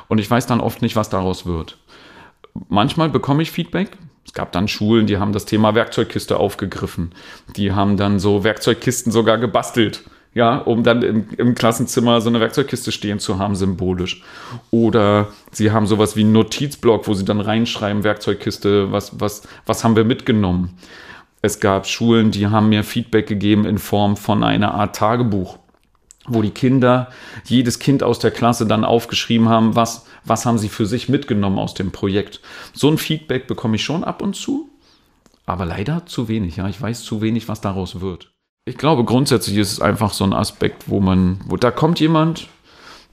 Und 0.09 0.19
ich 0.19 0.31
weiß 0.31 0.47
dann 0.47 0.61
oft 0.61 0.83
nicht, 0.83 0.97
was 0.97 1.11
daraus 1.11 1.47
wird. 1.47 1.79
Manchmal 2.69 3.11
bekomme 3.11 3.43
ich 3.43 3.51
Feedback. 3.51 3.97
Es 4.27 4.33
gab 4.33 4.53
dann 4.53 4.69
Schulen, 4.69 5.07
die 5.07 5.19
haben 5.19 5.33
das 5.33 5.45
Thema 5.45 5.75
Werkzeugkiste 5.75 6.37
aufgegriffen. 6.37 7.13
Die 7.57 7.73
haben 7.73 7.97
dann 7.97 8.19
so 8.19 8.45
Werkzeugkisten 8.45 9.13
sogar 9.13 9.39
gebastelt 9.39 10.05
ja, 10.33 10.59
um 10.59 10.85
dann 10.85 11.03
im, 11.03 11.29
im, 11.37 11.55
Klassenzimmer 11.55 12.21
so 12.21 12.29
eine 12.29 12.41
Werkzeugkiste 12.41 12.93
stehen 12.93 13.19
zu 13.19 13.39
haben, 13.39 13.57
symbolisch. 13.57 14.23
Oder 14.71 15.29
sie 15.51 15.73
haben 15.73 15.87
sowas 15.87 16.15
wie 16.15 16.21
einen 16.21 16.33
Notizblock, 16.33 17.09
wo 17.09 17.15
sie 17.15 17.25
dann 17.25 17.41
reinschreiben, 17.41 18.05
Werkzeugkiste, 18.05 18.93
was, 18.93 19.19
was, 19.19 19.43
was 19.67 19.83
haben 19.83 19.97
wir 19.97 20.05
mitgenommen. 20.05 20.79
Es 21.43 21.59
gab 21.59 21.87
Schulen, 21.87 22.31
die 22.31 22.47
haben 22.47 22.69
mir 22.69 22.85
Feedback 22.85 23.27
gegeben 23.27 23.65
in 23.65 23.79
Form 23.79 24.17
von 24.17 24.45
einer 24.45 24.75
Art 24.75 24.95
Tagebuch, 24.95 25.59
wo 26.27 26.43
die 26.43 26.51
Kinder, 26.51 27.09
jedes 27.45 27.79
Kind 27.81 28.03
aus 28.03 28.21
der 28.21 28.31
Klasse 28.31 28.67
dann 28.67 28.85
aufgeschrieben 28.85 29.49
haben, 29.49 29.75
was, 29.75 30.07
was 30.25 30.47
haben 30.47 30.59
sie 30.59 30.69
für 30.69 30.87
sich 30.87 31.09
mitgenommen 31.09 31.59
aus 31.59 31.75
dem 31.75 31.91
Projekt. 31.91 32.41
So 32.73 32.89
ein 32.89 32.99
Feedback 32.99 33.49
bekomme 33.49 33.77
ich 33.77 33.85
schon 33.85 34.05
ab 34.05 34.23
und 34.23 34.37
zu, 34.37 34.69
aber 35.45 35.65
leider 35.65 36.07
zu 36.07 36.29
wenig. 36.29 36.57
Ja, 36.57 36.69
ich 36.69 36.81
weiß 36.81 37.03
zu 37.03 37.21
wenig, 37.21 37.49
was 37.49 37.61
daraus 37.61 38.01
wird. 38.01 38.31
Ich 38.67 38.77
glaube, 38.77 39.05
grundsätzlich 39.05 39.57
ist 39.57 39.73
es 39.73 39.81
einfach 39.81 40.13
so 40.13 40.23
ein 40.23 40.35
Aspekt, 40.35 40.89
wo 40.89 41.01
man, 41.01 41.41
wo 41.47 41.57
da 41.57 41.71
kommt 41.71 41.99
jemand, 41.99 42.47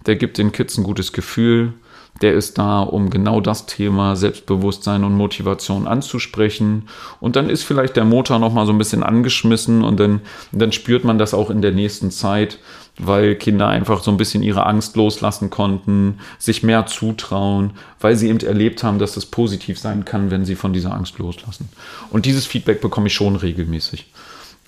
der 0.05 0.17
gibt 0.17 0.37
den 0.37 0.51
Kids 0.51 0.77
ein 0.77 0.83
gutes 0.83 1.13
Gefühl, 1.13 1.73
der 2.21 2.33
ist 2.33 2.57
da, 2.57 2.81
um 2.81 3.09
genau 3.09 3.39
das 3.39 3.65
Thema 3.65 4.15
Selbstbewusstsein 4.15 5.03
und 5.03 5.15
Motivation 5.15 5.87
anzusprechen. 5.87 6.89
Und 7.19 7.35
dann 7.35 7.49
ist 7.49 7.63
vielleicht 7.63 7.95
der 7.95 8.05
Motor 8.05 8.39
nochmal 8.39 8.65
so 8.65 8.73
ein 8.73 8.77
bisschen 8.77 9.03
angeschmissen 9.03 9.83
und 9.83 9.99
dann, 9.99 10.21
dann 10.51 10.73
spürt 10.73 11.03
man 11.03 11.17
das 11.17 11.33
auch 11.33 11.49
in 11.49 11.61
der 11.61 11.71
nächsten 11.71 12.11
Zeit, 12.11 12.59
weil 12.97 13.35
Kinder 13.35 13.67
einfach 13.67 14.03
so 14.03 14.11
ein 14.11 14.17
bisschen 14.17 14.43
ihre 14.43 14.65
Angst 14.65 14.95
loslassen 14.95 15.49
konnten, 15.49 16.19
sich 16.39 16.61
mehr 16.61 16.87
zutrauen, 16.87 17.71
weil 18.01 18.15
sie 18.15 18.27
eben 18.27 18.39
erlebt 18.39 18.83
haben, 18.83 18.99
dass 18.99 19.15
es 19.15 19.25
positiv 19.25 19.79
sein 19.79 20.03
kann, 20.03 20.29
wenn 20.29 20.43
sie 20.43 20.55
von 20.55 20.73
dieser 20.73 20.93
Angst 20.93 21.19
loslassen. 21.19 21.69
Und 22.09 22.25
dieses 22.25 22.45
Feedback 22.45 22.81
bekomme 22.81 23.07
ich 23.07 23.13
schon 23.13 23.35
regelmäßig. 23.35 24.11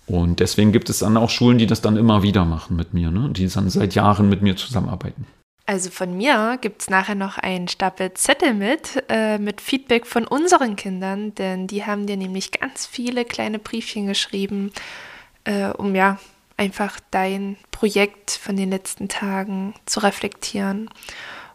Und 0.09 0.39
deswegen 0.39 0.71
gibt 0.71 0.89
es 0.89 0.99
dann 0.99 1.17
auch 1.17 1.29
Schulen, 1.29 1.59
die 1.59 1.67
das 1.67 1.81
dann 1.81 1.95
immer 1.95 2.23
wieder 2.23 2.43
machen 2.43 2.75
mit 2.75 2.93
mir, 2.93 3.11
ne? 3.11 3.29
die 3.29 3.47
dann 3.47 3.69
seit 3.69 3.93
Jahren 3.93 4.27
mit 4.27 4.41
mir 4.41 4.55
zusammenarbeiten. 4.55 5.27
Also 5.67 5.91
von 5.91 6.17
mir 6.17 6.57
gibt 6.59 6.81
es 6.81 6.89
nachher 6.89 7.13
noch 7.13 7.37
einen 7.37 7.67
Stapel 7.67 8.11
Zettel 8.15 8.55
mit, 8.55 9.03
äh, 9.07 9.37
mit 9.37 9.61
Feedback 9.61 10.07
von 10.07 10.25
unseren 10.25 10.75
Kindern, 10.75 11.35
denn 11.35 11.67
die 11.67 11.85
haben 11.85 12.07
dir 12.07 12.17
nämlich 12.17 12.51
ganz 12.51 12.87
viele 12.87 13.23
kleine 13.23 13.59
Briefchen 13.59 14.07
geschrieben, 14.07 14.71
äh, 15.43 15.67
um 15.67 15.93
ja 15.93 16.17
einfach 16.57 16.99
dein 17.11 17.55
Projekt 17.69 18.31
von 18.31 18.55
den 18.55 18.71
letzten 18.71 19.09
Tagen 19.09 19.75
zu 19.85 19.99
reflektieren. 19.99 20.89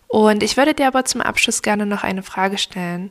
Und 0.07 0.45
ich 0.45 0.57
würde 0.57 0.75
dir 0.75 0.87
aber 0.87 1.05
zum 1.05 1.21
Abschluss 1.21 1.61
gerne 1.61 1.85
noch 1.85 2.05
eine 2.05 2.23
Frage 2.23 2.57
stellen. 2.57 3.11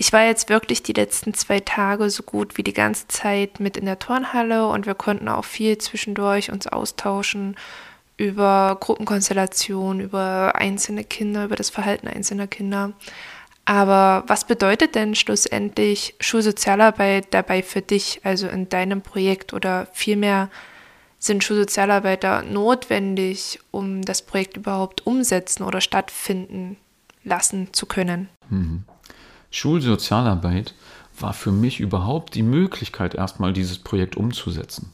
Ich 0.00 0.12
war 0.12 0.24
jetzt 0.24 0.48
wirklich 0.48 0.84
die 0.84 0.92
letzten 0.92 1.34
zwei 1.34 1.58
Tage 1.58 2.08
so 2.08 2.22
gut 2.22 2.56
wie 2.56 2.62
die 2.62 2.72
ganze 2.72 3.08
Zeit 3.08 3.58
mit 3.58 3.76
in 3.76 3.84
der 3.84 3.98
Turnhalle 3.98 4.68
und 4.68 4.86
wir 4.86 4.94
konnten 4.94 5.28
auch 5.28 5.44
viel 5.44 5.76
zwischendurch 5.78 6.52
uns 6.52 6.68
austauschen 6.68 7.56
über 8.16 8.76
Gruppenkonstellationen, 8.78 10.00
über 10.00 10.54
einzelne 10.54 11.02
Kinder, 11.02 11.44
über 11.44 11.56
das 11.56 11.70
Verhalten 11.70 12.06
einzelner 12.06 12.46
Kinder. 12.46 12.92
Aber 13.64 14.22
was 14.28 14.46
bedeutet 14.46 14.94
denn 14.94 15.16
schlussendlich 15.16 16.14
Schulsozialarbeit 16.20 17.34
dabei 17.34 17.64
für 17.64 17.82
dich, 17.82 18.20
also 18.22 18.46
in 18.46 18.68
deinem 18.68 19.02
Projekt 19.02 19.52
oder 19.52 19.88
vielmehr 19.92 20.48
sind 21.18 21.42
Schulsozialarbeiter 21.42 22.44
notwendig, 22.44 23.58
um 23.72 24.02
das 24.02 24.22
Projekt 24.22 24.56
überhaupt 24.56 25.04
umsetzen 25.08 25.64
oder 25.64 25.80
stattfinden 25.80 26.76
lassen 27.24 27.72
zu 27.72 27.86
können? 27.86 28.28
Mhm. 28.48 28.84
Schulsozialarbeit 29.50 30.74
war 31.18 31.32
für 31.32 31.52
mich 31.52 31.80
überhaupt 31.80 32.34
die 32.34 32.42
Möglichkeit, 32.42 33.14
erstmal 33.14 33.52
dieses 33.52 33.78
Projekt 33.78 34.16
umzusetzen. 34.16 34.92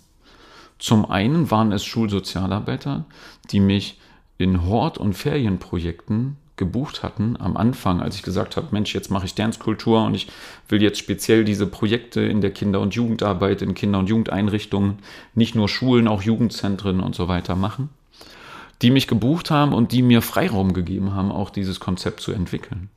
Zum 0.78 1.10
einen 1.10 1.50
waren 1.50 1.72
es 1.72 1.84
Schulsozialarbeiter, 1.84 3.04
die 3.50 3.60
mich 3.60 3.98
in 4.38 4.66
Hort- 4.66 4.98
und 4.98 5.14
Ferienprojekten 5.14 6.36
gebucht 6.56 7.02
hatten 7.02 7.36
am 7.38 7.56
Anfang, 7.56 8.00
als 8.00 8.14
ich 8.14 8.22
gesagt 8.22 8.56
habe, 8.56 8.68
Mensch, 8.70 8.94
jetzt 8.94 9.10
mache 9.10 9.26
ich 9.26 9.34
Dancekultur 9.34 10.04
und 10.04 10.14
ich 10.14 10.28
will 10.68 10.82
jetzt 10.82 10.98
speziell 10.98 11.44
diese 11.44 11.66
Projekte 11.66 12.20
in 12.20 12.40
der 12.40 12.52
Kinder- 12.52 12.80
und 12.80 12.94
Jugendarbeit, 12.94 13.62
in 13.62 13.74
Kinder- 13.74 13.98
und 13.98 14.08
Jugendeinrichtungen, 14.08 14.98
nicht 15.34 15.54
nur 15.54 15.68
Schulen, 15.68 16.06
auch 16.06 16.22
Jugendzentren 16.22 17.00
und 17.00 17.14
so 17.14 17.26
weiter 17.26 17.56
machen, 17.56 17.88
die 18.82 18.90
mich 18.90 19.08
gebucht 19.08 19.50
haben 19.50 19.72
und 19.72 19.90
die 19.90 20.02
mir 20.02 20.22
Freiraum 20.22 20.74
gegeben 20.74 21.12
haben, 21.12 21.32
auch 21.32 21.50
dieses 21.50 21.80
Konzept 21.80 22.20
zu 22.20 22.30
entwickeln. 22.30 22.88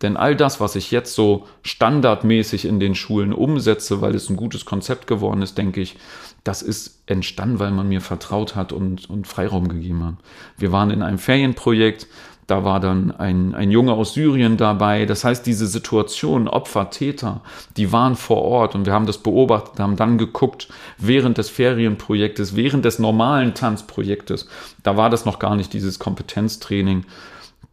Denn 0.00 0.16
all 0.16 0.34
das, 0.34 0.60
was 0.60 0.74
ich 0.74 0.90
jetzt 0.90 1.14
so 1.14 1.46
standardmäßig 1.62 2.64
in 2.64 2.80
den 2.80 2.94
Schulen 2.94 3.32
umsetze, 3.32 4.00
weil 4.00 4.14
es 4.14 4.28
ein 4.28 4.36
gutes 4.36 4.64
Konzept 4.64 5.06
geworden 5.06 5.42
ist, 5.42 5.58
denke 5.58 5.80
ich, 5.80 5.96
das 6.44 6.62
ist 6.62 7.02
entstanden, 7.06 7.60
weil 7.60 7.70
man 7.70 7.88
mir 7.88 8.00
vertraut 8.00 8.56
hat 8.56 8.72
und, 8.72 9.08
und 9.08 9.28
Freiraum 9.28 9.68
gegeben 9.68 10.04
hat. 10.04 10.14
Wir 10.56 10.72
waren 10.72 10.90
in 10.90 11.02
einem 11.02 11.18
Ferienprojekt, 11.18 12.08
da 12.48 12.64
war 12.64 12.80
dann 12.80 13.12
ein, 13.12 13.54
ein 13.54 13.70
Junge 13.70 13.92
aus 13.92 14.14
Syrien 14.14 14.56
dabei. 14.56 15.06
Das 15.06 15.24
heißt, 15.24 15.46
diese 15.46 15.68
Situation, 15.68 16.48
Opfer, 16.48 16.90
Täter, 16.90 17.40
die 17.76 17.92
waren 17.92 18.16
vor 18.16 18.42
Ort 18.42 18.74
und 18.74 18.84
wir 18.84 18.92
haben 18.92 19.06
das 19.06 19.18
beobachtet, 19.18 19.78
haben 19.78 19.96
dann 19.96 20.18
geguckt, 20.18 20.68
während 20.98 21.38
des 21.38 21.48
Ferienprojektes, 21.48 22.56
während 22.56 22.84
des 22.84 22.98
normalen 22.98 23.54
Tanzprojektes, 23.54 24.48
da 24.82 24.96
war 24.96 25.08
das 25.08 25.24
noch 25.24 25.38
gar 25.38 25.54
nicht 25.54 25.72
dieses 25.72 26.00
Kompetenztraining, 26.00 27.04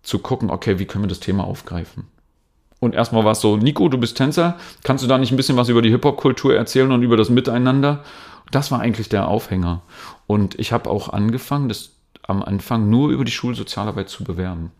zu 0.04 0.20
gucken, 0.20 0.50
okay, 0.50 0.80
wie 0.80 0.86
können 0.86 1.04
wir 1.04 1.10
das 1.10 1.20
Thema 1.20 1.44
aufgreifen? 1.44 2.08
Und 2.80 2.96
erstmal 2.96 3.26
war 3.26 3.34
es 3.34 3.42
so, 3.42 3.58
Nico, 3.58 3.90
du 3.90 3.98
bist 3.98 4.18
Tänzer, 4.18 4.58
kannst 4.84 5.04
du 5.04 5.08
da 5.08 5.18
nicht 5.18 5.32
ein 5.32 5.38
bisschen 5.38 5.58
was 5.58 5.70
über 5.70 5.82
die 5.82 5.90
Hip-Hop-Kultur 5.90 6.56
erzählen 6.56 6.92
und 6.92 7.04
über 7.04 7.18
das 7.18 7.30
Miteinander? 7.30 8.04
Das 8.52 8.72
war 8.72 8.80
eigentlich 8.80 9.10
der 9.10 9.28
Aufhänger. 9.28 9.82
Und 10.28 10.58
ich 10.58 10.72
habe 10.72 10.90
auch 10.90 11.10
angefangen, 11.10 11.68
das 11.68 11.92
am 12.24 12.42
Anfang 12.42 12.90
nur 12.90 13.10
über 13.10 13.26
die 13.26 13.32
Schulsozialarbeit 13.32 14.10
zu 14.10 14.24
bewerben. 14.24 14.72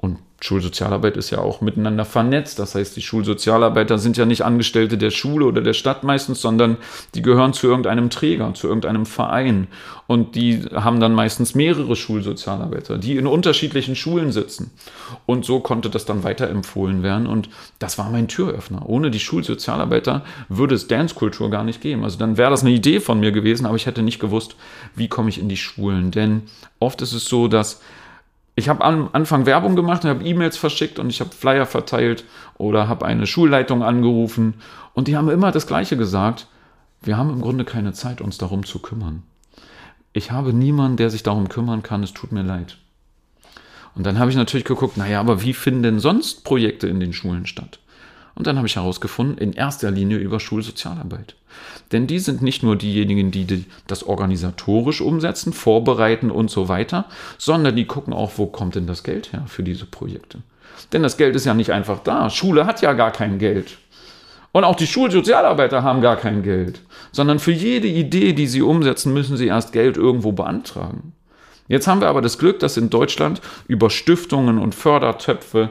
Und 0.00 0.18
Schulsozialarbeit 0.42 1.18
ist 1.18 1.28
ja 1.28 1.38
auch 1.40 1.60
miteinander 1.60 2.06
vernetzt. 2.06 2.58
Das 2.58 2.74
heißt, 2.74 2.96
die 2.96 3.02
Schulsozialarbeiter 3.02 3.98
sind 3.98 4.16
ja 4.16 4.24
nicht 4.24 4.42
Angestellte 4.42 4.96
der 4.96 5.10
Schule 5.10 5.44
oder 5.44 5.60
der 5.60 5.74
Stadt 5.74 6.02
meistens, 6.02 6.40
sondern 6.40 6.78
die 7.14 7.20
gehören 7.20 7.52
zu 7.52 7.66
irgendeinem 7.66 8.08
Träger, 8.08 8.54
zu 8.54 8.66
irgendeinem 8.66 9.04
Verein. 9.04 9.66
Und 10.06 10.36
die 10.36 10.62
haben 10.74 11.00
dann 11.00 11.14
meistens 11.14 11.54
mehrere 11.54 11.94
Schulsozialarbeiter, 11.94 12.96
die 12.96 13.16
in 13.16 13.26
unterschiedlichen 13.26 13.94
Schulen 13.94 14.32
sitzen. 14.32 14.70
Und 15.26 15.44
so 15.44 15.60
konnte 15.60 15.90
das 15.90 16.06
dann 16.06 16.24
weiterempfohlen 16.24 17.02
werden. 17.02 17.26
Und 17.26 17.50
das 17.78 17.98
war 17.98 18.08
mein 18.08 18.26
Türöffner. 18.26 18.88
Ohne 18.88 19.10
die 19.10 19.20
Schulsozialarbeiter 19.20 20.24
würde 20.48 20.74
es 20.74 20.88
Dancekultur 20.88 21.50
gar 21.50 21.64
nicht 21.64 21.82
geben. 21.82 22.04
Also 22.04 22.18
dann 22.18 22.38
wäre 22.38 22.50
das 22.50 22.62
eine 22.62 22.70
Idee 22.70 23.00
von 23.00 23.20
mir 23.20 23.32
gewesen, 23.32 23.66
aber 23.66 23.76
ich 23.76 23.84
hätte 23.84 24.02
nicht 24.02 24.18
gewusst, 24.18 24.56
wie 24.96 25.08
komme 25.08 25.28
ich 25.28 25.38
in 25.38 25.50
die 25.50 25.58
Schulen. 25.58 26.10
Denn 26.10 26.44
oft 26.78 27.02
ist 27.02 27.12
es 27.12 27.26
so, 27.26 27.46
dass 27.46 27.82
ich 28.54 28.68
habe 28.68 28.84
am 28.84 29.08
Anfang 29.12 29.46
Werbung 29.46 29.76
gemacht, 29.76 30.04
habe 30.04 30.24
E-Mails 30.24 30.56
verschickt 30.56 30.98
und 30.98 31.10
ich 31.10 31.20
habe 31.20 31.30
Flyer 31.30 31.66
verteilt 31.66 32.24
oder 32.58 32.88
habe 32.88 33.06
eine 33.06 33.26
Schulleitung 33.26 33.82
angerufen 33.82 34.54
und 34.94 35.08
die 35.08 35.16
haben 35.16 35.30
immer 35.30 35.52
das 35.52 35.66
Gleiche 35.66 35.96
gesagt. 35.96 36.46
Wir 37.02 37.16
haben 37.16 37.30
im 37.30 37.40
Grunde 37.40 37.64
keine 37.64 37.92
Zeit, 37.92 38.20
uns 38.20 38.36
darum 38.36 38.66
zu 38.66 38.80
kümmern. 38.80 39.22
Ich 40.12 40.32
habe 40.32 40.52
niemanden, 40.52 40.96
der 40.96 41.08
sich 41.08 41.22
darum 41.22 41.48
kümmern 41.48 41.82
kann. 41.82 42.02
Es 42.02 42.12
tut 42.12 42.32
mir 42.32 42.42
leid. 42.42 42.76
Und 43.94 44.04
dann 44.04 44.18
habe 44.18 44.30
ich 44.30 44.36
natürlich 44.36 44.64
geguckt, 44.64 44.96
naja, 44.96 45.20
aber 45.20 45.42
wie 45.42 45.52
finden 45.52 45.82
denn 45.82 46.00
sonst 46.00 46.44
Projekte 46.44 46.88
in 46.88 47.00
den 47.00 47.12
Schulen 47.12 47.46
statt? 47.46 47.78
Und 48.40 48.46
dann 48.46 48.56
habe 48.56 48.66
ich 48.66 48.76
herausgefunden, 48.76 49.36
in 49.36 49.52
erster 49.52 49.90
Linie 49.90 50.16
über 50.16 50.40
Schulsozialarbeit. 50.40 51.34
Denn 51.92 52.06
die 52.06 52.18
sind 52.18 52.40
nicht 52.40 52.62
nur 52.62 52.74
diejenigen, 52.74 53.30
die 53.30 53.66
das 53.86 54.02
organisatorisch 54.02 55.02
umsetzen, 55.02 55.52
vorbereiten 55.52 56.30
und 56.30 56.50
so 56.50 56.66
weiter, 56.66 57.04
sondern 57.36 57.76
die 57.76 57.84
gucken 57.84 58.14
auch, 58.14 58.32
wo 58.36 58.46
kommt 58.46 58.76
denn 58.76 58.86
das 58.86 59.02
Geld 59.02 59.34
her 59.34 59.44
für 59.46 59.62
diese 59.62 59.84
Projekte. 59.84 60.38
Denn 60.94 61.02
das 61.02 61.18
Geld 61.18 61.36
ist 61.36 61.44
ja 61.44 61.52
nicht 61.52 61.70
einfach 61.70 61.98
da. 62.02 62.30
Schule 62.30 62.64
hat 62.64 62.80
ja 62.80 62.94
gar 62.94 63.10
kein 63.10 63.38
Geld. 63.38 63.76
Und 64.52 64.64
auch 64.64 64.76
die 64.76 64.86
Schulsozialarbeiter 64.86 65.82
haben 65.82 66.00
gar 66.00 66.16
kein 66.16 66.42
Geld, 66.42 66.80
sondern 67.12 67.40
für 67.40 67.52
jede 67.52 67.88
Idee, 67.88 68.32
die 68.32 68.46
sie 68.46 68.62
umsetzen, 68.62 69.12
müssen 69.12 69.36
sie 69.36 69.48
erst 69.48 69.74
Geld 69.74 69.98
irgendwo 69.98 70.32
beantragen. 70.32 71.12
Jetzt 71.68 71.86
haben 71.86 72.00
wir 72.00 72.08
aber 72.08 72.22
das 72.22 72.38
Glück, 72.38 72.58
dass 72.60 72.78
in 72.78 72.88
Deutschland 72.88 73.42
über 73.68 73.90
Stiftungen 73.90 74.56
und 74.56 74.74
Fördertöpfe 74.74 75.68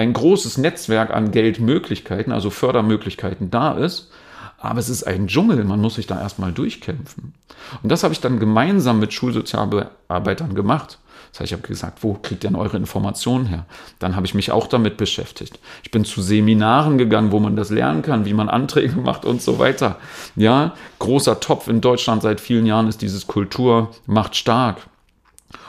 ein 0.00 0.14
großes 0.14 0.56
Netzwerk 0.56 1.10
an 1.10 1.30
Geldmöglichkeiten, 1.30 2.32
also 2.32 2.48
Fördermöglichkeiten 2.48 3.50
da 3.50 3.72
ist. 3.72 4.10
Aber 4.58 4.78
es 4.78 4.88
ist 4.88 5.04
ein 5.04 5.26
Dschungel, 5.26 5.64
man 5.64 5.80
muss 5.80 5.94
sich 5.94 6.06
da 6.06 6.20
erstmal 6.20 6.52
durchkämpfen. 6.52 7.34
Und 7.82 7.92
das 7.92 8.02
habe 8.02 8.12
ich 8.12 8.20
dann 8.20 8.38
gemeinsam 8.38 8.98
mit 8.98 9.12
Schulsozialarbeitern 9.12 10.54
gemacht. 10.54 10.98
Das 11.32 11.40
heißt, 11.40 11.52
ich 11.52 11.58
habe 11.58 11.68
gesagt, 11.68 12.02
wo 12.02 12.14
kriegt 12.14 12.44
ihr 12.44 12.50
denn 12.50 12.58
eure 12.58 12.76
Informationen 12.76 13.46
her? 13.46 13.66
Dann 13.98 14.16
habe 14.16 14.26
ich 14.26 14.34
mich 14.34 14.50
auch 14.50 14.66
damit 14.66 14.96
beschäftigt. 14.96 15.58
Ich 15.82 15.90
bin 15.90 16.04
zu 16.04 16.22
Seminaren 16.22 16.98
gegangen, 16.98 17.30
wo 17.30 17.38
man 17.38 17.56
das 17.56 17.70
lernen 17.70 18.02
kann, 18.02 18.24
wie 18.24 18.34
man 18.34 18.48
Anträge 18.48 18.96
macht 19.00 19.24
und 19.24 19.40
so 19.42 19.58
weiter. 19.58 19.96
Ja, 20.34 20.74
großer 20.98 21.40
Topf 21.40 21.68
in 21.68 21.80
Deutschland 21.80 22.22
seit 22.22 22.40
vielen 22.40 22.66
Jahren 22.66 22.88
ist 22.88 23.02
dieses 23.02 23.26
Kultur 23.26 23.90
macht 24.06 24.34
stark. 24.34 24.78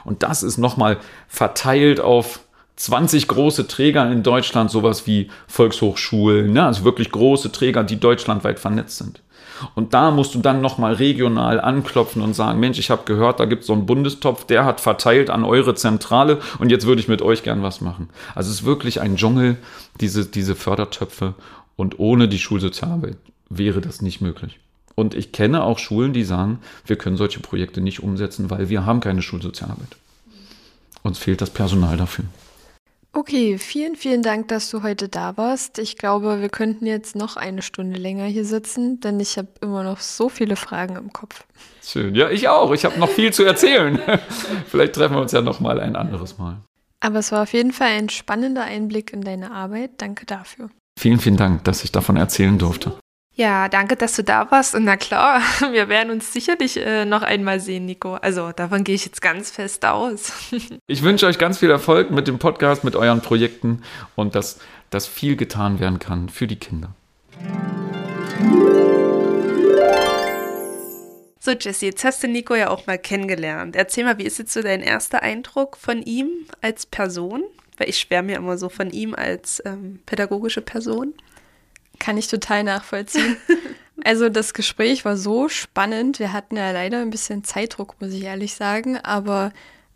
Und 0.04 0.24
das 0.24 0.42
ist 0.42 0.58
nochmal 0.58 0.98
verteilt 1.28 2.00
auf 2.00 2.40
20 2.76 3.28
große 3.28 3.68
Träger 3.68 4.12
in 4.12 4.24
Deutschland, 4.24 4.72
sowas 4.72 5.06
wie 5.06 5.30
Volkshochschulen, 5.48 6.54
ne? 6.54 6.66
also 6.66 6.84
wirklich 6.84 7.12
große 7.12 7.52
Träger, 7.52 7.84
die 7.84 8.00
deutschlandweit 8.00 8.60
vernetzt 8.60 8.98
sind. 8.98 9.22
Und 9.76 9.94
da 9.94 10.12
musst 10.12 10.34
du 10.34 10.40
dann 10.40 10.62
nochmal 10.62 10.94
regional 10.94 11.60
anklopfen 11.60 12.22
und 12.22 12.34
sagen, 12.34 12.60
Mensch, 12.60 12.80
ich 12.80 12.90
habe 12.90 13.04
gehört, 13.06 13.40
da 13.40 13.46
gibt 13.46 13.62
es 13.62 13.68
so 13.68 13.74
einen 13.74 13.86
Bundestopf, 13.86 14.46
der 14.46 14.66
hat 14.66 14.82
verteilt 14.82 15.30
an 15.30 15.44
eure 15.44 15.76
Zentrale 15.76 16.40
und 16.60 16.72
jetzt 16.72 16.86
würde 16.86 17.02
ich 17.02 17.08
mit 17.08 17.22
euch 17.22 17.44
gern 17.44 17.62
was 17.62 17.82
machen. 17.82 18.10
Also 18.34 18.50
es 18.50 18.62
ist 18.62 18.66
wirklich 18.66 19.02
ein 19.02 19.18
Dschungel, 19.18 19.58
diese, 20.00 20.26
diese 20.26 20.56
Fördertöpfe 20.56 21.36
und 21.76 22.00
ohne 22.00 22.28
die 22.28 22.40
Schulsozialarbeit 22.40 23.18
wäre 23.50 23.82
das 23.82 24.02
nicht 24.02 24.22
möglich. 24.22 24.60
Und 24.96 25.14
ich 25.16 25.32
kenne 25.32 25.64
auch 25.64 25.80
Schulen, 25.80 26.14
die 26.14 26.24
sagen, 26.24 26.60
wir 26.86 26.96
können 26.96 27.18
solche 27.18 27.40
Projekte 27.40 27.82
nicht 27.82 28.04
umsetzen, 28.04 28.50
weil 28.50 28.70
wir 28.70 28.86
haben 28.86 29.00
keine 29.00 29.22
Schulsozialarbeit. 29.22 29.96
Uns 31.04 31.18
fehlt 31.18 31.42
das 31.42 31.50
Personal 31.50 31.98
dafür. 31.98 32.26
Okay, 33.14 33.58
vielen, 33.58 33.98
vielen 33.98 34.24
Dank, 34.24 34.48
dass 34.48 34.72
du 34.72 34.84
heute 34.84 35.10
da 35.10 35.36
warst. 35.36 35.80
Ich 35.80 35.98
glaube, 35.98 36.40
wir 36.40 36.48
könnten 36.48 36.86
jetzt 36.86 37.16
noch 37.16 37.36
eine 37.36 37.62
Stunde 37.62 38.00
länger 38.00 38.24
hier 38.26 38.46
sitzen, 38.46 39.02
denn 39.02 39.20
ich 39.20 39.38
habe 39.38 39.50
immer 39.60 39.84
noch 39.84 40.00
so 40.00 40.30
viele 40.30 40.56
Fragen 40.56 40.96
im 40.96 41.12
Kopf. 41.12 41.44
Schön. 41.84 42.16
Ja, 42.16 42.30
ich 42.30 42.48
auch. 42.48 42.72
Ich 42.72 42.86
habe 42.86 42.98
noch 42.98 43.10
viel 43.10 43.34
zu 43.34 43.44
erzählen. 43.44 44.00
Vielleicht 44.68 44.94
treffen 44.94 45.16
wir 45.16 45.22
uns 45.22 45.34
ja 45.34 45.42
noch 45.42 45.60
mal 45.60 45.80
ein 45.82 45.98
anderes 45.98 46.38
Mal. 46.38 46.62
Aber 47.02 47.20
es 47.20 47.34
war 47.34 47.44
auf 47.44 47.52
jeden 47.52 47.74
Fall 47.74 47.90
ein 47.90 48.08
spannender 48.08 48.64
Einblick 48.64 49.12
in 49.12 49.22
deine 49.22 49.52
Arbeit. 49.52 49.92
Danke 49.98 50.26
dafür. 50.26 50.70
Vielen, 50.98 51.20
vielen 51.20 51.38
Dank, 51.38 51.66
dass 51.66 51.84
ich 51.84 51.92
davon 51.92 52.16
erzählen 52.16 52.58
durfte. 52.58 52.94
Ja, 53.34 53.70
danke, 53.70 53.96
dass 53.96 54.16
du 54.16 54.24
da 54.24 54.52
warst. 54.52 54.76
Und 54.76 54.84
na 54.84 54.98
klar, 54.98 55.42
wir 55.72 55.88
werden 55.88 56.12
uns 56.12 56.34
sicherlich 56.34 56.78
äh, 56.78 57.06
noch 57.06 57.22
einmal 57.22 57.60
sehen, 57.60 57.86
Nico. 57.86 58.16
Also 58.16 58.52
davon 58.52 58.84
gehe 58.84 58.96
ich 58.96 59.06
jetzt 59.06 59.22
ganz 59.22 59.52
fest 59.52 59.86
aus. 59.86 60.34
ich 60.88 61.02
wünsche 61.02 61.28
euch 61.28 61.38
ganz 61.38 61.60
viel 61.60 61.70
Erfolg 61.70 62.12
mit 62.12 62.28
dem 62.28 62.40
Podcast, 62.40 62.84
mit 62.84 62.96
euren 62.96 63.22
Projekten 63.22 63.84
und 64.16 64.36
dass, 64.36 64.60
dass 64.90 65.08
viel 65.08 65.38
getan 65.38 65.80
werden 65.80 66.00
kann 66.00 66.28
für 66.28 66.46
die 66.46 66.58
Kinder. 66.58 66.94
So, 71.40 71.52
Jesse, 71.52 71.88
jetzt 71.88 72.04
hast 72.04 72.22
du 72.22 72.28
Nico 72.28 72.54
ja 72.54 72.70
auch 72.70 72.86
mal 72.86 73.00
kennengelernt. 73.00 73.76
Erzähl 73.76 74.04
mal, 74.04 74.18
wie 74.20 74.26
ist 74.26 74.38
jetzt 74.38 74.54
so 74.54 74.62
dein 74.62 74.82
erster 74.82 75.24
Eindruck 75.24 75.78
von 75.78 76.04
ihm 76.04 76.30
als 76.62 76.86
Person? 76.86 77.44
Weil 77.78 77.90
ich 77.90 77.98
schwärme 77.98 78.34
ja 78.34 78.38
immer 78.38 78.58
so 78.58 78.70
von 78.70 78.92
ihm 78.92 79.16
als 79.16 79.64
ähm, 79.66 80.02
pädagogische 80.06 80.62
Person. 80.62 81.16
Kann 82.02 82.18
ich 82.18 82.28
total 82.28 82.64
nachvollziehen. 82.64 83.38
Also 84.04 84.30
das 84.30 84.56
Gespräch 84.56 85.06
war 85.06 85.16
so 85.16 85.48
spannend. 85.48 86.18
Wir 86.18 86.34
hatten 86.34 86.58
ja 86.58 86.72
leider 86.72 87.02
ein 87.02 87.12
bisschen 87.12 87.44
Zeitdruck, 87.44 88.02
muss 88.02 88.14
ich 88.14 88.24
ehrlich 88.24 88.56
sagen. 88.56 88.98
Aber 88.98 89.52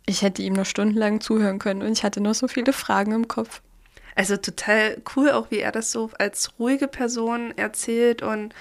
ich 0.06 0.22
hätte 0.22 0.42
ihm 0.42 0.52
noch 0.52 0.64
stundenlang 0.64 1.20
zuhören 1.20 1.58
können 1.58 1.82
und 1.82 1.90
ich 1.90 2.04
hatte 2.04 2.20
noch 2.20 2.34
so 2.34 2.46
viele 2.46 2.72
Fragen 2.72 3.10
im 3.10 3.26
Kopf. 3.26 3.62
Also 4.14 4.36
total 4.36 5.02
cool, 5.16 5.32
auch 5.32 5.50
wie 5.50 5.58
er 5.58 5.72
das 5.72 5.90
so 5.90 6.10
als 6.20 6.52
ruhige 6.60 6.86
Person 6.86 7.52
erzählt 7.56 8.22
und 8.22 8.54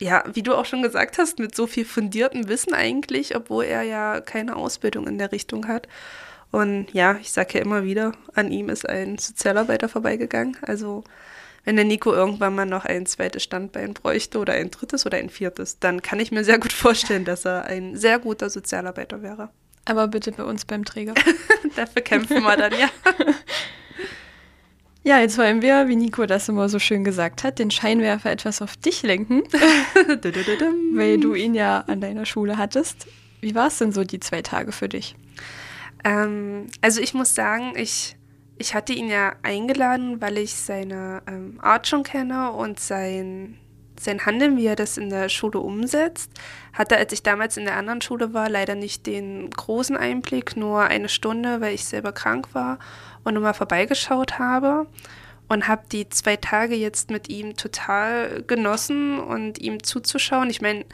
ja, 0.00 0.24
wie 0.32 0.42
du 0.42 0.54
auch 0.54 0.64
schon 0.64 0.80
gesagt 0.80 1.18
hast, 1.18 1.38
mit 1.38 1.54
so 1.54 1.66
viel 1.66 1.84
fundiertem 1.84 2.48
Wissen 2.48 2.72
eigentlich, 2.72 3.36
obwohl 3.36 3.66
er 3.66 3.82
ja 3.82 4.22
keine 4.22 4.56
Ausbildung 4.56 5.06
in 5.06 5.18
der 5.18 5.30
Richtung 5.30 5.68
hat. 5.68 5.88
Und 6.52 6.90
ja, 6.94 7.18
ich 7.20 7.32
sage 7.32 7.58
ja 7.58 7.64
immer 7.64 7.84
wieder, 7.84 8.12
an 8.34 8.50
ihm 8.50 8.70
ist 8.70 8.88
ein 8.88 9.18
Sozialarbeiter 9.18 9.90
vorbeigegangen. 9.90 10.56
Also 10.62 11.04
wenn 11.66 11.74
der 11.76 11.84
Nico 11.84 12.14
irgendwann 12.14 12.54
mal 12.54 12.64
noch 12.64 12.84
ein 12.84 13.06
zweites 13.06 13.42
Standbein 13.42 13.92
bräuchte 13.92 14.38
oder 14.38 14.52
ein 14.54 14.70
drittes 14.70 15.04
oder 15.04 15.18
ein 15.18 15.28
viertes, 15.28 15.80
dann 15.80 16.00
kann 16.00 16.20
ich 16.20 16.30
mir 16.30 16.44
sehr 16.44 16.60
gut 16.60 16.72
vorstellen, 16.72 17.24
dass 17.24 17.44
er 17.44 17.64
ein 17.64 17.96
sehr 17.96 18.20
guter 18.20 18.48
Sozialarbeiter 18.48 19.20
wäre. 19.20 19.50
Aber 19.84 20.06
bitte 20.06 20.30
bei 20.30 20.44
uns 20.44 20.64
beim 20.64 20.84
Träger. 20.84 21.14
Dafür 21.76 22.02
kämpfen 22.02 22.42
wir 22.42 22.56
dann, 22.56 22.72
ja. 22.72 22.88
Ja, 25.02 25.20
jetzt 25.20 25.38
wollen 25.38 25.60
wir, 25.60 25.88
wie 25.88 25.96
Nico 25.96 26.26
das 26.26 26.48
immer 26.48 26.68
so 26.68 26.78
schön 26.78 27.02
gesagt 27.02 27.42
hat, 27.42 27.58
den 27.58 27.70
Scheinwerfer 27.70 28.30
etwas 28.30 28.62
auf 28.62 28.76
dich 28.76 29.02
lenken, 29.02 29.42
weil 30.94 31.18
du 31.18 31.34
ihn 31.34 31.54
ja 31.54 31.80
an 31.86 32.00
deiner 32.00 32.26
Schule 32.26 32.58
hattest. 32.58 33.06
Wie 33.40 33.54
war 33.54 33.68
es 33.68 33.78
denn 33.78 33.92
so 33.92 34.04
die 34.04 34.20
zwei 34.20 34.42
Tage 34.42 34.70
für 34.70 34.88
dich? 34.88 35.16
Ähm, 36.04 36.66
also 36.80 37.00
ich 37.00 37.12
muss 37.14 37.34
sagen, 37.34 37.74
ich 37.76 38.15
ich 38.58 38.74
hatte 38.74 38.92
ihn 38.92 39.08
ja 39.08 39.34
eingeladen, 39.42 40.20
weil 40.20 40.38
ich 40.38 40.54
seine 40.54 41.22
ähm, 41.26 41.58
Art 41.60 41.86
schon 41.86 42.02
kenne 42.02 42.52
und 42.52 42.80
sein, 42.80 43.58
sein 44.00 44.24
Handeln, 44.24 44.56
wie 44.56 44.66
er 44.66 44.76
das 44.76 44.96
in 44.96 45.10
der 45.10 45.28
Schule 45.28 45.58
umsetzt. 45.60 46.30
Hatte, 46.72 46.96
als 46.96 47.12
ich 47.12 47.22
damals 47.22 47.56
in 47.56 47.64
der 47.64 47.76
anderen 47.76 48.00
Schule 48.00 48.32
war, 48.32 48.48
leider 48.48 48.74
nicht 48.74 49.06
den 49.06 49.50
großen 49.50 49.96
Einblick, 49.96 50.56
nur 50.56 50.84
eine 50.84 51.08
Stunde, 51.08 51.60
weil 51.60 51.74
ich 51.74 51.84
selber 51.84 52.12
krank 52.12 52.48
war 52.54 52.78
und 53.24 53.34
nur 53.34 53.42
mal 53.42 53.52
vorbeigeschaut 53.52 54.38
habe. 54.38 54.86
Und 55.48 55.68
habe 55.68 55.82
die 55.92 56.08
zwei 56.08 56.34
Tage 56.36 56.74
jetzt 56.74 57.10
mit 57.10 57.28
ihm 57.28 57.56
total 57.56 58.42
genossen 58.48 59.20
und 59.20 59.60
ihm 59.60 59.80
zuzuschauen. 59.80 60.50
Ich 60.50 60.60
meine, 60.60 60.84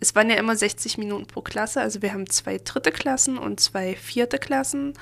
es 0.00 0.14
waren 0.14 0.30
ja 0.30 0.36
immer 0.36 0.56
60 0.56 0.96
Minuten 0.96 1.26
pro 1.26 1.42
Klasse, 1.42 1.82
also 1.82 2.00
wir 2.00 2.14
haben 2.14 2.26
zwei 2.30 2.58
dritte 2.58 2.90
Klassen 2.90 3.36
und 3.36 3.60
zwei 3.60 3.96
vierte 3.96 4.38
Klassen 4.38 4.94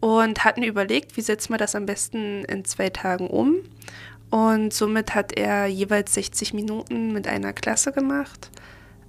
und 0.00 0.44
hatten 0.44 0.62
überlegt, 0.62 1.16
wie 1.16 1.22
setzen 1.22 1.52
wir 1.52 1.58
das 1.58 1.74
am 1.74 1.86
besten 1.86 2.44
in 2.44 2.64
zwei 2.64 2.90
Tagen 2.90 3.28
um. 3.28 3.56
Und 4.30 4.74
somit 4.74 5.14
hat 5.14 5.32
er 5.32 5.66
jeweils 5.66 6.14
60 6.14 6.54
Minuten 6.54 7.12
mit 7.12 7.26
einer 7.26 7.52
Klasse 7.52 7.92
gemacht. 7.92 8.50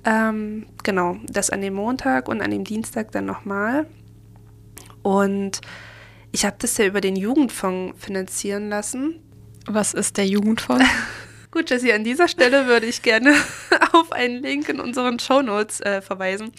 Ähm, 0.05 0.65
genau, 0.83 1.17
das 1.27 1.49
an 1.49 1.61
dem 1.61 1.73
Montag 1.73 2.29
und 2.29 2.41
an 2.41 2.51
dem 2.51 2.63
Dienstag 2.63 3.11
dann 3.11 3.25
nochmal. 3.25 3.85
Und 5.03 5.61
ich 6.31 6.45
habe 6.45 6.55
das 6.59 6.77
ja 6.77 6.85
über 6.85 7.01
den 7.01 7.15
Jugendfonds 7.15 8.01
finanzieren 8.01 8.69
lassen. 8.69 9.15
Was 9.65 9.93
ist 9.93 10.17
der 10.17 10.27
Jugendfonds? 10.27 10.85
Gut, 11.51 11.71
Jessie, 11.71 11.93
an 11.93 12.03
dieser 12.03 12.27
Stelle 12.27 12.67
würde 12.67 12.85
ich 12.85 13.01
gerne 13.01 13.33
auf 13.93 14.11
einen 14.11 14.43
Link 14.43 14.69
in 14.69 14.79
unseren 14.79 15.17
Shownotes 15.17 15.81
äh, 15.81 15.99
verweisen, 15.99 16.51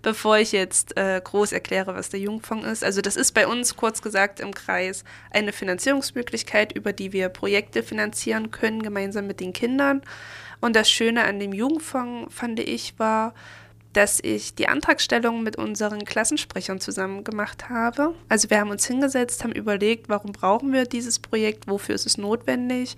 bevor 0.00 0.38
ich 0.38 0.52
jetzt 0.52 0.96
äh, 0.96 1.20
groß 1.22 1.52
erkläre, 1.52 1.94
was 1.94 2.08
der 2.08 2.20
Jugendfonds 2.20 2.66
ist. 2.66 2.82
Also 2.82 3.02
das 3.02 3.16
ist 3.16 3.32
bei 3.32 3.46
uns 3.46 3.76
kurz 3.76 4.00
gesagt 4.00 4.40
im 4.40 4.54
Kreis 4.54 5.04
eine 5.30 5.52
Finanzierungsmöglichkeit, 5.52 6.72
über 6.72 6.94
die 6.94 7.12
wir 7.12 7.28
Projekte 7.28 7.82
finanzieren 7.82 8.50
können, 8.50 8.82
gemeinsam 8.82 9.26
mit 9.26 9.40
den 9.40 9.52
Kindern. 9.52 10.00
Und 10.62 10.76
das 10.76 10.90
Schöne 10.90 11.24
an 11.24 11.38
dem 11.38 11.52
Jugendfonds, 11.52 12.34
fand 12.34 12.58
ich, 12.58 12.98
war, 12.98 13.34
dass 13.92 14.18
ich 14.18 14.54
die 14.54 14.68
Antragstellung 14.68 15.42
mit 15.42 15.56
unseren 15.56 16.06
Klassensprechern 16.06 16.80
zusammen 16.80 17.22
gemacht 17.22 17.68
habe. 17.68 18.14
Also 18.30 18.48
wir 18.48 18.60
haben 18.60 18.70
uns 18.70 18.86
hingesetzt, 18.86 19.44
haben 19.44 19.52
überlegt, 19.52 20.08
warum 20.08 20.32
brauchen 20.32 20.72
wir 20.72 20.86
dieses 20.86 21.18
Projekt, 21.18 21.68
wofür 21.68 21.94
ist 21.94 22.06
es 22.06 22.16
notwendig 22.16 22.96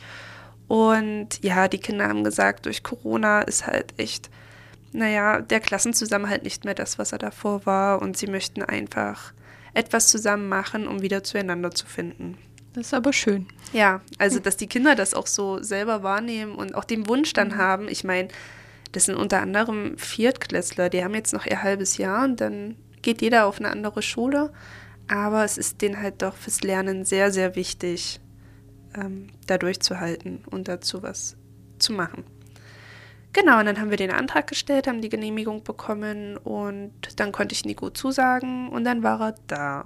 und 0.70 1.42
ja, 1.42 1.66
die 1.66 1.78
Kinder 1.78 2.06
haben 2.06 2.22
gesagt, 2.22 2.66
durch 2.66 2.84
Corona 2.84 3.42
ist 3.42 3.66
halt 3.66 3.92
echt, 3.96 4.30
naja, 4.92 5.40
der 5.40 5.58
Klassenzusammenhalt 5.58 6.44
nicht 6.44 6.64
mehr 6.64 6.74
das, 6.74 6.96
was 6.96 7.10
er 7.10 7.18
davor 7.18 7.66
war. 7.66 8.00
Und 8.00 8.16
sie 8.16 8.28
möchten 8.28 8.62
einfach 8.62 9.32
etwas 9.74 10.06
zusammen 10.06 10.48
machen, 10.48 10.86
um 10.86 11.02
wieder 11.02 11.24
zueinander 11.24 11.72
zu 11.72 11.86
finden. 11.86 12.38
Das 12.72 12.86
ist 12.86 12.94
aber 12.94 13.12
schön. 13.12 13.48
Ja, 13.72 14.00
also 14.18 14.38
dass 14.38 14.56
die 14.56 14.68
Kinder 14.68 14.94
das 14.94 15.12
auch 15.12 15.26
so 15.26 15.60
selber 15.60 16.04
wahrnehmen 16.04 16.54
und 16.54 16.76
auch 16.76 16.84
den 16.84 17.08
Wunsch 17.08 17.32
dann 17.32 17.48
mhm. 17.48 17.56
haben. 17.56 17.88
Ich 17.88 18.04
meine, 18.04 18.28
das 18.92 19.06
sind 19.06 19.16
unter 19.16 19.40
anderem 19.40 19.98
Viertklässler, 19.98 20.88
die 20.88 21.02
haben 21.02 21.16
jetzt 21.16 21.32
noch 21.32 21.46
ihr 21.46 21.64
halbes 21.64 21.96
Jahr 21.96 22.22
und 22.22 22.40
dann 22.40 22.76
geht 23.02 23.22
jeder 23.22 23.46
auf 23.46 23.58
eine 23.58 23.70
andere 23.70 24.02
Schule. 24.02 24.52
Aber 25.08 25.44
es 25.44 25.58
ist 25.58 25.82
denen 25.82 26.00
halt 26.00 26.22
doch 26.22 26.36
fürs 26.36 26.62
Lernen 26.62 27.04
sehr, 27.04 27.32
sehr 27.32 27.56
wichtig, 27.56 28.20
ähm, 28.94 29.28
da 29.46 29.58
durchzuhalten 29.58 30.44
und 30.50 30.68
dazu 30.68 31.02
was 31.02 31.36
zu 31.78 31.92
machen. 31.92 32.24
Genau, 33.32 33.60
und 33.60 33.66
dann 33.66 33.80
haben 33.80 33.90
wir 33.90 33.96
den 33.96 34.10
Antrag 34.10 34.48
gestellt, 34.48 34.88
haben 34.88 35.02
die 35.02 35.08
Genehmigung 35.08 35.62
bekommen 35.62 36.36
und 36.36 36.92
dann 37.16 37.30
konnte 37.30 37.52
ich 37.52 37.64
Nico 37.64 37.90
zusagen 37.90 38.68
und 38.68 38.82
dann 38.84 39.04
war 39.04 39.20
er 39.20 39.34
da. 39.46 39.84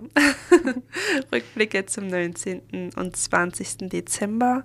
Rückblick 1.32 1.74
jetzt 1.74 1.92
zum 1.92 2.06
19. 2.06 2.92
und 2.96 3.16
20. 3.16 3.90
Dezember. 3.90 4.64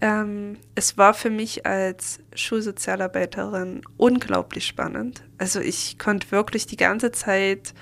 Ähm, 0.00 0.58
es 0.76 0.96
war 0.96 1.12
für 1.12 1.30
mich 1.30 1.66
als 1.66 2.20
Schulsozialarbeiterin 2.34 3.82
unglaublich 3.96 4.64
spannend. 4.64 5.24
Also 5.36 5.58
ich 5.60 5.98
konnte 5.98 6.30
wirklich 6.30 6.66
die 6.66 6.76
ganze 6.76 7.10
Zeit 7.10 7.74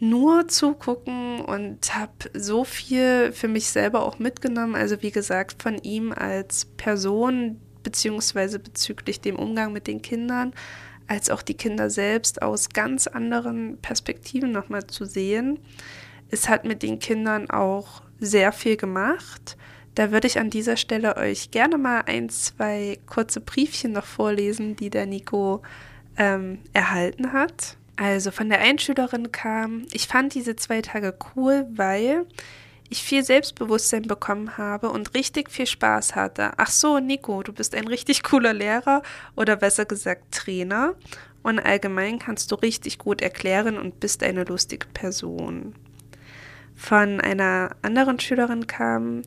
nur 0.00 0.48
zugucken 0.48 1.42
und 1.42 1.94
habe 1.94 2.12
so 2.34 2.64
viel 2.64 3.32
für 3.32 3.48
mich 3.48 3.68
selber 3.68 4.02
auch 4.02 4.18
mitgenommen. 4.18 4.74
Also 4.74 5.02
wie 5.02 5.10
gesagt, 5.10 5.62
von 5.62 5.78
ihm 5.78 6.12
als 6.12 6.64
Person, 6.64 7.60
beziehungsweise 7.82 8.58
bezüglich 8.58 9.20
dem 9.20 9.36
Umgang 9.36 9.72
mit 9.72 9.86
den 9.86 10.02
Kindern, 10.02 10.52
als 11.06 11.28
auch 11.28 11.42
die 11.42 11.54
Kinder 11.54 11.90
selbst 11.90 12.40
aus 12.40 12.70
ganz 12.70 13.06
anderen 13.06 13.78
Perspektiven 13.78 14.52
nochmal 14.52 14.86
zu 14.86 15.04
sehen. 15.04 15.58
Es 16.30 16.48
hat 16.48 16.64
mit 16.64 16.82
den 16.82 16.98
Kindern 16.98 17.50
auch 17.50 18.02
sehr 18.20 18.52
viel 18.52 18.76
gemacht. 18.76 19.56
Da 19.96 20.12
würde 20.12 20.28
ich 20.28 20.38
an 20.38 20.50
dieser 20.50 20.76
Stelle 20.76 21.16
euch 21.16 21.50
gerne 21.50 21.76
mal 21.76 22.02
ein, 22.06 22.28
zwei 22.30 22.98
kurze 23.06 23.40
Briefchen 23.40 23.92
noch 23.92 24.04
vorlesen, 24.04 24.76
die 24.76 24.88
der 24.88 25.06
Nico 25.06 25.62
ähm, 26.16 26.60
erhalten 26.72 27.32
hat. 27.32 27.76
Also 28.00 28.30
von 28.30 28.48
der 28.48 28.62
Einschülerin 28.62 29.30
kam, 29.30 29.82
ich 29.92 30.08
fand 30.08 30.32
diese 30.32 30.56
zwei 30.56 30.80
Tage 30.80 31.14
cool, 31.36 31.66
weil 31.68 32.24
ich 32.88 33.02
viel 33.02 33.22
Selbstbewusstsein 33.22 34.04
bekommen 34.04 34.56
habe 34.56 34.88
und 34.88 35.12
richtig 35.12 35.50
viel 35.50 35.66
Spaß 35.66 36.14
hatte. 36.16 36.52
Ach 36.56 36.70
so, 36.70 36.98
Nico, 36.98 37.42
du 37.42 37.52
bist 37.52 37.74
ein 37.74 37.86
richtig 37.86 38.22
cooler 38.22 38.54
Lehrer 38.54 39.02
oder 39.36 39.54
besser 39.56 39.84
gesagt 39.84 40.32
Trainer. 40.32 40.94
Und 41.42 41.58
allgemein 41.58 42.18
kannst 42.18 42.50
du 42.50 42.54
richtig 42.54 42.96
gut 42.96 43.20
erklären 43.20 43.76
und 43.76 44.00
bist 44.00 44.22
eine 44.22 44.44
lustige 44.44 44.86
Person. 44.94 45.74
Von 46.74 47.20
einer 47.20 47.76
anderen 47.82 48.18
Schülerin 48.18 48.66
kam, 48.66 49.24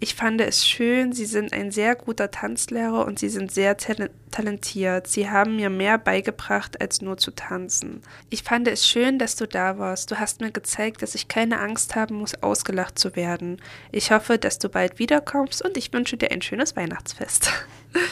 ich 0.00 0.14
fand 0.14 0.40
es 0.40 0.64
schön, 0.64 1.12
Sie 1.12 1.26
sind 1.26 1.52
ein 1.52 1.72
sehr 1.72 1.96
guter 1.96 2.30
Tanzlehrer 2.30 3.04
und 3.04 3.18
Sie 3.18 3.28
sind 3.28 3.50
sehr 3.50 3.76
talentiert. 3.76 5.08
Sie 5.08 5.28
haben 5.28 5.56
mir 5.56 5.70
mehr 5.70 5.98
beigebracht, 5.98 6.80
als 6.80 7.02
nur 7.02 7.16
zu 7.16 7.32
tanzen. 7.32 8.02
Ich 8.30 8.44
fand 8.44 8.68
es 8.68 8.86
schön, 8.86 9.18
dass 9.18 9.34
du 9.34 9.48
da 9.48 9.78
warst. 9.78 10.12
Du 10.12 10.20
hast 10.20 10.40
mir 10.40 10.52
gezeigt, 10.52 11.02
dass 11.02 11.16
ich 11.16 11.26
keine 11.26 11.58
Angst 11.58 11.96
haben 11.96 12.16
muss, 12.16 12.40
ausgelacht 12.42 12.96
zu 12.96 13.16
werden. 13.16 13.60
Ich 13.90 14.12
hoffe, 14.12 14.38
dass 14.38 14.60
du 14.60 14.68
bald 14.68 15.00
wiederkommst 15.00 15.64
und 15.64 15.76
ich 15.76 15.92
wünsche 15.92 16.16
dir 16.16 16.30
ein 16.30 16.42
schönes 16.42 16.76
Weihnachtsfest. 16.76 17.50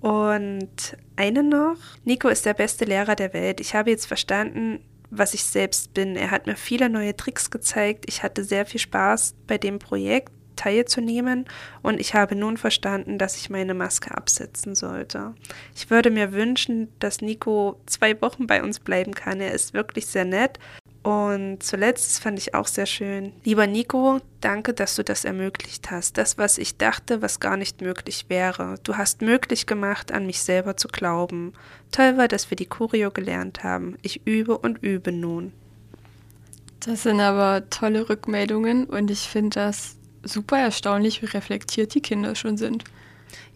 Und 0.00 0.98
eine 1.16 1.42
noch. 1.42 1.78
Nico 2.04 2.28
ist 2.28 2.44
der 2.44 2.52
beste 2.52 2.84
Lehrer 2.84 3.14
der 3.16 3.32
Welt. 3.32 3.58
Ich 3.58 3.74
habe 3.74 3.88
jetzt 3.88 4.04
verstanden, 4.04 4.84
was 5.08 5.32
ich 5.32 5.44
selbst 5.44 5.94
bin. 5.94 6.14
Er 6.14 6.30
hat 6.30 6.46
mir 6.46 6.56
viele 6.56 6.90
neue 6.90 7.16
Tricks 7.16 7.50
gezeigt. 7.50 8.04
Ich 8.06 8.22
hatte 8.22 8.44
sehr 8.44 8.66
viel 8.66 8.80
Spaß 8.80 9.34
bei 9.46 9.56
dem 9.56 9.78
Projekt 9.78 10.30
teilzunehmen 10.56 11.46
und 11.82 12.00
ich 12.00 12.14
habe 12.14 12.34
nun 12.36 12.56
verstanden, 12.56 13.18
dass 13.18 13.36
ich 13.36 13.50
meine 13.50 13.74
Maske 13.74 14.16
absetzen 14.16 14.74
sollte. 14.74 15.34
Ich 15.74 15.90
würde 15.90 16.10
mir 16.10 16.32
wünschen, 16.32 16.88
dass 16.98 17.20
Nico 17.20 17.80
zwei 17.86 18.20
Wochen 18.22 18.46
bei 18.46 18.62
uns 18.62 18.80
bleiben 18.80 19.14
kann. 19.14 19.40
Er 19.40 19.52
ist 19.52 19.74
wirklich 19.74 20.06
sehr 20.06 20.24
nett. 20.24 20.58
Und 21.04 21.62
zuletzt 21.62 22.22
fand 22.22 22.38
ich 22.38 22.54
auch 22.54 22.66
sehr 22.66 22.86
schön. 22.86 23.34
Lieber 23.44 23.66
Nico, 23.66 24.20
danke, 24.40 24.72
dass 24.72 24.96
du 24.96 25.04
das 25.04 25.26
ermöglicht 25.26 25.90
hast. 25.90 26.16
Das, 26.16 26.38
was 26.38 26.56
ich 26.56 26.78
dachte, 26.78 27.20
was 27.20 27.40
gar 27.40 27.58
nicht 27.58 27.82
möglich 27.82 28.24
wäre. 28.28 28.76
Du 28.84 28.96
hast 28.96 29.20
möglich 29.20 29.66
gemacht, 29.66 30.12
an 30.12 30.24
mich 30.24 30.42
selber 30.42 30.78
zu 30.78 30.88
glauben. 30.88 31.52
Toll 31.92 32.16
war, 32.16 32.26
dass 32.26 32.48
wir 32.48 32.56
die 32.56 32.64
Choreo 32.64 33.10
gelernt 33.10 33.62
haben. 33.62 33.98
Ich 34.00 34.26
übe 34.26 34.56
und 34.56 34.82
übe 34.82 35.12
nun. 35.12 35.52
Das 36.80 37.02
sind 37.02 37.20
aber 37.20 37.68
tolle 37.68 38.08
Rückmeldungen 38.08 38.84
und 38.86 39.10
ich 39.10 39.28
finde 39.28 39.60
das 39.60 39.96
super 40.24 40.58
erstaunlich, 40.58 41.22
wie 41.22 41.26
reflektiert 41.26 41.94
die 41.94 42.00
Kinder 42.00 42.34
schon 42.34 42.56
sind. 42.56 42.84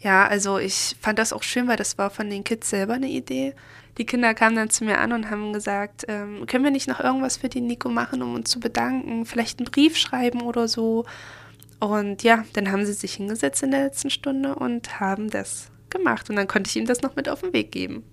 Ja, 0.00 0.26
also 0.26 0.58
ich 0.58 0.96
fand 1.00 1.18
das 1.18 1.32
auch 1.32 1.42
schön, 1.42 1.68
weil 1.68 1.76
das 1.76 1.98
war 1.98 2.10
von 2.10 2.30
den 2.30 2.44
Kids 2.44 2.70
selber 2.70 2.94
eine 2.94 3.08
Idee. 3.08 3.54
Die 3.96 4.06
Kinder 4.06 4.32
kamen 4.32 4.54
dann 4.54 4.70
zu 4.70 4.84
mir 4.84 4.98
an 4.98 5.12
und 5.12 5.28
haben 5.28 5.52
gesagt, 5.52 6.04
ähm, 6.06 6.46
können 6.46 6.62
wir 6.62 6.70
nicht 6.70 6.88
noch 6.88 7.00
irgendwas 7.00 7.36
für 7.36 7.48
den 7.48 7.66
Nico 7.66 7.88
machen, 7.88 8.22
um 8.22 8.34
uns 8.34 8.48
zu 8.48 8.60
bedanken? 8.60 9.26
Vielleicht 9.26 9.58
einen 9.58 9.70
Brief 9.70 9.96
schreiben 9.96 10.42
oder 10.42 10.68
so. 10.68 11.04
Und 11.80 12.22
ja, 12.22 12.44
dann 12.52 12.70
haben 12.70 12.86
sie 12.86 12.92
sich 12.92 13.14
hingesetzt 13.14 13.62
in 13.62 13.72
der 13.72 13.84
letzten 13.84 14.10
Stunde 14.10 14.54
und 14.54 15.00
haben 15.00 15.30
das 15.30 15.70
gemacht. 15.90 16.30
Und 16.30 16.36
dann 16.36 16.46
konnte 16.46 16.68
ich 16.68 16.76
ihm 16.76 16.86
das 16.86 17.02
noch 17.02 17.16
mit 17.16 17.28
auf 17.28 17.40
den 17.40 17.52
Weg 17.52 17.72
geben. 17.72 18.04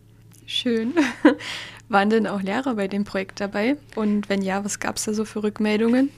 Schön. 0.48 0.94
Waren 1.90 2.10
denn 2.10 2.26
auch 2.26 2.42
Lehrer 2.42 2.76
bei 2.76 2.88
dem 2.88 3.04
Projekt 3.04 3.40
dabei? 3.40 3.78
Und 3.96 4.28
wenn 4.28 4.42
ja, 4.42 4.66
was 4.66 4.80
gab 4.80 4.98
es 4.98 5.06
da 5.06 5.14
so 5.14 5.24
für 5.24 5.44
Rückmeldungen? 5.44 6.10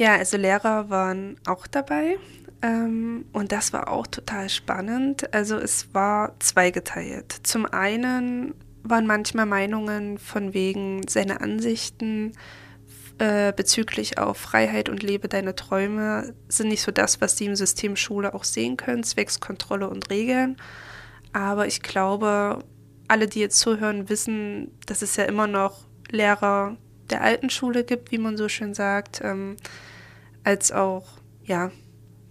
Ja, 0.00 0.16
also 0.16 0.38
Lehrer 0.38 0.88
waren 0.88 1.36
auch 1.44 1.66
dabei. 1.66 2.16
Ähm, 2.62 3.26
und 3.34 3.52
das 3.52 3.74
war 3.74 3.88
auch 3.88 4.06
total 4.06 4.48
spannend. 4.48 5.34
Also 5.34 5.58
es 5.58 5.92
war 5.92 6.34
zweigeteilt. 6.38 7.30
Zum 7.42 7.66
einen 7.66 8.54
waren 8.82 9.06
manchmal 9.06 9.44
Meinungen 9.44 10.16
von 10.16 10.54
wegen 10.54 11.06
seine 11.06 11.42
Ansichten 11.42 12.32
äh, 13.18 13.52
bezüglich 13.52 14.16
auf 14.16 14.38
Freiheit 14.38 14.88
und 14.88 15.02
lebe 15.02 15.28
deine 15.28 15.54
Träume 15.54 16.32
sind 16.48 16.68
nicht 16.68 16.80
so 16.80 16.92
das, 16.92 17.20
was 17.20 17.36
sie 17.36 17.44
im 17.44 17.54
System 17.54 17.94
Schule 17.94 18.32
auch 18.32 18.44
sehen 18.44 18.78
können, 18.78 19.04
zwecks 19.04 19.38
Kontrolle 19.38 19.90
und 19.90 20.08
Regeln. 20.08 20.56
Aber 21.34 21.66
ich 21.66 21.82
glaube, 21.82 22.60
alle, 23.06 23.26
die 23.26 23.40
jetzt 23.40 23.58
zuhören, 23.58 24.08
wissen, 24.08 24.70
dass 24.86 25.02
es 25.02 25.16
ja 25.16 25.24
immer 25.24 25.46
noch 25.46 25.82
Lehrer 26.10 26.78
der 27.10 27.22
alten 27.22 27.50
Schule 27.50 27.84
gibt, 27.84 28.12
wie 28.12 28.18
man 28.18 28.36
so 28.36 28.48
schön 28.48 28.72
sagt. 28.72 29.20
Ähm, 29.22 29.56
als 30.44 30.72
auch, 30.72 31.06
ja, 31.44 31.70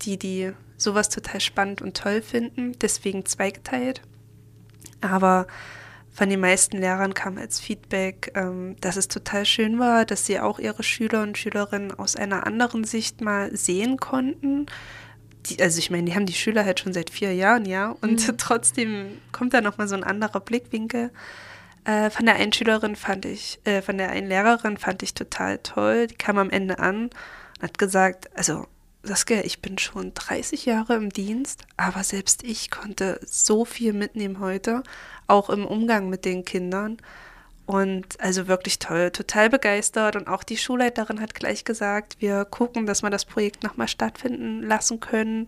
die, 0.01 0.17
die 0.17 0.53
sowas 0.77 1.09
total 1.09 1.41
spannend 1.41 1.81
und 1.81 1.97
toll 1.97 2.21
finden, 2.21 2.77
deswegen 2.79 3.25
zweigeteilt. 3.25 4.01
Aber 5.01 5.47
von 6.11 6.29
den 6.29 6.39
meisten 6.39 6.77
Lehrern 6.77 7.13
kam 7.13 7.37
als 7.37 7.59
Feedback, 7.59 8.31
ähm, 8.35 8.75
dass 8.81 8.97
es 8.97 9.07
total 9.07 9.45
schön 9.45 9.79
war, 9.79 10.05
dass 10.05 10.25
sie 10.25 10.39
auch 10.39 10.59
ihre 10.59 10.83
Schüler 10.83 11.23
und 11.23 11.37
Schülerinnen 11.37 11.97
aus 11.97 12.15
einer 12.15 12.45
anderen 12.45 12.83
Sicht 12.83 13.21
mal 13.21 13.55
sehen 13.55 13.97
konnten. 13.97 14.65
Die, 15.45 15.61
also 15.61 15.79
ich 15.79 15.91
meine, 15.91 16.03
die 16.03 16.15
haben 16.15 16.25
die 16.25 16.33
Schüler 16.33 16.65
halt 16.65 16.79
schon 16.79 16.93
seit 16.93 17.09
vier 17.09 17.33
Jahren, 17.33 17.65
ja, 17.65 17.95
und 18.01 18.27
mhm. 18.27 18.37
trotzdem 18.37 19.19
kommt 19.31 19.53
da 19.53 19.61
nochmal 19.61 19.87
so 19.87 19.95
ein 19.95 20.03
anderer 20.03 20.39
Blickwinkel. 20.41 21.11
Äh, 21.85 22.09
von 22.09 22.25
der 22.25 22.35
einen 22.35 22.51
Schülerin 22.51 22.95
fand 22.95 23.25
ich, 23.25 23.59
äh, 23.63 23.81
von 23.81 23.97
der 23.97 24.09
einen 24.09 24.27
Lehrerin 24.27 24.77
fand 24.77 25.01
ich 25.03 25.13
total 25.13 25.59
toll. 25.59 26.07
Die 26.07 26.15
kam 26.15 26.37
am 26.37 26.49
Ende 26.49 26.79
an 26.79 27.09
hat 27.61 27.77
gesagt, 27.77 28.35
also 28.37 28.65
Saskia, 29.03 29.41
ich 29.43 29.61
bin 29.61 29.77
schon 29.77 30.13
30 30.13 30.65
Jahre 30.65 30.95
im 30.95 31.09
Dienst, 31.09 31.65
aber 31.77 32.03
selbst 32.03 32.43
ich 32.43 32.69
konnte 32.69 33.19
so 33.25 33.63
viel 33.65 33.93
mitnehmen 33.93 34.39
heute, 34.39 34.83
auch 35.27 35.49
im 35.49 35.65
Umgang 35.65 36.09
mit 36.09 36.25
den 36.25 36.43
Kindern. 36.43 36.97
Und 37.65 38.19
also 38.19 38.47
wirklich 38.47 38.79
toll, 38.79 39.11
total 39.11 39.47
begeistert. 39.47 40.15
Und 40.15 40.27
auch 40.27 40.43
die 40.43 40.57
Schulleiterin 40.57 41.21
hat 41.21 41.35
gleich 41.35 41.65
gesagt, 41.65 42.15
wir 42.19 42.43
gucken, 42.45 42.87
dass 42.87 43.03
wir 43.03 43.11
das 43.11 43.25
Projekt 43.25 43.61
nochmal 43.61 43.87
stattfinden 43.87 44.63
lassen 44.63 44.99
können 44.99 45.45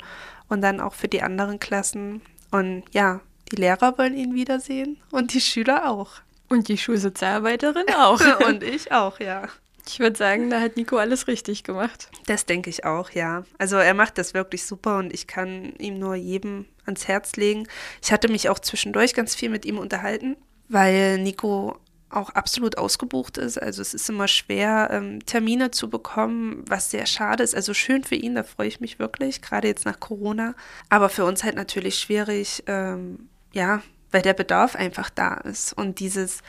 und 0.47 0.61
dann 0.61 0.79
auch 0.79 0.93
für 0.93 1.07
die 1.07 1.23
anderen 1.23 1.59
Klassen. 1.59 2.21
Und 2.51 2.83
ja, 2.91 3.21
die 3.51 3.55
Lehrer 3.55 3.97
wollen 3.97 4.15
ihn 4.15 4.35
wiedersehen 4.35 4.97
und 5.09 5.33
die 5.33 5.41
Schüler 5.41 5.89
auch. 5.89 6.21
Und 6.47 6.67
die 6.67 6.77
Schulsozialarbeiterin 6.77 7.87
auch. 7.97 8.21
und 8.47 8.61
ich 8.61 8.91
auch, 8.91 9.19
ja. 9.19 9.47
Ich 9.87 9.99
würde 9.99 10.17
sagen, 10.17 10.49
da 10.49 10.61
hat 10.61 10.77
Nico 10.77 10.97
alles 10.97 11.27
richtig 11.27 11.63
gemacht. 11.63 12.09
Das 12.27 12.45
denke 12.45 12.69
ich 12.69 12.85
auch, 12.85 13.09
ja. 13.11 13.43
Also 13.57 13.77
er 13.77 13.93
macht 13.93 14.17
das 14.17 14.33
wirklich 14.33 14.65
super 14.65 14.97
und 14.97 15.13
ich 15.13 15.27
kann 15.27 15.73
ihm 15.77 15.99
nur 15.99 16.15
jedem 16.15 16.65
ans 16.85 17.07
Herz 17.07 17.35
legen. 17.35 17.67
Ich 18.01 18.11
hatte 18.11 18.29
mich 18.29 18.49
auch 18.49 18.59
zwischendurch 18.59 19.13
ganz 19.13 19.35
viel 19.35 19.49
mit 19.49 19.65
ihm 19.65 19.77
unterhalten, 19.77 20.37
weil 20.69 21.17
Nico 21.17 21.79
auch 22.11 22.29
absolut 22.31 22.77
ausgebucht 22.77 23.37
ist. 23.37 23.61
Also 23.61 23.81
es 23.81 23.93
ist 23.93 24.09
immer 24.09 24.27
schwer, 24.27 24.89
ähm, 24.91 25.25
Termine 25.25 25.71
zu 25.71 25.89
bekommen, 25.89 26.63
was 26.67 26.91
sehr 26.91 27.05
schade 27.05 27.43
ist. 27.43 27.55
Also 27.55 27.73
schön 27.73 28.03
für 28.03 28.15
ihn, 28.15 28.35
da 28.35 28.43
freue 28.43 28.67
ich 28.67 28.81
mich 28.81 28.99
wirklich, 28.99 29.41
gerade 29.41 29.67
jetzt 29.67 29.85
nach 29.85 29.99
Corona. 29.99 30.53
Aber 30.89 31.09
für 31.09 31.25
uns 31.25 31.43
halt 31.43 31.55
natürlich 31.55 31.99
schwierig, 31.99 32.63
ähm, 32.67 33.29
ja, 33.53 33.81
weil 34.11 34.21
der 34.21 34.33
Bedarf 34.33 34.75
einfach 34.75 35.09
da 35.09 35.35
ist. 35.35 35.73
Und 35.73 35.99
dieses 35.99 36.41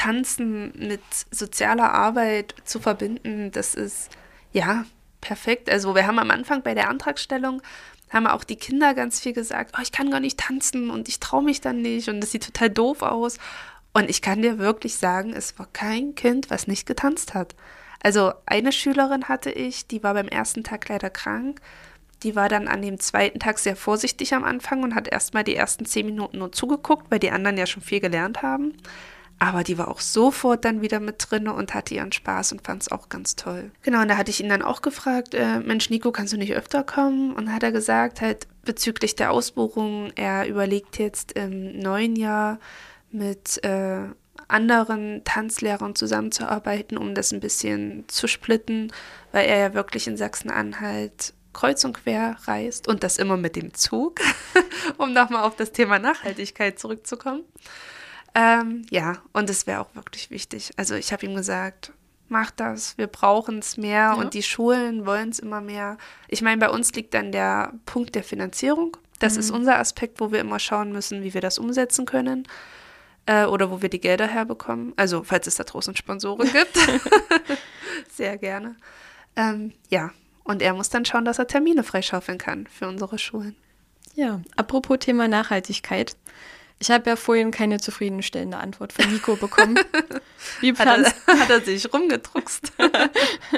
Tanzen 0.00 0.72
mit 0.78 1.02
sozialer 1.30 1.92
Arbeit 1.92 2.54
zu 2.64 2.80
verbinden, 2.80 3.50
das 3.52 3.74
ist 3.74 4.08
ja 4.50 4.86
perfekt. 5.20 5.68
Also 5.70 5.94
wir 5.94 6.06
haben 6.06 6.18
am 6.18 6.30
Anfang 6.30 6.62
bei 6.62 6.72
der 6.72 6.88
Antragstellung 6.88 7.60
haben 8.08 8.26
auch 8.26 8.42
die 8.42 8.56
Kinder 8.56 8.94
ganz 8.94 9.20
viel 9.20 9.34
gesagt, 9.34 9.74
oh, 9.76 9.82
ich 9.82 9.92
kann 9.92 10.10
gar 10.10 10.18
nicht 10.18 10.38
tanzen 10.38 10.90
und 10.90 11.08
ich 11.08 11.20
traue 11.20 11.44
mich 11.44 11.60
dann 11.60 11.82
nicht 11.82 12.08
und 12.08 12.20
das 12.20 12.32
sieht 12.32 12.44
total 12.44 12.70
doof 12.70 13.02
aus. 13.02 13.38
Und 13.92 14.08
ich 14.08 14.22
kann 14.22 14.42
dir 14.42 14.58
wirklich 14.58 14.96
sagen, 14.96 15.32
es 15.32 15.58
war 15.58 15.68
kein 15.72 16.14
Kind, 16.14 16.50
was 16.50 16.66
nicht 16.66 16.86
getanzt 16.86 17.34
hat. 17.34 17.54
Also 18.02 18.32
eine 18.46 18.72
Schülerin 18.72 19.28
hatte 19.28 19.50
ich, 19.50 19.86
die 19.86 20.02
war 20.02 20.14
beim 20.14 20.28
ersten 20.28 20.64
Tag 20.64 20.88
leider 20.88 21.10
krank. 21.10 21.60
Die 22.22 22.34
war 22.34 22.48
dann 22.48 22.68
an 22.68 22.82
dem 22.82 22.98
zweiten 22.98 23.38
Tag 23.38 23.58
sehr 23.58 23.76
vorsichtig 23.76 24.34
am 24.34 24.44
Anfang 24.44 24.82
und 24.82 24.94
hat 24.94 25.08
erstmal 25.08 25.44
die 25.44 25.56
ersten 25.56 25.84
zehn 25.84 26.06
Minuten 26.06 26.38
nur 26.38 26.52
zugeguckt, 26.52 27.10
weil 27.10 27.18
die 27.18 27.30
anderen 27.30 27.58
ja 27.58 27.66
schon 27.66 27.82
viel 27.82 28.00
gelernt 28.00 28.42
haben. 28.42 28.74
Aber 29.42 29.64
die 29.64 29.78
war 29.78 29.88
auch 29.88 30.00
sofort 30.00 30.66
dann 30.66 30.82
wieder 30.82 31.00
mit 31.00 31.16
drin 31.30 31.48
und 31.48 31.72
hatte 31.72 31.94
ihren 31.94 32.12
Spaß 32.12 32.52
und 32.52 32.64
fand 32.64 32.82
es 32.82 32.92
auch 32.92 33.08
ganz 33.08 33.36
toll. 33.36 33.70
Genau, 33.82 34.02
und 34.02 34.08
da 34.08 34.18
hatte 34.18 34.30
ich 34.30 34.40
ihn 34.40 34.50
dann 34.50 34.60
auch 34.60 34.82
gefragt, 34.82 35.34
äh, 35.34 35.60
Mensch, 35.60 35.88
Nico, 35.88 36.12
kannst 36.12 36.34
du 36.34 36.36
nicht 36.36 36.54
öfter 36.54 36.84
kommen? 36.84 37.32
Und 37.32 37.50
hat 37.50 37.62
er 37.62 37.72
gesagt, 37.72 38.20
halt 38.20 38.46
bezüglich 38.66 39.16
der 39.16 39.32
Ausbuchung, 39.32 40.12
er 40.14 40.46
überlegt 40.46 40.98
jetzt 40.98 41.32
im 41.32 41.78
neuen 41.78 42.16
Jahr 42.16 42.58
mit 43.10 43.64
äh, 43.64 44.02
anderen 44.46 45.22
Tanzlehrern 45.24 45.94
zusammenzuarbeiten, 45.94 46.98
um 46.98 47.14
das 47.14 47.32
ein 47.32 47.40
bisschen 47.40 48.04
zu 48.08 48.26
splitten, 48.26 48.92
weil 49.32 49.46
er 49.46 49.58
ja 49.58 49.74
wirklich 49.74 50.06
in 50.06 50.18
Sachsen-Anhalt 50.18 51.32
kreuz 51.54 51.82
und 51.84 51.94
quer 51.94 52.36
reist 52.44 52.88
und 52.88 53.02
das 53.02 53.16
immer 53.16 53.38
mit 53.38 53.56
dem 53.56 53.72
Zug, 53.72 54.20
um 54.98 55.14
nochmal 55.14 55.44
auf 55.44 55.56
das 55.56 55.72
Thema 55.72 55.98
Nachhaltigkeit 55.98 56.78
zurückzukommen. 56.78 57.44
Ähm, 58.34 58.86
ja, 58.90 59.18
und 59.32 59.50
es 59.50 59.66
wäre 59.66 59.80
auch 59.80 59.94
wirklich 59.94 60.30
wichtig. 60.30 60.70
Also 60.76 60.94
ich 60.94 61.12
habe 61.12 61.26
ihm 61.26 61.34
gesagt, 61.34 61.92
mach 62.28 62.50
das, 62.52 62.96
wir 62.96 63.08
brauchen 63.08 63.58
es 63.58 63.76
mehr 63.76 63.92
ja. 63.92 64.12
und 64.14 64.34
die 64.34 64.42
Schulen 64.42 65.04
wollen 65.04 65.30
es 65.30 65.40
immer 65.40 65.60
mehr. 65.60 65.98
Ich 66.28 66.42
meine, 66.42 66.58
bei 66.58 66.70
uns 66.70 66.92
liegt 66.92 67.12
dann 67.14 67.32
der 67.32 67.72
Punkt 67.86 68.14
der 68.14 68.22
Finanzierung. 68.22 68.96
Das 69.18 69.34
mhm. 69.34 69.40
ist 69.40 69.50
unser 69.50 69.78
Aspekt, 69.78 70.20
wo 70.20 70.32
wir 70.32 70.40
immer 70.40 70.58
schauen 70.58 70.92
müssen, 70.92 71.22
wie 71.22 71.34
wir 71.34 71.40
das 71.40 71.58
umsetzen 71.58 72.06
können 72.06 72.46
äh, 73.26 73.44
oder 73.44 73.70
wo 73.70 73.82
wir 73.82 73.88
die 73.88 74.00
Gelder 74.00 74.28
herbekommen. 74.28 74.92
Also 74.96 75.24
falls 75.24 75.46
es 75.46 75.56
da 75.56 75.64
draußen 75.64 75.96
Sponsoren 75.96 76.48
gibt, 76.52 76.78
sehr 78.10 78.38
gerne. 78.38 78.76
Ähm, 79.36 79.72
ja, 79.88 80.10
und 80.44 80.62
er 80.62 80.74
muss 80.74 80.88
dann 80.88 81.04
schauen, 81.04 81.24
dass 81.24 81.38
er 81.38 81.46
Termine 81.46 81.82
freischaufeln 81.82 82.38
kann 82.38 82.66
für 82.66 82.88
unsere 82.88 83.18
Schulen. 83.18 83.56
Ja, 84.14 84.40
apropos 84.56 84.98
Thema 85.00 85.28
Nachhaltigkeit. 85.28 86.16
Ich 86.82 86.90
habe 86.90 87.10
ja 87.10 87.16
vorhin 87.16 87.50
keine 87.50 87.78
zufriedenstellende 87.78 88.56
Antwort 88.56 88.94
von 88.94 89.12
Nico 89.12 89.36
bekommen. 89.36 89.78
Wie 90.60 90.72
planst, 90.72 91.14
hat, 91.26 91.28
er, 91.28 91.38
hat 91.40 91.50
er 91.50 91.60
sich 91.60 91.92
rumgedruckst? 91.92 92.72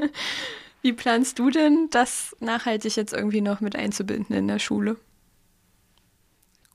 Wie 0.82 0.92
planst 0.92 1.38
du 1.38 1.50
denn, 1.50 1.88
das 1.90 2.36
nachhaltig 2.40 2.96
jetzt 2.96 3.12
irgendwie 3.12 3.40
noch 3.40 3.60
mit 3.60 3.76
einzubinden 3.76 4.34
in 4.34 4.48
der 4.48 4.58
Schule? 4.58 4.96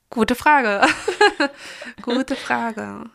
Gute 0.08 0.34
Frage. 0.34 0.86
Gute 2.00 2.34
Frage. 2.34 3.10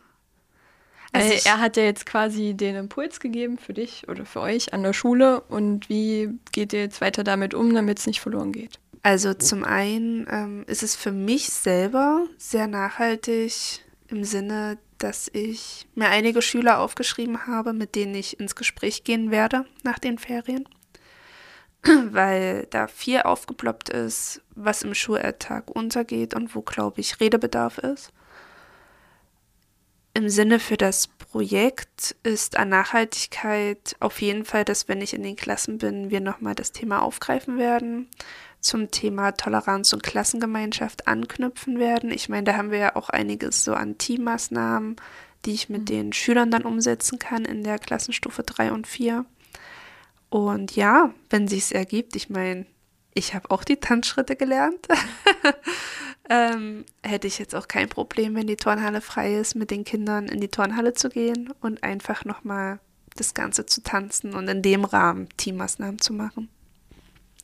Also 1.11 1.33
er 1.49 1.59
hat 1.59 1.75
ja 1.75 1.83
jetzt 1.83 2.05
quasi 2.05 2.53
den 2.53 2.75
Impuls 2.75 3.19
gegeben 3.19 3.57
für 3.57 3.73
dich 3.73 4.07
oder 4.09 4.25
für 4.25 4.41
euch 4.41 4.75
an 4.75 4.83
der 4.83 4.93
Schule. 4.93 5.41
Und 5.41 5.89
wie 5.89 6.29
geht 6.51 6.71
ihr 6.73 6.81
jetzt 6.81 7.01
weiter 7.01 7.23
damit 7.23 7.55
um, 7.55 7.73
damit 7.73 7.97
es 7.97 8.05
nicht 8.05 8.21
verloren 8.21 8.51
geht? 8.51 8.79
Also 9.03 9.33
zum 9.33 9.65
einen 9.65 10.25
ähm, 10.31 10.63
ist 10.65 10.81
es 10.81 10.95
für 10.95 11.11
mich 11.11 11.49
selber 11.49 12.25
sehr 12.37 12.67
nachhaltig 12.67 13.81
im 14.07 14.23
Sinne, 14.23 14.77
dass 14.97 15.29
ich 15.33 15.85
mir 15.93 16.07
einige 16.07 16.41
Schüler 16.41 16.79
aufgeschrieben 16.79 17.45
habe, 17.45 17.73
mit 17.73 17.95
denen 17.95 18.15
ich 18.15 18.39
ins 18.39 18.55
Gespräch 18.55 19.03
gehen 19.03 19.29
werde 19.29 19.65
nach 19.83 19.99
den 19.99 20.17
Ferien, 20.17 20.69
weil 21.83 22.65
da 22.69 22.87
viel 22.87 23.21
aufgeploppt 23.23 23.89
ist, 23.89 24.41
was 24.55 24.83
im 24.83 24.93
Schulalltag 24.93 25.69
untergeht 25.69 26.33
und 26.33 26.55
wo, 26.55 26.61
glaube 26.61 27.01
ich, 27.01 27.19
Redebedarf 27.19 27.79
ist. 27.79 28.13
Im 30.13 30.29
Sinne 30.29 30.59
für 30.59 30.77
das 30.77 31.07
Projekt 31.07 32.15
ist 32.23 32.55
an 32.55 32.69
Nachhaltigkeit 32.69 33.97
auf 33.99 34.21
jeden 34.21 34.45
Fall, 34.45 34.63
dass 34.63 34.87
wenn 34.87 35.01
ich 35.01 35.13
in 35.13 35.23
den 35.23 35.35
Klassen 35.35 35.79
bin, 35.79 36.09
wir 36.11 36.21
nochmal 36.21 36.55
das 36.55 36.71
Thema 36.71 37.01
aufgreifen 37.01 37.57
werden 37.57 38.07
zum 38.63 38.89
Thema 38.91 39.33
Toleranz 39.33 39.93
und 39.93 40.03
Klassengemeinschaft 40.03 41.07
anknüpfen 41.07 41.77
werden. 41.77 42.11
Ich 42.11 42.29
meine, 42.29 42.45
da 42.45 42.57
haben 42.57 42.71
wir 42.71 42.79
ja 42.79 42.95
auch 42.95 43.09
einiges 43.09 43.63
so 43.63 43.73
an 43.73 43.97
Teammaßnahmen, 43.97 44.95
die 45.45 45.51
ich 45.51 45.69
mit 45.69 45.81
mhm. 45.81 45.85
den 45.85 46.13
Schülern 46.13 46.49
dann 46.49 46.63
umsetzen 46.63 47.19
kann 47.19 47.45
in 47.45 47.63
der 47.63 47.77
Klassenstufe 47.77 48.43
3 48.43 48.71
und 48.71 48.87
4. 48.87 49.25
Und 50.29 50.75
ja, 50.75 51.13
wenn 51.29 51.47
sich's 51.47 51.71
ergibt, 51.71 52.15
ich 52.15 52.29
meine, 52.29 52.65
ich 53.13 53.35
habe 53.35 53.51
auch 53.51 53.63
die 53.63 53.77
Tanzschritte 53.77 54.35
gelernt. 54.35 54.87
ähm, 56.29 56.85
hätte 57.03 57.27
ich 57.27 57.37
jetzt 57.37 57.53
auch 57.53 57.67
kein 57.67 57.89
Problem, 57.89 58.33
wenn 58.35 58.47
die 58.47 58.55
Turnhalle 58.55 59.01
frei 59.01 59.35
ist, 59.35 59.55
mit 59.55 59.71
den 59.71 59.83
Kindern 59.83 60.27
in 60.27 60.39
die 60.39 60.47
Turnhalle 60.47 60.93
zu 60.93 61.09
gehen 61.09 61.53
und 61.61 61.83
einfach 61.83 62.25
nochmal 62.25 62.79
das 63.15 63.33
Ganze 63.33 63.65
zu 63.65 63.83
tanzen 63.83 64.33
und 64.33 64.47
in 64.47 64.61
dem 64.61 64.85
Rahmen 64.85 65.27
Teammaßnahmen 65.37 65.99
zu 65.99 66.13
machen. 66.13 66.49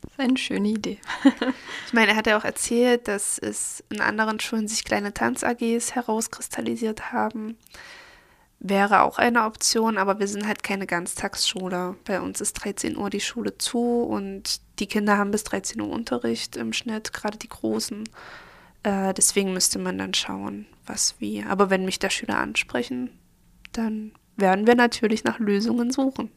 Das 0.01 0.11
ist 0.11 0.19
eine 0.19 0.37
schöne 0.37 0.69
Idee. 0.69 0.99
ich 1.87 1.93
meine, 1.93 2.11
er 2.11 2.15
hat 2.15 2.27
ja 2.27 2.37
auch 2.37 2.45
erzählt, 2.45 3.07
dass 3.07 3.37
es 3.37 3.83
in 3.89 4.01
anderen 4.01 4.39
Schulen 4.39 4.67
sich 4.67 4.83
kleine 4.83 5.13
Tanz-AGs 5.13 5.95
herauskristallisiert 5.95 7.11
haben. 7.11 7.57
Wäre 8.61 9.03
auch 9.03 9.17
eine 9.17 9.45
Option, 9.45 9.97
aber 9.97 10.19
wir 10.19 10.27
sind 10.27 10.45
halt 10.45 10.63
keine 10.63 10.85
Ganztagsschule. 10.85 11.95
Bei 12.05 12.19
uns 12.19 12.41
ist 12.41 12.53
13 12.53 12.97
Uhr 12.97 13.09
die 13.09 13.21
Schule 13.21 13.57
zu 13.57 14.01
und 14.03 14.61
die 14.79 14.87
Kinder 14.87 15.17
haben 15.17 15.31
bis 15.31 15.45
13 15.45 15.79
Uhr 15.79 15.89
Unterricht 15.89 16.57
im 16.57 16.73
Schnitt, 16.73 17.13
gerade 17.13 17.37
die 17.37 17.47
Großen. 17.47 18.03
Äh, 18.83 19.13
deswegen 19.13 19.53
müsste 19.53 19.79
man 19.79 19.97
dann 19.97 20.13
schauen, 20.13 20.65
was 20.85 21.15
wie. 21.19 21.43
Aber 21.43 21.69
wenn 21.69 21.85
mich 21.85 21.99
da 21.99 22.09
Schüler 22.09 22.37
ansprechen, 22.37 23.11
dann 23.71 24.11
werden 24.35 24.67
wir 24.67 24.75
natürlich 24.75 25.23
nach 25.23 25.39
Lösungen 25.39 25.91
suchen. 25.91 26.31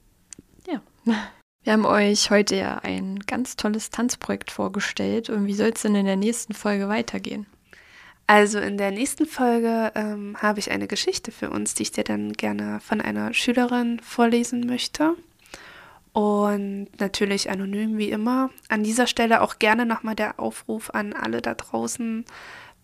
Ja. 0.66 0.80
Wir 1.64 1.74
haben 1.74 1.86
euch 1.86 2.30
heute 2.30 2.56
ja 2.56 2.78
ein 2.78 3.20
ganz 3.20 3.54
tolles 3.54 3.90
Tanzprojekt 3.90 4.50
vorgestellt. 4.50 5.30
Und 5.30 5.46
wie 5.46 5.54
soll 5.54 5.70
es 5.74 5.82
denn 5.82 5.94
in 5.94 6.06
der 6.06 6.16
nächsten 6.16 6.54
Folge 6.54 6.88
weitergehen? 6.88 7.46
Also 8.26 8.58
in 8.58 8.78
der 8.78 8.90
nächsten 8.90 9.26
Folge 9.26 9.92
ähm, 9.94 10.36
habe 10.40 10.58
ich 10.58 10.72
eine 10.72 10.88
Geschichte 10.88 11.30
für 11.30 11.50
uns, 11.50 11.74
die 11.74 11.84
ich 11.84 11.92
dir 11.92 12.02
dann 12.02 12.32
gerne 12.32 12.80
von 12.80 13.00
einer 13.00 13.32
Schülerin 13.32 14.00
vorlesen 14.00 14.66
möchte. 14.66 15.14
Und 16.12 16.88
natürlich 16.98 17.48
anonym 17.48 17.96
wie 17.96 18.10
immer. 18.10 18.50
An 18.68 18.82
dieser 18.82 19.06
Stelle 19.06 19.40
auch 19.40 19.60
gerne 19.60 19.86
nochmal 19.86 20.16
der 20.16 20.40
Aufruf 20.40 20.90
an 20.90 21.12
alle 21.12 21.42
da 21.42 21.54
draußen, 21.54 22.24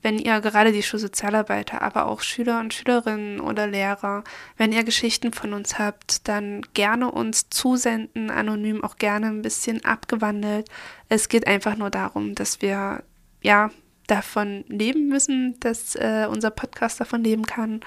wenn 0.03 0.19
ihr 0.19 0.41
gerade 0.41 0.73
die 0.73 0.83
Schulsozialarbeiter, 0.83 1.83
aber 1.83 2.07
auch 2.07 2.21
Schüler 2.21 2.61
und 2.61 2.73
Schülerinnen 2.73 3.41
oder 3.41 3.67
Lehrer, 3.67 4.23
wenn 4.57 4.73
ihr 4.73 4.85
Geschichten 4.85 5.33
von 5.33 5.53
uns 5.53 5.79
habt, 5.79 6.29
dann 6.29 6.63
gerne 6.75 7.11
uns 7.11 7.51
zusenden, 7.51 8.31
anonym 8.31 8.85
auch 8.85 8.97
gerne 8.97 9.27
ein 9.27 9.43
bisschen 9.43 9.85
abgewandelt. 9.85 10.69
Es 11.09 11.29
geht 11.29 11.47
einfach 11.47 11.77
nur 11.77 11.91
darum, 11.91 12.35
dass 12.35 12.63
wir 12.63 13.03
ja 13.43 13.71
davon 14.07 14.65
leben 14.69 15.09
müssen, 15.09 15.59
dass 15.61 15.97
äh, 15.97 16.27
unser 16.31 16.51
Podcast 16.51 17.01
davon 17.01 17.25
leben 17.25 17.45
kann. 17.45 17.81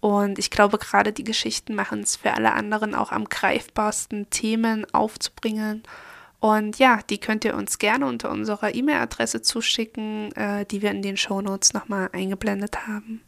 Und 0.00 0.38
ich 0.38 0.50
glaube, 0.50 0.78
gerade 0.78 1.12
die 1.12 1.24
Geschichten 1.24 1.74
machen 1.74 2.00
es 2.00 2.16
für 2.16 2.32
alle 2.32 2.54
anderen 2.54 2.94
auch 2.94 3.12
am 3.12 3.26
greifbarsten, 3.26 4.30
Themen 4.30 4.86
aufzubringen 4.92 5.82
und 6.40 6.78
ja, 6.78 7.00
die 7.08 7.18
könnt 7.18 7.44
ihr 7.44 7.54
uns 7.54 7.78
gerne 7.78 8.06
unter 8.06 8.30
unserer 8.30 8.74
E-Mail-Adresse 8.74 9.42
zuschicken, 9.42 10.32
äh, 10.32 10.64
die 10.64 10.80
wir 10.80 10.90
in 10.90 11.02
den 11.02 11.18
Show 11.18 11.42
Notes 11.42 11.74
nochmal 11.74 12.08
eingeblendet 12.12 12.86
haben. 12.86 13.20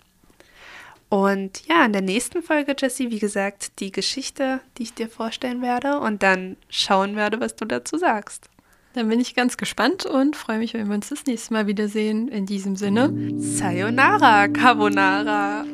Und 1.10 1.66
ja, 1.66 1.84
in 1.84 1.92
der 1.92 2.00
nächsten 2.00 2.42
Folge, 2.42 2.74
Jessie, 2.78 3.10
wie 3.10 3.18
gesagt, 3.18 3.80
die 3.80 3.92
Geschichte, 3.92 4.60
die 4.78 4.84
ich 4.84 4.94
dir 4.94 5.10
vorstellen 5.10 5.60
werde 5.60 6.00
und 6.00 6.22
dann 6.22 6.56
schauen 6.70 7.14
werde, 7.16 7.38
was 7.38 7.54
du 7.54 7.66
dazu 7.66 7.98
sagst. 7.98 8.48
Dann 8.94 9.10
bin 9.10 9.20
ich 9.20 9.34
ganz 9.34 9.58
gespannt 9.58 10.06
und 10.06 10.36
freue 10.36 10.58
mich, 10.58 10.72
wenn 10.72 10.88
wir 10.88 10.94
uns 10.94 11.10
das 11.10 11.26
nächste 11.26 11.52
Mal 11.52 11.66
wiedersehen. 11.66 12.28
In 12.28 12.46
diesem 12.46 12.76
Sinne. 12.76 13.12
Sayonara, 13.36 14.48
Carbonara. 14.48 15.66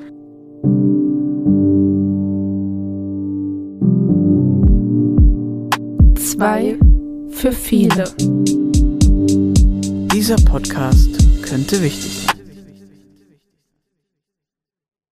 Zwei 6.16 6.78
für 7.30 7.52
viele. 7.52 8.04
Dieser 10.12 10.36
Podcast 10.36 11.10
könnte 11.42 11.82
wichtig 11.82 12.26
sein. 12.26 12.37